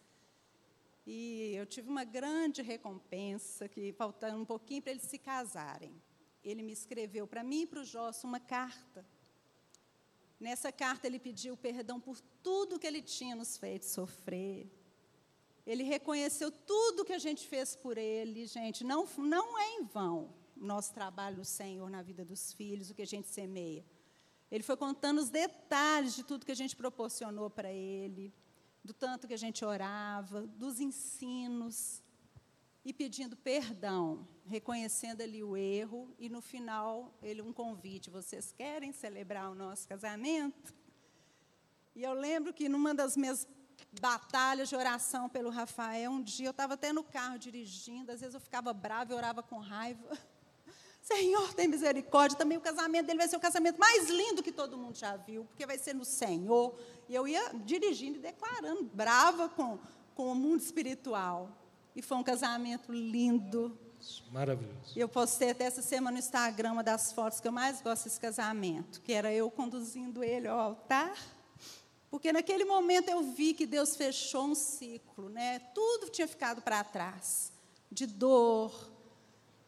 E 1.05 1.53
eu 1.55 1.65
tive 1.65 1.89
uma 1.89 2.03
grande 2.03 2.61
recompensa, 2.61 3.67
que 3.69 3.93
faltando 3.93 4.41
um 4.41 4.45
pouquinho 4.45 4.81
para 4.81 4.91
eles 4.91 5.03
se 5.03 5.17
casarem. 5.17 5.95
Ele 6.43 6.61
me 6.61 6.73
escreveu 6.73 7.25
para 7.25 7.43
mim 7.43 7.61
e 7.61 7.65
para 7.65 7.79
o 7.79 7.85
Josso 7.85 8.27
uma 8.27 8.41
carta. 8.41 9.05
Nessa 10.39 10.71
carta 10.71 11.07
ele 11.07 11.19
pediu 11.19 11.57
perdão 11.57 11.99
por 11.99 12.19
tudo 12.43 12.77
que 12.79 12.85
ele 12.85 13.01
tinha 13.01 13.35
nos 13.35 13.57
feito 13.57 13.85
sofrer, 13.85 14.71
ele 15.65 15.83
reconheceu 15.83 16.49
tudo 16.49 17.03
que 17.03 17.11
a 17.11 17.19
gente 17.19 17.45
fez 17.45 17.75
por 17.75 17.97
ele, 17.97 18.45
gente. 18.45 18.85
Não, 18.85 19.05
não 19.17 19.59
é 19.59 19.75
em 19.75 19.83
vão 19.83 20.33
o 20.55 20.65
nosso 20.65 20.93
trabalho 20.93 21.37
no 21.37 21.45
Senhor 21.45 21.89
na 21.89 22.01
vida 22.01 22.23
dos 22.23 22.53
filhos, 22.53 22.89
o 22.89 22.95
que 22.95 23.01
a 23.01 23.07
gente 23.07 23.27
semeia. 23.27 23.85
Ele 24.49 24.63
foi 24.63 24.77
contando 24.77 25.19
os 25.19 25.29
detalhes 25.29 26.15
de 26.15 26.23
tudo 26.23 26.45
que 26.45 26.53
a 26.53 26.55
gente 26.55 26.73
proporcionou 26.75 27.49
para 27.49 27.71
ele, 27.71 28.33
do 28.81 28.93
tanto 28.93 29.27
que 29.27 29.33
a 29.33 29.37
gente 29.37 29.65
orava, 29.65 30.47
dos 30.47 30.79
ensinos, 30.79 32.01
e 32.87 32.93
pedindo 32.93 33.35
perdão, 33.35 34.25
reconhecendo 34.45 35.19
ali 35.19 35.43
o 35.43 35.57
erro, 35.57 36.09
e 36.17 36.29
no 36.29 36.41
final, 36.41 37.13
ele 37.21 37.41
um 37.41 37.51
convite: 37.51 38.09
vocês 38.09 38.53
querem 38.53 38.93
celebrar 38.93 39.51
o 39.51 39.53
nosso 39.53 39.85
casamento? 39.85 40.73
E 41.93 42.01
eu 42.01 42.13
lembro 42.13 42.53
que 42.53 42.69
numa 42.69 42.95
das 42.95 43.17
minhas 43.17 43.45
batalhas 43.99 44.69
de 44.69 44.75
oração 44.77 45.27
pelo 45.27 45.49
Rafael. 45.49 46.11
Um 46.11 46.23
dia 46.23 46.47
eu 46.47 46.51
estava 46.51 46.75
até 46.75 46.93
no 46.93 47.03
carro 47.03 47.37
dirigindo, 47.37 48.09
às 48.09 48.21
vezes 48.21 48.35
eu 48.35 48.39
ficava 48.39 48.71
brava 48.71 49.11
e 49.11 49.15
orava 49.15 49.43
com 49.43 49.57
raiva. 49.57 50.17
Senhor, 51.01 51.53
tem 51.53 51.67
misericórdia. 51.67 52.37
Também 52.37 52.57
o 52.57 52.61
casamento 52.61 53.05
dele 53.05 53.19
vai 53.19 53.27
ser 53.27 53.35
o 53.35 53.41
casamento 53.41 53.77
mais 53.77 54.09
lindo 54.09 54.41
que 54.41 54.51
todo 54.51 54.77
mundo 54.77 54.95
já 54.95 55.17
viu, 55.17 55.43
porque 55.43 55.65
vai 55.65 55.77
ser 55.77 55.93
no 55.93 56.05
Senhor. 56.05 56.73
E 57.09 57.13
eu 57.13 57.27
ia 57.27 57.51
dirigindo 57.65 58.17
e 58.17 58.21
declarando, 58.21 58.85
brava 58.85 59.49
com, 59.49 59.77
com 60.15 60.31
o 60.31 60.35
mundo 60.35 60.61
espiritual. 60.61 61.66
E 61.97 62.01
foi 62.01 62.15
um 62.15 62.23
casamento 62.23 62.93
lindo. 62.93 63.77
Maravilhoso. 64.31 64.93
Eu 64.95 65.09
postei 65.09 65.49
até 65.49 65.65
essa 65.65 65.81
semana 65.81 66.11
no 66.11 66.19
Instagram 66.19 66.71
uma 66.71 66.83
das 66.83 67.11
fotos 67.11 67.41
que 67.41 67.47
eu 67.49 67.51
mais 67.51 67.81
gosto 67.81 68.05
desse 68.05 68.19
casamento, 68.19 69.01
que 69.01 69.11
era 69.11 69.33
eu 69.33 69.51
conduzindo 69.51 70.23
ele 70.23 70.47
ao 70.47 70.57
altar 70.57 71.13
porque 72.09 72.31
naquele 72.31 72.63
momento 72.63 73.09
eu 73.09 73.21
vi 73.21 73.53
que 73.53 73.65
Deus 73.65 73.95
fechou 73.95 74.45
um 74.45 74.55
ciclo, 74.55 75.29
né? 75.29 75.59
Tudo 75.73 76.09
tinha 76.09 76.27
ficado 76.27 76.61
para 76.61 76.83
trás, 76.83 77.51
de 77.91 78.05
dor, 78.05 78.89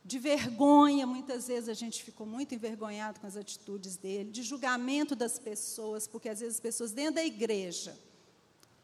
de 0.06 0.18
vergonha, 0.18 1.06
muitas 1.06 1.48
vezes 1.48 1.68
a 1.68 1.74
gente 1.74 2.02
ficou 2.02 2.26
muito 2.26 2.56
envergonhado 2.56 3.20
com 3.20 3.28
as 3.28 3.36
atitudes 3.36 3.98
dele, 3.98 4.32
de 4.32 4.42
julgamento 4.42 5.16
das 5.16 5.38
pessoas, 5.38 6.08
porque 6.08 6.30
às 6.30 6.40
vezes 6.40 6.56
as 6.56 6.62
pessoas 6.62 6.92
dentro 6.92 7.16
da 7.16 7.26
igreja, 7.26 7.98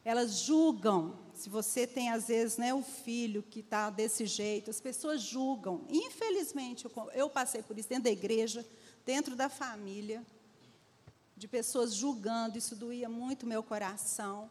elas 0.04 0.40
julgam. 0.40 1.25
Se 1.36 1.50
você 1.50 1.86
tem 1.86 2.10
às 2.10 2.28
vezes, 2.28 2.58
né, 2.58 2.74
o 2.74 2.82
filho 2.82 3.44
que 3.44 3.60
está 3.60 3.90
desse 3.90 4.26
jeito, 4.26 4.70
as 4.70 4.80
pessoas 4.80 5.22
julgam. 5.22 5.86
Infelizmente, 5.90 6.86
eu, 6.86 6.92
eu 7.14 7.30
passei 7.30 7.62
por 7.62 7.78
isso 7.78 7.90
dentro 7.90 8.06
da 8.06 8.12
igreja, 8.12 8.66
dentro 9.06 9.36
da 9.36 9.50
família 9.50 10.26
de 11.36 11.48
pessoas 11.48 11.94
julgando, 11.94 12.58
isso 12.58 12.76
doía 12.76 13.10
muito 13.10 13.46
meu 13.46 13.62
coração. 13.62 14.50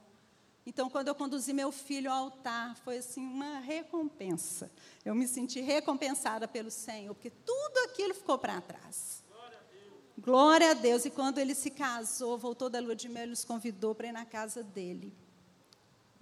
Então, 0.66 0.88
quando 0.88 1.08
eu 1.08 1.14
conduzi 1.14 1.52
meu 1.52 1.70
filho 1.72 2.10
ao 2.10 2.24
altar, 2.24 2.76
foi 2.76 2.98
assim 2.98 3.22
uma 3.22 3.58
recompensa. 3.58 4.70
Eu 5.04 5.14
me 5.14 5.26
senti 5.26 5.60
recompensada 5.60 6.46
pelo 6.48 6.70
Senhor, 6.70 7.14
porque 7.14 7.30
tudo 7.30 7.78
aquilo 7.84 8.14
ficou 8.14 8.38
para 8.38 8.60
trás. 8.60 9.22
Glória 9.28 9.58
a, 9.58 9.62
Deus. 9.62 10.24
Glória 10.24 10.70
a 10.70 10.74
Deus. 10.74 11.04
E 11.04 11.10
quando 11.10 11.38
ele 11.38 11.54
se 11.54 11.70
casou, 11.70 12.38
voltou 12.38 12.70
da 12.70 12.80
lua 12.80 12.96
de 12.96 13.08
mel, 13.08 13.24
ele 13.24 13.30
nos 13.30 13.44
convidou 13.44 13.94
para 13.94 14.08
ir 14.08 14.12
na 14.12 14.24
casa 14.24 14.62
dele. 14.62 15.12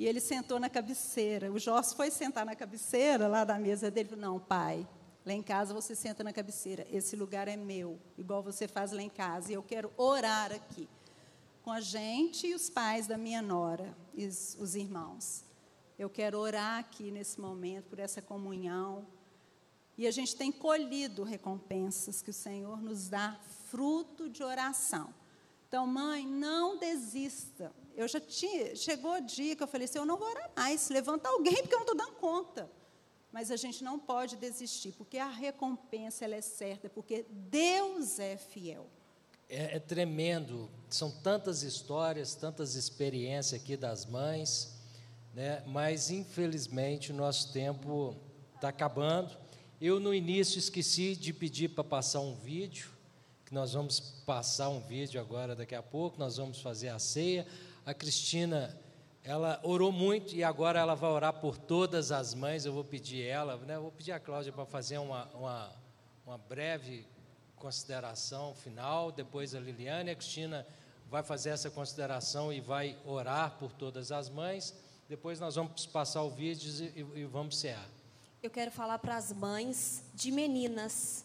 E 0.03 0.07
ele 0.09 0.19
sentou 0.21 0.59
na 0.59 0.69
cabeceira. 0.69 1.53
O 1.53 1.61
Jorge 1.61 1.95
foi 1.95 2.11
sentar 2.11 2.45
na 2.45 2.57
cabeceira 2.57 3.29
lá 3.29 3.45
da 3.45 3.57
mesa 3.57 3.89
dele. 3.89 4.09
Falou, 4.09 4.25
não, 4.25 4.41
pai, 4.41 4.85
Lá 5.25 5.33
em 5.33 5.43
casa 5.45 5.73
você 5.73 5.95
senta 5.95 6.25
na 6.25 6.33
cabeceira. 6.33 6.85
Esse 6.91 7.15
lugar 7.15 7.47
é 7.47 7.57
meu, 7.57 8.01
igual 8.19 8.43
você 8.43 8.67
faz 8.67 8.91
lá 8.91 9.01
em 9.01 9.09
casa. 9.09 9.53
E 9.53 9.55
eu 9.55 9.63
quero 9.63 9.93
orar 9.97 10.51
aqui 10.51 10.89
com 11.63 11.71
a 11.71 11.81
gente 11.81 12.49
e 12.49 12.55
os 12.55 12.69
pais 12.69 13.07
da 13.07 13.17
minha 13.17 13.41
nora, 13.41 13.97
e 14.13 14.27
os 14.27 14.75
irmãos. 14.75 15.45
Eu 15.97 16.11
quero 16.11 16.37
orar 16.37 16.81
aqui 16.81 17.13
nesse 17.13 17.41
momento 17.41 17.85
por 17.85 18.01
essa 18.01 18.21
comunhão. 18.21 19.07
E 19.97 20.09
a 20.09 20.11
gente 20.11 20.35
tem 20.35 20.51
colhido 20.51 21.23
recompensas 21.23 22.21
que 22.21 22.31
o 22.31 22.35
Senhor 22.35 22.83
nos 22.83 23.09
dá, 23.09 23.39
fruto 23.71 24.29
de 24.29 24.43
oração. 24.43 25.15
Então, 25.69 25.87
mãe, 25.87 26.27
não 26.27 26.77
desista. 26.77 27.73
Eu 27.97 28.09
já 28.09 28.21
tinha, 28.21 28.75
chegou 28.75 29.15
o 29.15 29.21
dia 29.21 29.55
que 29.55 29.63
eu 29.63 29.67
falei 29.67 29.85
assim, 29.85 29.99
eu 29.99 30.07
não 30.07 30.17
vou 30.17 30.29
orar 30.29 30.51
mais, 30.57 30.89
levanta 30.89 31.29
alguém, 31.29 31.57
porque 31.57 31.75
eu 31.75 31.79
não 31.79 31.87
estou 31.87 31.97
dando 31.97 32.17
conta. 32.17 32.71
Mas 33.31 33.51
a 33.51 33.57
gente 33.57 33.83
não 33.83 33.99
pode 33.99 34.37
desistir, 34.37 34.93
porque 34.93 35.19
a 35.19 35.29
recompensa 35.29 36.25
ela 36.25 36.37
é 36.37 36.41
certa, 36.41 36.89
porque 36.91 37.25
Deus 37.31 38.19
é 38.19 38.37
fiel. 38.37 38.87
É, 39.49 39.77
é 39.77 39.79
tremendo, 39.79 40.71
são 40.89 41.11
tantas 41.11 41.63
histórias, 41.63 42.35
tantas 42.35 42.75
experiências 42.75 43.61
aqui 43.61 43.77
das 43.77 44.07
mães, 44.07 44.79
né? 45.35 45.63
mas 45.67 46.11
infelizmente 46.11 47.11
o 47.11 47.15
nosso 47.15 47.53
tempo 47.53 48.17
está 48.55 48.69
acabando. 48.69 49.37
Eu 49.81 49.99
no 49.99 50.15
início 50.15 50.59
esqueci 50.59 51.17
de 51.17 51.33
pedir 51.33 51.71
para 51.71 51.83
passar 51.83 52.21
um 52.21 52.35
vídeo, 52.35 52.91
que 53.45 53.53
nós 53.53 53.73
vamos 53.73 53.99
passar 54.25 54.69
um 54.69 54.81
vídeo 54.81 55.21
agora 55.21 55.57
daqui 55.57 55.75
a 55.75 55.83
pouco, 55.83 56.19
nós 56.19 56.37
vamos 56.37 56.61
fazer 56.61 56.89
a 56.89 56.99
ceia. 56.99 57.47
A 57.85 57.93
Cristina 57.93 58.79
ela 59.25 59.61
orou 59.63 59.91
muito 59.91 60.35
e 60.35 60.43
agora 60.43 60.79
ela 60.79 60.95
vai 60.95 61.11
orar 61.11 61.35
por 61.35 61.57
todas 61.57 62.13
as 62.13 62.35
mães. 62.35 62.65
Eu 62.65 62.73
vou 62.73 62.85
pedir 62.85 63.25
ela, 63.25 63.57
né? 63.57 63.79
Vou 63.79 63.91
pedir 63.91 64.13
a 64.13 64.21
Cláudia 64.21 64.53
para 64.53 64.65
fazer 64.65 64.99
uma, 64.99 65.27
uma, 65.35 65.73
uma 66.25 66.39
breve 66.39 67.07
consideração 67.57 68.55
final. 68.55 69.11
Depois 69.11 69.55
a 69.55 69.61
Liliane 69.61 70.11
a 70.11 70.17
Cristina 70.17 70.67
vai 71.09 71.23
fazer 71.23 71.51
essa 71.51 71.71
consideração 71.71 72.53
e 72.53 72.61
vai 72.61 72.97
orar 73.05 73.59
por 73.59 73.73
todas 73.73 74.13
as 74.13 74.29
mães. 74.29 74.75
Depois 75.09 75.39
nós 75.39 75.57
vamos 75.57 75.87
passar 75.87 76.23
o 76.23 76.31
vídeo 76.31 76.71
e, 76.97 77.21
e 77.21 77.25
vamos 77.25 77.59
cear. 77.59 77.87
Eu 78.43 78.51
quero 78.51 78.71
falar 78.71 78.99
para 78.99 79.17
as 79.17 79.33
mães 79.33 80.05
de 80.15 80.31
meninas 80.33 81.25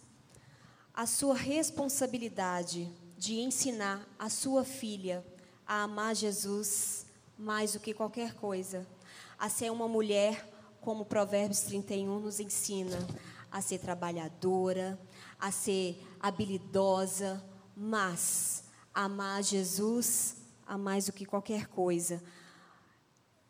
a 0.93 1.05
sua 1.05 1.35
responsabilidade 1.35 2.91
de 3.17 3.39
ensinar 3.39 4.07
a 4.19 4.29
sua 4.29 4.63
filha 4.63 5.23
a 5.67 5.83
amar 5.83 6.15
Jesus 6.15 7.05
mais 7.37 7.73
do 7.73 7.79
que 7.79 7.93
qualquer 7.93 8.33
coisa, 8.33 8.87
a 9.37 9.49
ser 9.49 9.71
uma 9.71 9.87
mulher, 9.87 10.49
como 10.81 11.05
Provérbios 11.05 11.61
31 11.61 12.19
nos 12.19 12.39
ensina, 12.39 12.97
a 13.51 13.61
ser 13.61 13.79
trabalhadora, 13.79 14.99
a 15.39 15.51
ser 15.51 16.01
habilidosa, 16.19 17.43
mas 17.75 18.63
amar 18.93 19.43
Jesus 19.43 20.37
a 20.65 20.77
mais 20.77 21.05
do 21.05 21.13
que 21.13 21.25
qualquer 21.25 21.67
coisa. 21.67 22.23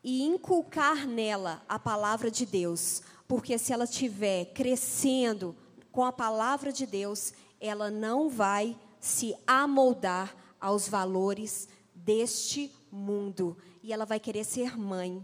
E 0.03 0.23
inculcar 0.23 1.07
nela 1.07 1.63
a 1.69 1.79
palavra 1.79 2.29
de 2.29 2.45
Deus, 2.45 3.01
porque 3.27 3.57
se 3.57 3.71
ela 3.71 3.85
estiver 3.85 4.45
crescendo 4.53 5.55
com 5.91 6.03
a 6.03 6.11
palavra 6.11 6.71
de 6.71 6.85
Deus, 6.85 7.33
ela 7.59 7.89
não 7.89 8.29
vai 8.29 8.77
se 8.99 9.35
amoldar 9.45 10.35
aos 10.59 10.87
valores 10.87 11.67
deste 12.07 12.71
mundo 12.89 13.57
e 13.83 13.91
ela 13.91 14.05
vai 14.05 14.17
querer 14.17 14.45
ser 14.45 14.77
mãe. 14.77 15.21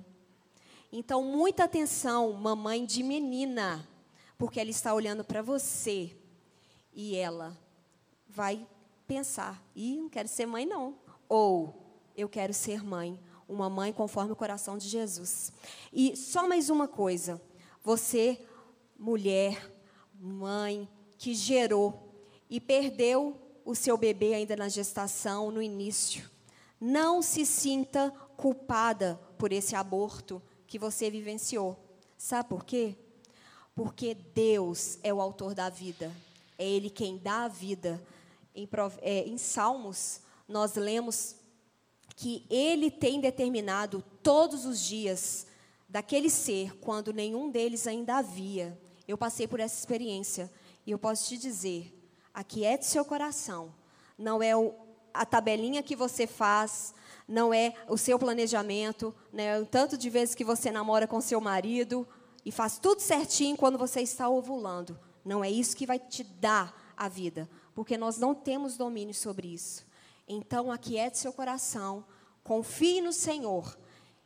Então, 0.92 1.24
muita 1.24 1.64
atenção, 1.64 2.34
mamãe 2.34 2.86
de 2.86 3.02
menina, 3.02 3.88
porque 4.38 4.60
ela 4.60 4.70
está 4.70 4.94
olhando 4.94 5.24
para 5.24 5.42
você 5.42 6.14
e 6.94 7.16
ela 7.16 7.58
vai 8.28 8.68
pensar: 9.08 9.64
"E 9.74 9.96
não 9.96 10.10
quero 10.10 10.28
ser 10.28 10.46
mãe 10.46 10.66
não", 10.66 11.00
ou 11.30 11.74
"Eu 12.18 12.28
quero 12.28 12.54
ser 12.54 12.84
mãe", 12.84 13.18
uma 13.48 13.70
mãe 13.70 13.94
conforme 13.94 14.34
o 14.34 14.36
coração 14.36 14.78
de 14.78 14.90
Jesus. 14.90 15.54
E 15.92 16.18
só 16.18 16.50
mais 16.50 16.70
uma 16.70 16.88
coisa, 16.88 17.42
você, 17.82 18.46
mulher, 19.00 19.72
mãe 20.14 20.90
que 21.18 21.34
gerou 21.34 22.14
e 22.50 22.60
perdeu 22.60 23.40
o 23.64 23.74
seu 23.74 23.98
bebê 23.98 24.34
ainda 24.34 24.58
na 24.58 24.68
gestação, 24.68 25.50
no 25.50 25.62
início, 25.62 26.33
não 26.86 27.22
se 27.22 27.46
sinta 27.46 28.12
culpada 28.36 29.18
por 29.38 29.54
esse 29.54 29.74
aborto 29.74 30.42
que 30.68 30.78
você 30.78 31.10
vivenciou. 31.10 31.80
Sabe 32.18 32.50
por 32.50 32.66
quê? 32.66 32.98
Porque 33.74 34.14
Deus 34.14 35.00
é 35.02 35.14
o 35.14 35.22
autor 35.22 35.56
da 35.56 35.70
vida. 35.70 36.12
É 36.58 36.68
Ele 36.68 36.90
quem 36.90 37.18
dá 37.18 37.46
a 37.46 37.48
vida. 37.48 38.06
Em, 38.54 38.68
é, 39.02 39.20
em 39.26 39.38
Salmos, 39.38 40.20
nós 40.46 40.76
lemos 40.76 41.38
que 42.18 42.46
Ele 42.50 42.92
tem 42.92 43.22
determinado 43.22 44.04
todos 44.22 44.66
os 44.66 44.82
dias 44.82 45.48
daquele 45.88 46.30
ser, 46.30 46.78
quando 46.80 47.14
nenhum 47.14 47.50
deles 47.50 47.88
ainda 47.88 48.18
havia. 48.18 48.78
Eu 49.08 49.18
passei 49.18 49.48
por 49.48 49.62
essa 49.62 49.80
experiência 49.80 50.52
e 50.86 50.92
eu 50.92 51.00
posso 51.00 51.30
te 51.30 51.38
dizer: 51.38 51.98
aquiete 52.34 52.86
seu 52.86 53.06
coração. 53.06 53.74
Não 54.18 54.44
é 54.44 54.54
o, 54.54 54.76
a 55.14 55.26
tabelinha 55.26 55.84
que 55.84 55.96
você 55.96 56.26
faz, 56.26 56.94
não 57.28 57.54
é 57.54 57.74
o 57.88 57.98
seu 57.98 58.18
planejamento, 58.18 59.14
né? 59.32 59.60
o 59.60 59.66
tanto 59.66 59.98
de 59.98 60.10
vezes 60.10 60.36
que 60.36 60.44
você 60.44 60.72
namora 60.72 61.08
com 61.08 61.22
seu 61.22 61.40
marido 61.40 62.08
e 62.46 62.52
faz 62.52 62.78
tudo 62.78 63.02
certinho 63.02 63.56
quando 63.56 63.78
você 63.78 64.02
está 64.02 64.28
ovulando. 64.28 65.00
Não 65.24 65.44
é 65.44 65.50
isso 65.50 65.76
que 65.76 65.86
vai 65.86 66.00
te 66.00 66.24
dar 66.24 66.94
a 66.98 67.08
vida, 67.08 67.50
porque 67.74 67.98
nós 67.98 68.18
não 68.18 68.36
temos 68.36 68.78
domínio 68.78 69.14
sobre 69.14 69.48
isso. 69.54 69.86
Então, 70.28 70.72
aquiete 70.72 71.18
seu 71.18 71.32
coração, 71.32 72.06
confie 72.44 73.02
no 73.02 73.14
Senhor, 73.14 73.78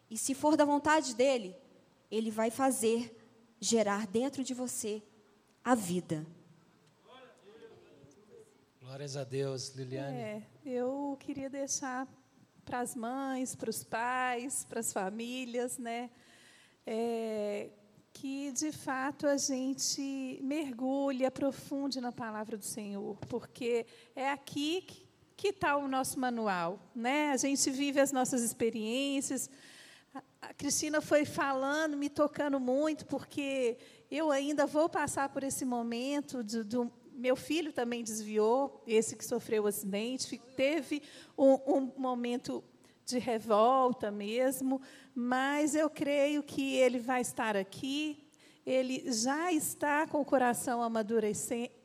e 0.09 0.17
se 0.17 0.33
for 0.33 0.55
da 0.55 0.63
vontade 0.63 1.13
dele, 1.13 1.55
ele 2.09 2.31
vai 2.31 2.49
fazer 2.49 3.13
gerar 3.59 4.07
dentro 4.07 4.43
de 4.43 4.53
você 4.53 5.03
a 5.63 5.75
vida. 5.75 6.25
Glórias 8.87 9.17
a 9.17 9.25
Deus, 9.25 9.75
Liliane. 9.75 10.15
É, 10.15 10.41
eu 10.65 11.17
queria 11.19 11.49
deixar 11.49 12.07
para 12.63 12.79
as 12.79 12.95
mães, 12.95 13.53
para 13.53 13.69
os 13.69 13.83
pais, 13.83 14.63
para 14.63 14.79
as 14.79 14.93
famílias, 14.93 15.77
né? 15.77 16.09
É, 16.85 17.69
que 18.13 18.49
de 18.53 18.71
fato 18.71 19.27
a 19.27 19.35
gente 19.35 20.39
mergulhe, 20.41 21.25
aprofunde 21.25 21.99
na 21.99 22.13
palavra 22.13 22.55
do 22.55 22.63
Senhor, 22.63 23.17
porque 23.27 23.85
é 24.15 24.31
aqui 24.31 24.87
que 25.35 25.49
está 25.49 25.75
o 25.75 25.89
nosso 25.89 26.17
manual, 26.17 26.79
né? 26.95 27.31
A 27.31 27.37
gente 27.37 27.69
vive 27.69 27.99
as 27.99 28.13
nossas 28.13 28.41
experiências. 28.41 29.49
A 30.41 30.53
Cristina 30.53 31.01
foi 31.01 31.25
falando, 31.25 31.97
me 31.97 32.09
tocando 32.09 32.57
muito, 32.57 33.05
porque 33.05 33.77
eu 34.09 34.31
ainda 34.31 34.65
vou 34.65 34.87
passar 34.87 35.27
por 35.27 35.43
esse 35.43 35.65
momento 35.65 36.41
de, 36.41 36.63
de 36.63 36.77
meu 37.17 37.35
filho 37.35 37.73
também 37.73 38.03
desviou, 38.03 38.83
esse 38.85 39.15
que 39.15 39.25
sofreu 39.25 39.63
o 39.63 39.67
acidente, 39.67 40.39
teve 40.55 41.01
um, 41.37 41.53
um 41.65 41.91
momento 41.97 42.63
de 43.05 43.17
revolta 43.17 44.11
mesmo, 44.11 44.81
mas 45.15 45.73
eu 45.75 45.89
creio 45.89 46.43
que 46.43 46.75
ele 46.75 46.99
vai 46.99 47.21
estar 47.21 47.57
aqui, 47.57 48.29
ele 48.65 49.11
já 49.11 49.51
está 49.51 50.05
com 50.05 50.21
o 50.21 50.25
coração 50.25 50.81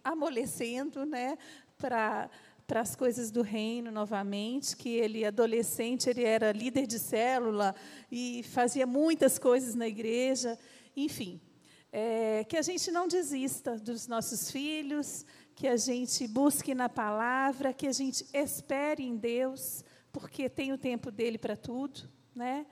amolecendo 0.04 1.06
né, 1.06 1.38
para 1.78 2.28
para 2.66 2.80
as 2.80 2.96
coisas 2.96 3.30
do 3.30 3.42
reino 3.42 3.90
novamente, 3.90 4.74
que 4.76 4.88
ele 4.88 5.26
adolescente, 5.26 6.08
ele 6.08 6.24
era 6.24 6.52
líder 6.52 6.86
de 6.86 6.98
célula 6.98 7.74
e 8.10 8.42
fazia 8.44 8.86
muitas 8.86 9.38
coisas 9.38 9.74
na 9.74 9.86
igreja, 9.86 10.58
enfim, 10.96 11.38
é, 11.92 12.42
que 12.44 12.56
a 12.56 12.62
gente 12.62 12.90
não 12.90 13.06
desista 13.06 13.76
dos 13.76 14.06
nossos 14.06 14.50
filhos, 14.50 15.26
que 15.54 15.68
a 15.68 15.76
gente 15.76 16.26
busque 16.26 16.74
na 16.74 16.88
palavra, 16.88 17.74
que 17.74 17.86
a 17.86 17.92
gente 17.92 18.26
espere 18.32 19.02
em 19.02 19.16
Deus, 19.16 19.84
porque 20.10 20.48
tem 20.48 20.72
o 20.72 20.78
tempo 20.78 21.10
dele 21.10 21.36
para 21.36 21.54
tudo, 21.54 22.08
né? 22.34 22.66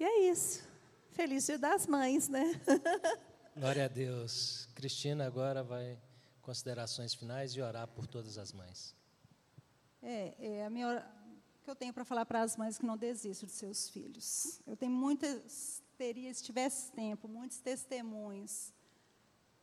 E 0.00 0.04
é 0.04 0.30
isso. 0.30 0.64
Feliz 1.10 1.44
Dia 1.46 1.58
das 1.58 1.86
Mães, 1.86 2.28
né? 2.28 2.60
Glória 3.54 3.84
a 3.84 3.88
Deus. 3.88 4.68
Cristina 4.74 5.26
agora 5.26 5.62
vai 5.62 5.98
considerações 6.40 7.12
finais 7.12 7.52
e 7.52 7.60
orar 7.60 7.88
por 7.88 8.06
todas 8.06 8.38
as 8.38 8.52
mães. 8.52 8.94
É, 10.02 10.34
é 10.38 10.64
a 10.64 10.70
minha 10.70 11.04
que 11.62 11.70
eu 11.70 11.74
tenho 11.74 11.92
para 11.92 12.04
falar 12.04 12.24
para 12.24 12.42
as 12.42 12.56
mães 12.56 12.78
que 12.78 12.86
não 12.86 12.96
desistam 12.96 13.46
de 13.46 13.52
seus 13.52 13.88
filhos. 13.88 14.60
Eu 14.66 14.76
tenho 14.76 14.92
muitas 14.92 15.82
teria, 15.96 16.32
se 16.32 16.42
tivesse 16.42 16.92
tempo, 16.92 17.26
muitos 17.26 17.58
testemunhos 17.58 18.72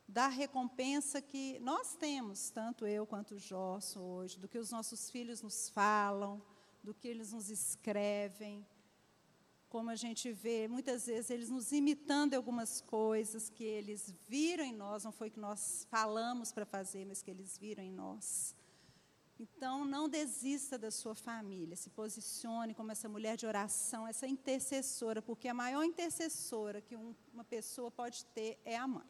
da 0.06 0.28
recompensa 0.28 1.22
que 1.22 1.58
nós 1.60 1.96
temos, 1.96 2.50
tanto 2.50 2.86
eu 2.86 3.06
quanto 3.06 3.34
o 3.34 3.38
Josso 3.38 4.00
hoje, 4.00 4.38
do 4.38 4.48
que 4.48 4.58
os 4.58 4.70
nossos 4.70 5.08
filhos 5.10 5.40
nos 5.40 5.70
falam, 5.70 6.42
do 6.82 6.92
que 6.92 7.08
eles 7.08 7.32
nos 7.32 7.48
escrevem, 7.48 8.66
como 9.68 9.90
a 9.90 9.96
gente 9.96 10.30
vê, 10.30 10.68
muitas 10.68 11.06
vezes 11.06 11.30
eles 11.30 11.50
nos 11.50 11.72
imitando 11.72 12.34
algumas 12.34 12.80
coisas 12.80 13.48
que 13.48 13.64
eles 13.64 14.14
viram 14.28 14.64
em 14.64 14.72
nós, 14.72 15.02
não 15.02 15.10
foi 15.10 15.30
que 15.30 15.40
nós 15.40 15.86
falamos 15.90 16.52
para 16.52 16.64
fazer, 16.64 17.04
mas 17.04 17.22
que 17.22 17.30
eles 17.30 17.58
viram 17.58 17.82
em 17.82 17.90
nós. 17.90 18.54
Então, 19.38 19.84
não 19.84 20.08
desista 20.08 20.78
da 20.78 20.92
sua 20.92 21.14
família, 21.14 21.74
se 21.74 21.90
posicione 21.90 22.72
como 22.72 22.92
essa 22.92 23.08
mulher 23.08 23.36
de 23.36 23.46
oração, 23.46 24.06
essa 24.06 24.28
intercessora, 24.28 25.20
porque 25.20 25.48
a 25.48 25.54
maior 25.54 25.82
intercessora 25.82 26.80
que 26.80 26.94
um, 26.94 27.14
uma 27.32 27.42
pessoa 27.42 27.90
pode 27.90 28.24
ter 28.26 28.60
é 28.64 28.76
a 28.76 28.86
mãe, 28.86 29.08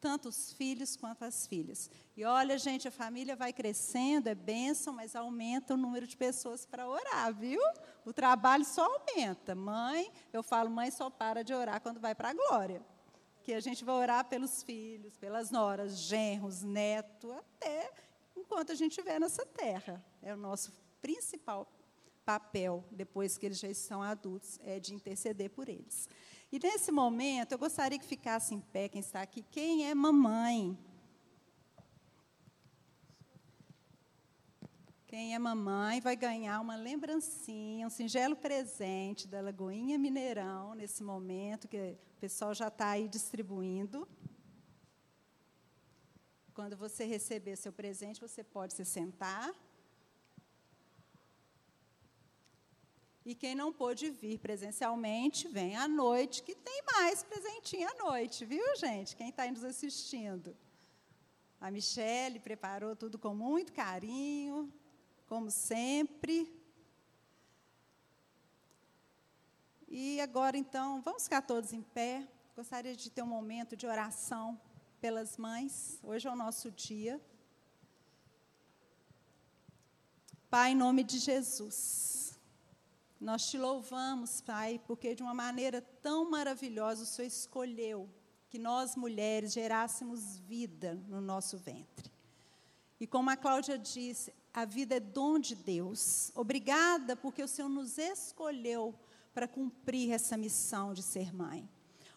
tanto 0.00 0.28
os 0.28 0.52
filhos 0.52 0.96
quanto 0.96 1.24
as 1.24 1.46
filhas. 1.46 1.88
E 2.16 2.24
olha, 2.24 2.58
gente, 2.58 2.88
a 2.88 2.90
família 2.90 3.36
vai 3.36 3.52
crescendo, 3.52 4.28
é 4.28 4.34
bênção, 4.34 4.92
mas 4.92 5.14
aumenta 5.14 5.74
o 5.74 5.76
número 5.76 6.04
de 6.04 6.16
pessoas 6.16 6.66
para 6.66 6.88
orar, 6.88 7.32
viu? 7.32 7.60
O 8.04 8.12
trabalho 8.12 8.64
só 8.64 8.84
aumenta. 8.84 9.54
Mãe, 9.54 10.10
eu 10.32 10.42
falo, 10.42 10.68
mãe 10.68 10.90
só 10.90 11.08
para 11.08 11.44
de 11.44 11.54
orar 11.54 11.80
quando 11.80 12.00
vai 12.00 12.14
para 12.14 12.30
a 12.30 12.34
glória. 12.34 12.84
Que 13.44 13.54
a 13.54 13.60
gente 13.60 13.84
vai 13.84 13.94
orar 13.94 14.24
pelos 14.24 14.64
filhos, 14.64 15.16
pelas 15.16 15.50
noras, 15.50 15.96
genros, 15.96 16.62
neto, 16.62 17.30
até 17.32 18.09
enquanto 18.40 18.72
a 18.72 18.74
gente 18.74 18.92
estiver 18.92 19.20
nessa 19.20 19.44
terra. 19.46 20.04
É 20.22 20.34
o 20.34 20.36
nosso 20.36 20.72
principal 21.00 21.70
papel, 22.24 22.84
depois 22.90 23.36
que 23.38 23.46
eles 23.46 23.58
já 23.58 23.68
estão 23.68 24.02
adultos, 24.02 24.58
é 24.62 24.78
de 24.78 24.94
interceder 24.94 25.50
por 25.50 25.68
eles. 25.68 26.08
E 26.52 26.58
nesse 26.58 26.90
momento, 26.90 27.52
eu 27.52 27.58
gostaria 27.58 27.98
que 27.98 28.06
ficasse 28.06 28.54
em 28.54 28.60
pé 28.60 28.88
quem 28.88 29.00
está 29.00 29.22
aqui. 29.22 29.42
Quem 29.50 29.88
é 29.88 29.94
mamãe? 29.94 30.76
Quem 35.06 35.34
é 35.34 35.38
mamãe 35.38 36.00
vai 36.00 36.14
ganhar 36.14 36.60
uma 36.60 36.76
lembrancinha, 36.76 37.86
um 37.86 37.90
singelo 37.90 38.36
presente 38.36 39.26
da 39.26 39.40
Lagoinha 39.40 39.98
Mineirão, 39.98 40.74
nesse 40.74 41.02
momento, 41.02 41.66
que 41.66 41.96
o 42.16 42.20
pessoal 42.20 42.54
já 42.54 42.68
está 42.68 42.90
aí 42.90 43.08
distribuindo. 43.08 44.06
Quando 46.60 46.76
você 46.76 47.04
receber 47.06 47.56
seu 47.56 47.72
presente, 47.72 48.20
você 48.20 48.44
pode 48.44 48.74
se 48.74 48.84
sentar. 48.84 49.50
E 53.24 53.34
quem 53.34 53.54
não 53.54 53.72
pôde 53.72 54.10
vir 54.10 54.38
presencialmente, 54.38 55.48
vem 55.48 55.74
à 55.74 55.88
noite, 55.88 56.42
que 56.42 56.54
tem 56.54 56.82
mais 56.92 57.22
presentinho 57.22 57.88
à 57.88 57.94
noite, 57.94 58.44
viu, 58.44 58.76
gente? 58.76 59.16
Quem 59.16 59.30
está 59.30 59.50
nos 59.50 59.64
assistindo. 59.64 60.54
A 61.58 61.70
Michele 61.70 62.38
preparou 62.38 62.94
tudo 62.94 63.18
com 63.18 63.34
muito 63.34 63.72
carinho, 63.72 64.70
como 65.26 65.50
sempre. 65.50 66.36
E 69.88 70.20
agora, 70.20 70.58
então, 70.58 71.00
vamos 71.00 71.22
ficar 71.24 71.40
todos 71.40 71.72
em 71.72 71.80
pé. 71.80 72.28
Gostaria 72.54 72.94
de 72.94 73.08
ter 73.08 73.22
um 73.22 73.32
momento 73.38 73.74
de 73.74 73.86
oração 73.86 74.60
pelas 75.00 75.36
mães. 75.36 75.98
Hoje 76.02 76.28
é 76.28 76.30
o 76.30 76.36
nosso 76.36 76.70
dia. 76.70 77.20
Pai, 80.50 80.72
em 80.72 80.74
nome 80.74 81.02
de 81.02 81.18
Jesus, 81.18 82.38
nós 83.20 83.48
te 83.48 83.56
louvamos, 83.56 84.40
Pai, 84.40 84.80
porque 84.86 85.14
de 85.14 85.22
uma 85.22 85.32
maneira 85.32 85.80
tão 86.02 86.30
maravilhosa 86.30 87.04
o 87.04 87.06
Senhor 87.06 87.28
escolheu 87.28 88.08
que 88.48 88.58
nós 88.58 88.96
mulheres 88.96 89.52
gerássemos 89.52 90.38
vida 90.38 90.94
no 91.08 91.20
nosso 91.20 91.56
ventre. 91.56 92.10
E 92.98 93.06
como 93.06 93.30
a 93.30 93.36
Cláudia 93.36 93.78
disse, 93.78 94.34
a 94.52 94.64
vida 94.64 94.96
é 94.96 95.00
dom 95.00 95.38
de 95.38 95.54
Deus. 95.54 96.30
Obrigada 96.34 97.16
porque 97.16 97.42
o 97.42 97.48
Senhor 97.48 97.68
nos 97.68 97.96
escolheu 97.96 98.94
para 99.32 99.48
cumprir 99.48 100.10
essa 100.12 100.36
missão 100.36 100.92
de 100.92 101.02
ser 101.02 101.32
mãe. 101.32 101.68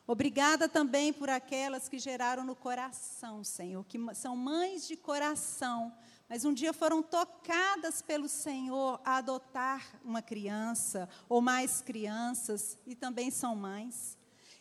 Obrigada 0.05 0.67
também 0.67 1.13
por 1.13 1.29
aquelas 1.29 1.87
que 1.87 1.97
geraram 1.97 2.43
no 2.43 2.55
coração, 2.55 3.41
Senhor, 3.41 3.85
que 3.85 3.97
são 4.13 4.35
mães 4.35 4.85
de 4.85 4.97
coração, 4.97 5.93
mas 6.27 6.43
um 6.43 6.53
dia 6.53 6.73
foram 6.73 7.01
tocadas 7.01 8.01
pelo 8.01 8.27
Senhor 8.27 8.99
a 9.05 9.17
adotar 9.17 9.81
uma 10.03 10.21
criança 10.21 11.07
ou 11.29 11.39
mais 11.39 11.79
crianças 11.79 12.77
e 12.85 12.95
também 12.95 13.31
são 13.31 13.55
mães. 13.55 14.17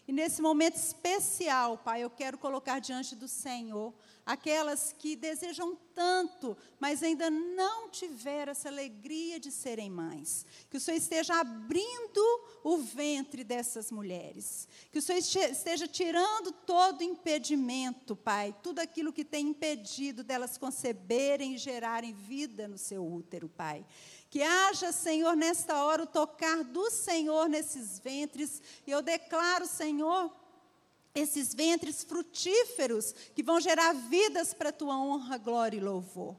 E 0.06 0.12
nesse 0.12 0.40
momento 0.40 0.76
especial, 0.76 1.78
Pai, 1.78 2.02
eu 2.02 2.10
quero 2.10 2.38
colocar 2.38 2.78
diante 2.78 3.16
do 3.16 3.26
Senhor 3.26 3.92
aquelas 4.24 4.94
que 4.96 5.16
desejam 5.16 5.76
tanto, 5.94 6.56
mas 6.78 7.02
ainda 7.02 7.28
não 7.28 7.88
tiveram 7.90 8.52
essa 8.52 8.68
alegria 8.68 9.38
de 9.38 9.50
serem 9.50 9.90
mães. 9.90 10.46
Que 10.70 10.76
o 10.76 10.80
Senhor 10.80 10.96
esteja 10.96 11.40
abrindo 11.40 12.20
o 12.62 12.78
ventre 12.78 13.42
dessas 13.44 13.90
mulheres. 13.90 14.68
Que 14.90 14.98
o 14.98 15.02
Senhor 15.02 15.18
esteja 15.18 15.88
tirando 15.88 16.52
todo 16.52 17.02
impedimento, 17.02 18.14
Pai, 18.14 18.54
tudo 18.62 18.78
aquilo 18.78 19.12
que 19.12 19.24
tem 19.24 19.48
impedido 19.48 20.22
delas 20.22 20.56
conceberem 20.56 21.54
e 21.54 21.58
gerarem 21.58 22.14
vida 22.14 22.68
no 22.68 22.78
seu 22.78 23.04
útero, 23.04 23.48
Pai. 23.48 23.84
Que 24.30 24.42
haja, 24.42 24.92
Senhor, 24.92 25.36
nesta 25.36 25.84
hora 25.84 26.04
o 26.04 26.06
tocar 26.06 26.64
do 26.64 26.90
Senhor 26.90 27.50
nesses 27.50 27.98
ventres. 27.98 28.62
E 28.86 28.90
eu 28.90 29.02
declaro, 29.02 29.66
Senhor, 29.66 30.34
esses 31.14 31.54
ventres 31.54 32.02
frutíferos 32.02 33.14
que 33.34 33.42
vão 33.42 33.60
gerar 33.60 33.92
vidas 33.92 34.54
para 34.54 34.70
a 34.70 34.72
tua 34.72 34.96
honra, 34.98 35.36
glória 35.38 35.76
e 35.76 35.80
louvor. 35.80 36.36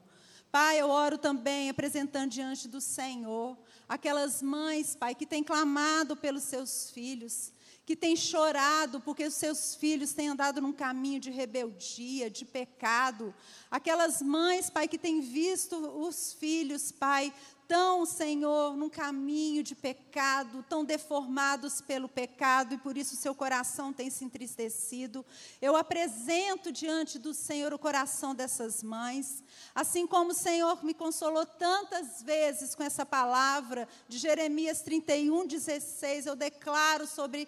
Pai, 0.52 0.80
eu 0.80 0.90
oro 0.90 1.18
também 1.18 1.70
apresentando 1.70 2.30
diante 2.30 2.68
do 2.68 2.80
Senhor 2.80 3.58
aquelas 3.90 4.42
mães, 4.42 4.96
Pai, 4.96 5.16
que 5.16 5.26
têm 5.26 5.44
clamado 5.44 6.16
pelos 6.16 6.44
seus 6.44 6.92
filhos, 6.92 7.52
que 7.86 7.96
têm 7.96 8.16
chorado 8.16 9.02
porque 9.02 9.26
os 9.26 9.34
seus 9.34 9.76
filhos 9.76 10.14
têm 10.14 10.30
andado 10.30 10.62
num 10.62 10.72
caminho 10.72 11.20
de 11.20 11.32
rebeldia, 11.32 12.30
de 12.30 12.46
pecado. 12.46 13.34
Aquelas 13.70 14.22
mães, 14.22 14.70
Pai, 14.70 14.88
que 14.88 14.98
têm 14.98 15.22
visto 15.22 15.76
os 15.76 16.34
filhos, 16.34 16.92
Pai, 16.92 17.34
tão, 17.68 18.06
Senhor, 18.06 18.76
num 18.76 18.90
caminho 18.90 19.64
de 19.64 19.76
pecado, 19.76 20.64
tão 20.68 20.84
deformados 20.84 21.82
pelo 21.82 22.08
pecado 22.08 22.74
e 22.74 22.78
por 22.78 22.98
isso 22.98 23.16
seu 23.16 23.34
coração 23.34 23.92
tem 23.92 24.10
se 24.10 24.26
entristecido. 24.26 25.26
Eu 25.62 25.76
apresento 25.76 26.72
diante 26.72 27.18
do 27.18 27.34
Senhor 27.34 27.74
o 27.74 27.80
coração 27.80 28.36
dessas 28.36 28.84
mães, 28.84 29.44
assim 29.74 30.06
como 30.06 30.32
o 30.32 30.36
Senhor 30.36 30.84
me 30.84 30.94
consolou 30.94 31.46
tantas 31.46 32.22
vezes 32.22 32.76
com 32.76 32.84
essa 32.84 33.06
palavra 33.06 33.88
de 34.08 34.18
Jeremias 34.18 34.82
31, 34.82 35.48
16. 35.48 36.26
Eu 36.26 36.36
declaro 36.36 37.08
sobre 37.08 37.48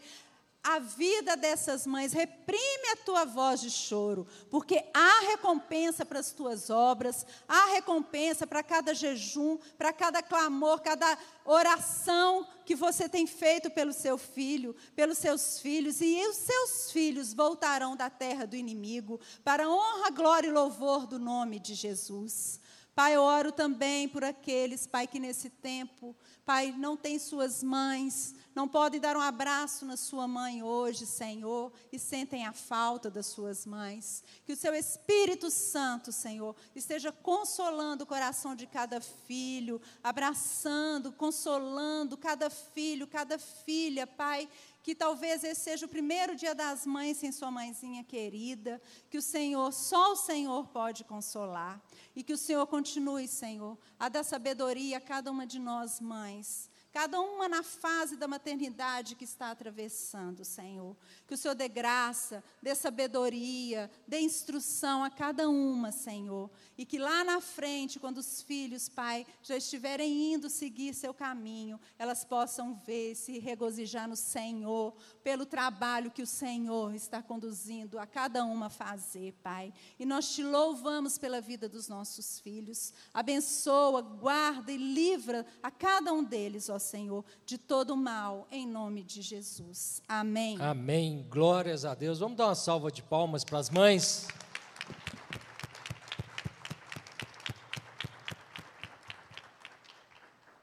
a 0.65 0.79
vida 0.79 1.37
dessas 1.37 1.85
mães, 1.85 2.11
reprime 2.11 2.89
a 2.91 2.95
tua 2.95 3.23
voz 3.23 3.61
de 3.61 3.69
choro, 3.69 4.25
porque 4.49 4.83
há 4.95 5.27
recompensa 5.29 6.03
para 6.03 6.19
as 6.19 6.31
tuas 6.31 6.71
obras, 6.71 7.23
há 7.47 7.67
recompensa 7.73 8.47
para 8.47 8.63
cada 8.63 8.91
jejum, 8.95 9.59
para 9.77 9.93
cada 9.93 10.23
clamor, 10.23 10.81
cada 10.81 11.15
oração 11.45 12.47
que 12.65 12.73
você 12.73 13.07
tem 13.07 13.27
feito 13.27 13.69
pelo 13.69 13.93
seu 13.93 14.17
filho, 14.17 14.75
pelos 14.95 15.19
seus 15.19 15.59
filhos, 15.59 16.01
e 16.01 16.27
os 16.27 16.35
seus 16.35 16.91
filhos 16.91 17.31
voltarão 17.31 17.95
da 17.95 18.09
terra 18.09 18.47
do 18.47 18.55
inimigo, 18.55 19.19
para 19.43 19.65
a 19.65 19.69
honra, 19.69 20.09
glória 20.09 20.47
e 20.47 20.51
louvor 20.51 21.05
do 21.05 21.19
nome 21.19 21.59
de 21.59 21.75
Jesus. 21.75 22.59
Pai, 22.95 23.13
eu 23.13 23.21
oro 23.21 23.51
também 23.51 24.07
por 24.07 24.23
aqueles, 24.23 24.87
Pai, 24.87 25.05
que 25.05 25.19
nesse 25.19 25.49
tempo, 25.49 26.15
Pai, 26.45 26.71
não 26.77 26.95
tem 26.95 27.17
suas 27.17 27.63
mães, 27.63 28.35
não 28.53 28.67
podem 28.67 29.01
dar 29.01 29.17
um 29.17 29.21
abraço 29.21 29.83
na 29.83 29.97
sua 29.97 30.27
mãe 30.27 30.61
hoje, 30.61 31.03
Senhor, 31.03 31.73
e 31.91 31.97
sentem 31.97 32.45
a 32.45 32.53
falta 32.53 33.09
das 33.09 33.25
suas 33.25 33.65
mães. 33.65 34.23
Que 34.45 34.53
o 34.53 34.55
seu 34.55 34.75
Espírito 34.75 35.49
Santo, 35.49 36.11
Senhor, 36.11 36.55
esteja 36.75 37.11
consolando 37.11 38.03
o 38.03 38.07
coração 38.07 38.55
de 38.55 38.67
cada 38.67 39.01
filho, 39.01 39.81
abraçando, 40.03 41.11
consolando 41.11 42.15
cada 42.15 42.49
filho, 42.51 43.07
cada 43.07 43.39
filha, 43.39 44.05
Pai. 44.05 44.47
Que 44.83 44.93
talvez 44.93 45.43
esse 45.43 45.61
seja 45.61 45.87
o 45.87 45.89
primeiro 45.89 46.35
dia 46.35 46.53
das 46.53 46.85
mães 46.85 47.17
sem 47.17 47.31
sua 47.31 47.49
mãezinha 47.49 48.03
querida, 48.03 48.79
que 49.09 49.17
o 49.17 49.21
Senhor, 49.21 49.73
só 49.73 50.11
o 50.11 50.15
Senhor 50.15 50.67
pode 50.67 51.03
consolar, 51.03 51.81
e 52.15 52.23
que 52.23 52.33
o 52.33 52.37
Senhor 52.37 52.65
continue, 52.67 53.27
Senhor, 53.27 53.77
a 53.99 54.07
dar 54.07 54.23
sabedoria 54.23 54.97
a 54.97 55.01
cada 55.01 55.29
uma 55.29 55.45
de 55.45 55.59
nós 55.59 55.99
mães, 55.99 56.69
cada 56.95 57.19
uma 57.19 57.49
na 57.49 57.61
fase 57.61 58.15
da 58.15 58.25
maternidade 58.25 59.15
que 59.15 59.25
está 59.25 59.51
atravessando, 59.51 60.45
Senhor. 60.45 60.95
Que 61.27 61.33
o 61.33 61.37
Senhor 61.37 61.53
dê 61.53 61.67
graça, 61.67 62.41
dê 62.61 62.73
sabedoria, 62.73 63.91
dê 64.07 64.21
instrução 64.21 65.03
a 65.03 65.09
cada 65.09 65.49
uma, 65.49 65.91
Senhor. 65.91 66.49
E 66.77 66.85
que 66.85 66.97
lá 66.97 67.21
na 67.25 67.41
frente, 67.41 67.99
quando 67.99 68.19
os 68.19 68.41
filhos, 68.41 68.87
Pai, 68.87 69.27
já 69.43 69.57
estiverem 69.57 70.35
indo 70.35 70.49
seguir 70.49 70.93
seu 70.93 71.13
caminho, 71.13 71.77
elas 71.99 72.23
possam 72.23 72.73
ver, 72.73 73.13
se 73.13 73.39
regozijar 73.39 74.07
no 74.07 74.15
Senhor, 74.15 74.95
pelo 75.21 75.45
trabalho 75.45 76.09
que 76.09 76.21
o 76.21 76.27
Senhor 76.27 76.95
está 76.95 77.21
conduzindo 77.21 77.99
a 77.99 78.07
cada 78.07 78.45
uma 78.45 78.67
a 78.67 78.69
fazer, 78.69 79.33
Pai. 79.43 79.73
E 79.99 80.05
nós 80.05 80.33
te 80.33 80.41
louvamos 80.41 81.17
pela 81.17 81.41
vida 81.41 81.67
dos 81.67 81.89
nossos 81.89 82.39
filhos. 82.39 82.93
Abençoa, 83.13 84.01
guarda 84.01 84.71
e 84.71 84.77
livra 84.77 85.45
a 85.61 85.69
cada 85.69 86.13
um 86.13 86.23
deles, 86.23 86.69
ó 86.69 86.84
Senhor, 86.85 87.25
de 87.45 87.57
todo 87.57 87.95
mal, 87.97 88.47
em 88.51 88.67
nome 88.67 89.03
de 89.03 89.21
Jesus. 89.21 90.01
Amém. 90.07 90.57
Amém. 90.61 91.25
Glórias 91.29 91.83
a 91.85 91.93
Deus. 91.93 92.19
Vamos 92.19 92.37
dar 92.37 92.47
uma 92.47 92.55
salva 92.55 92.91
de 92.91 93.01
palmas 93.01 93.43
para 93.43 93.59
as 93.59 93.69
mães. 93.69 94.27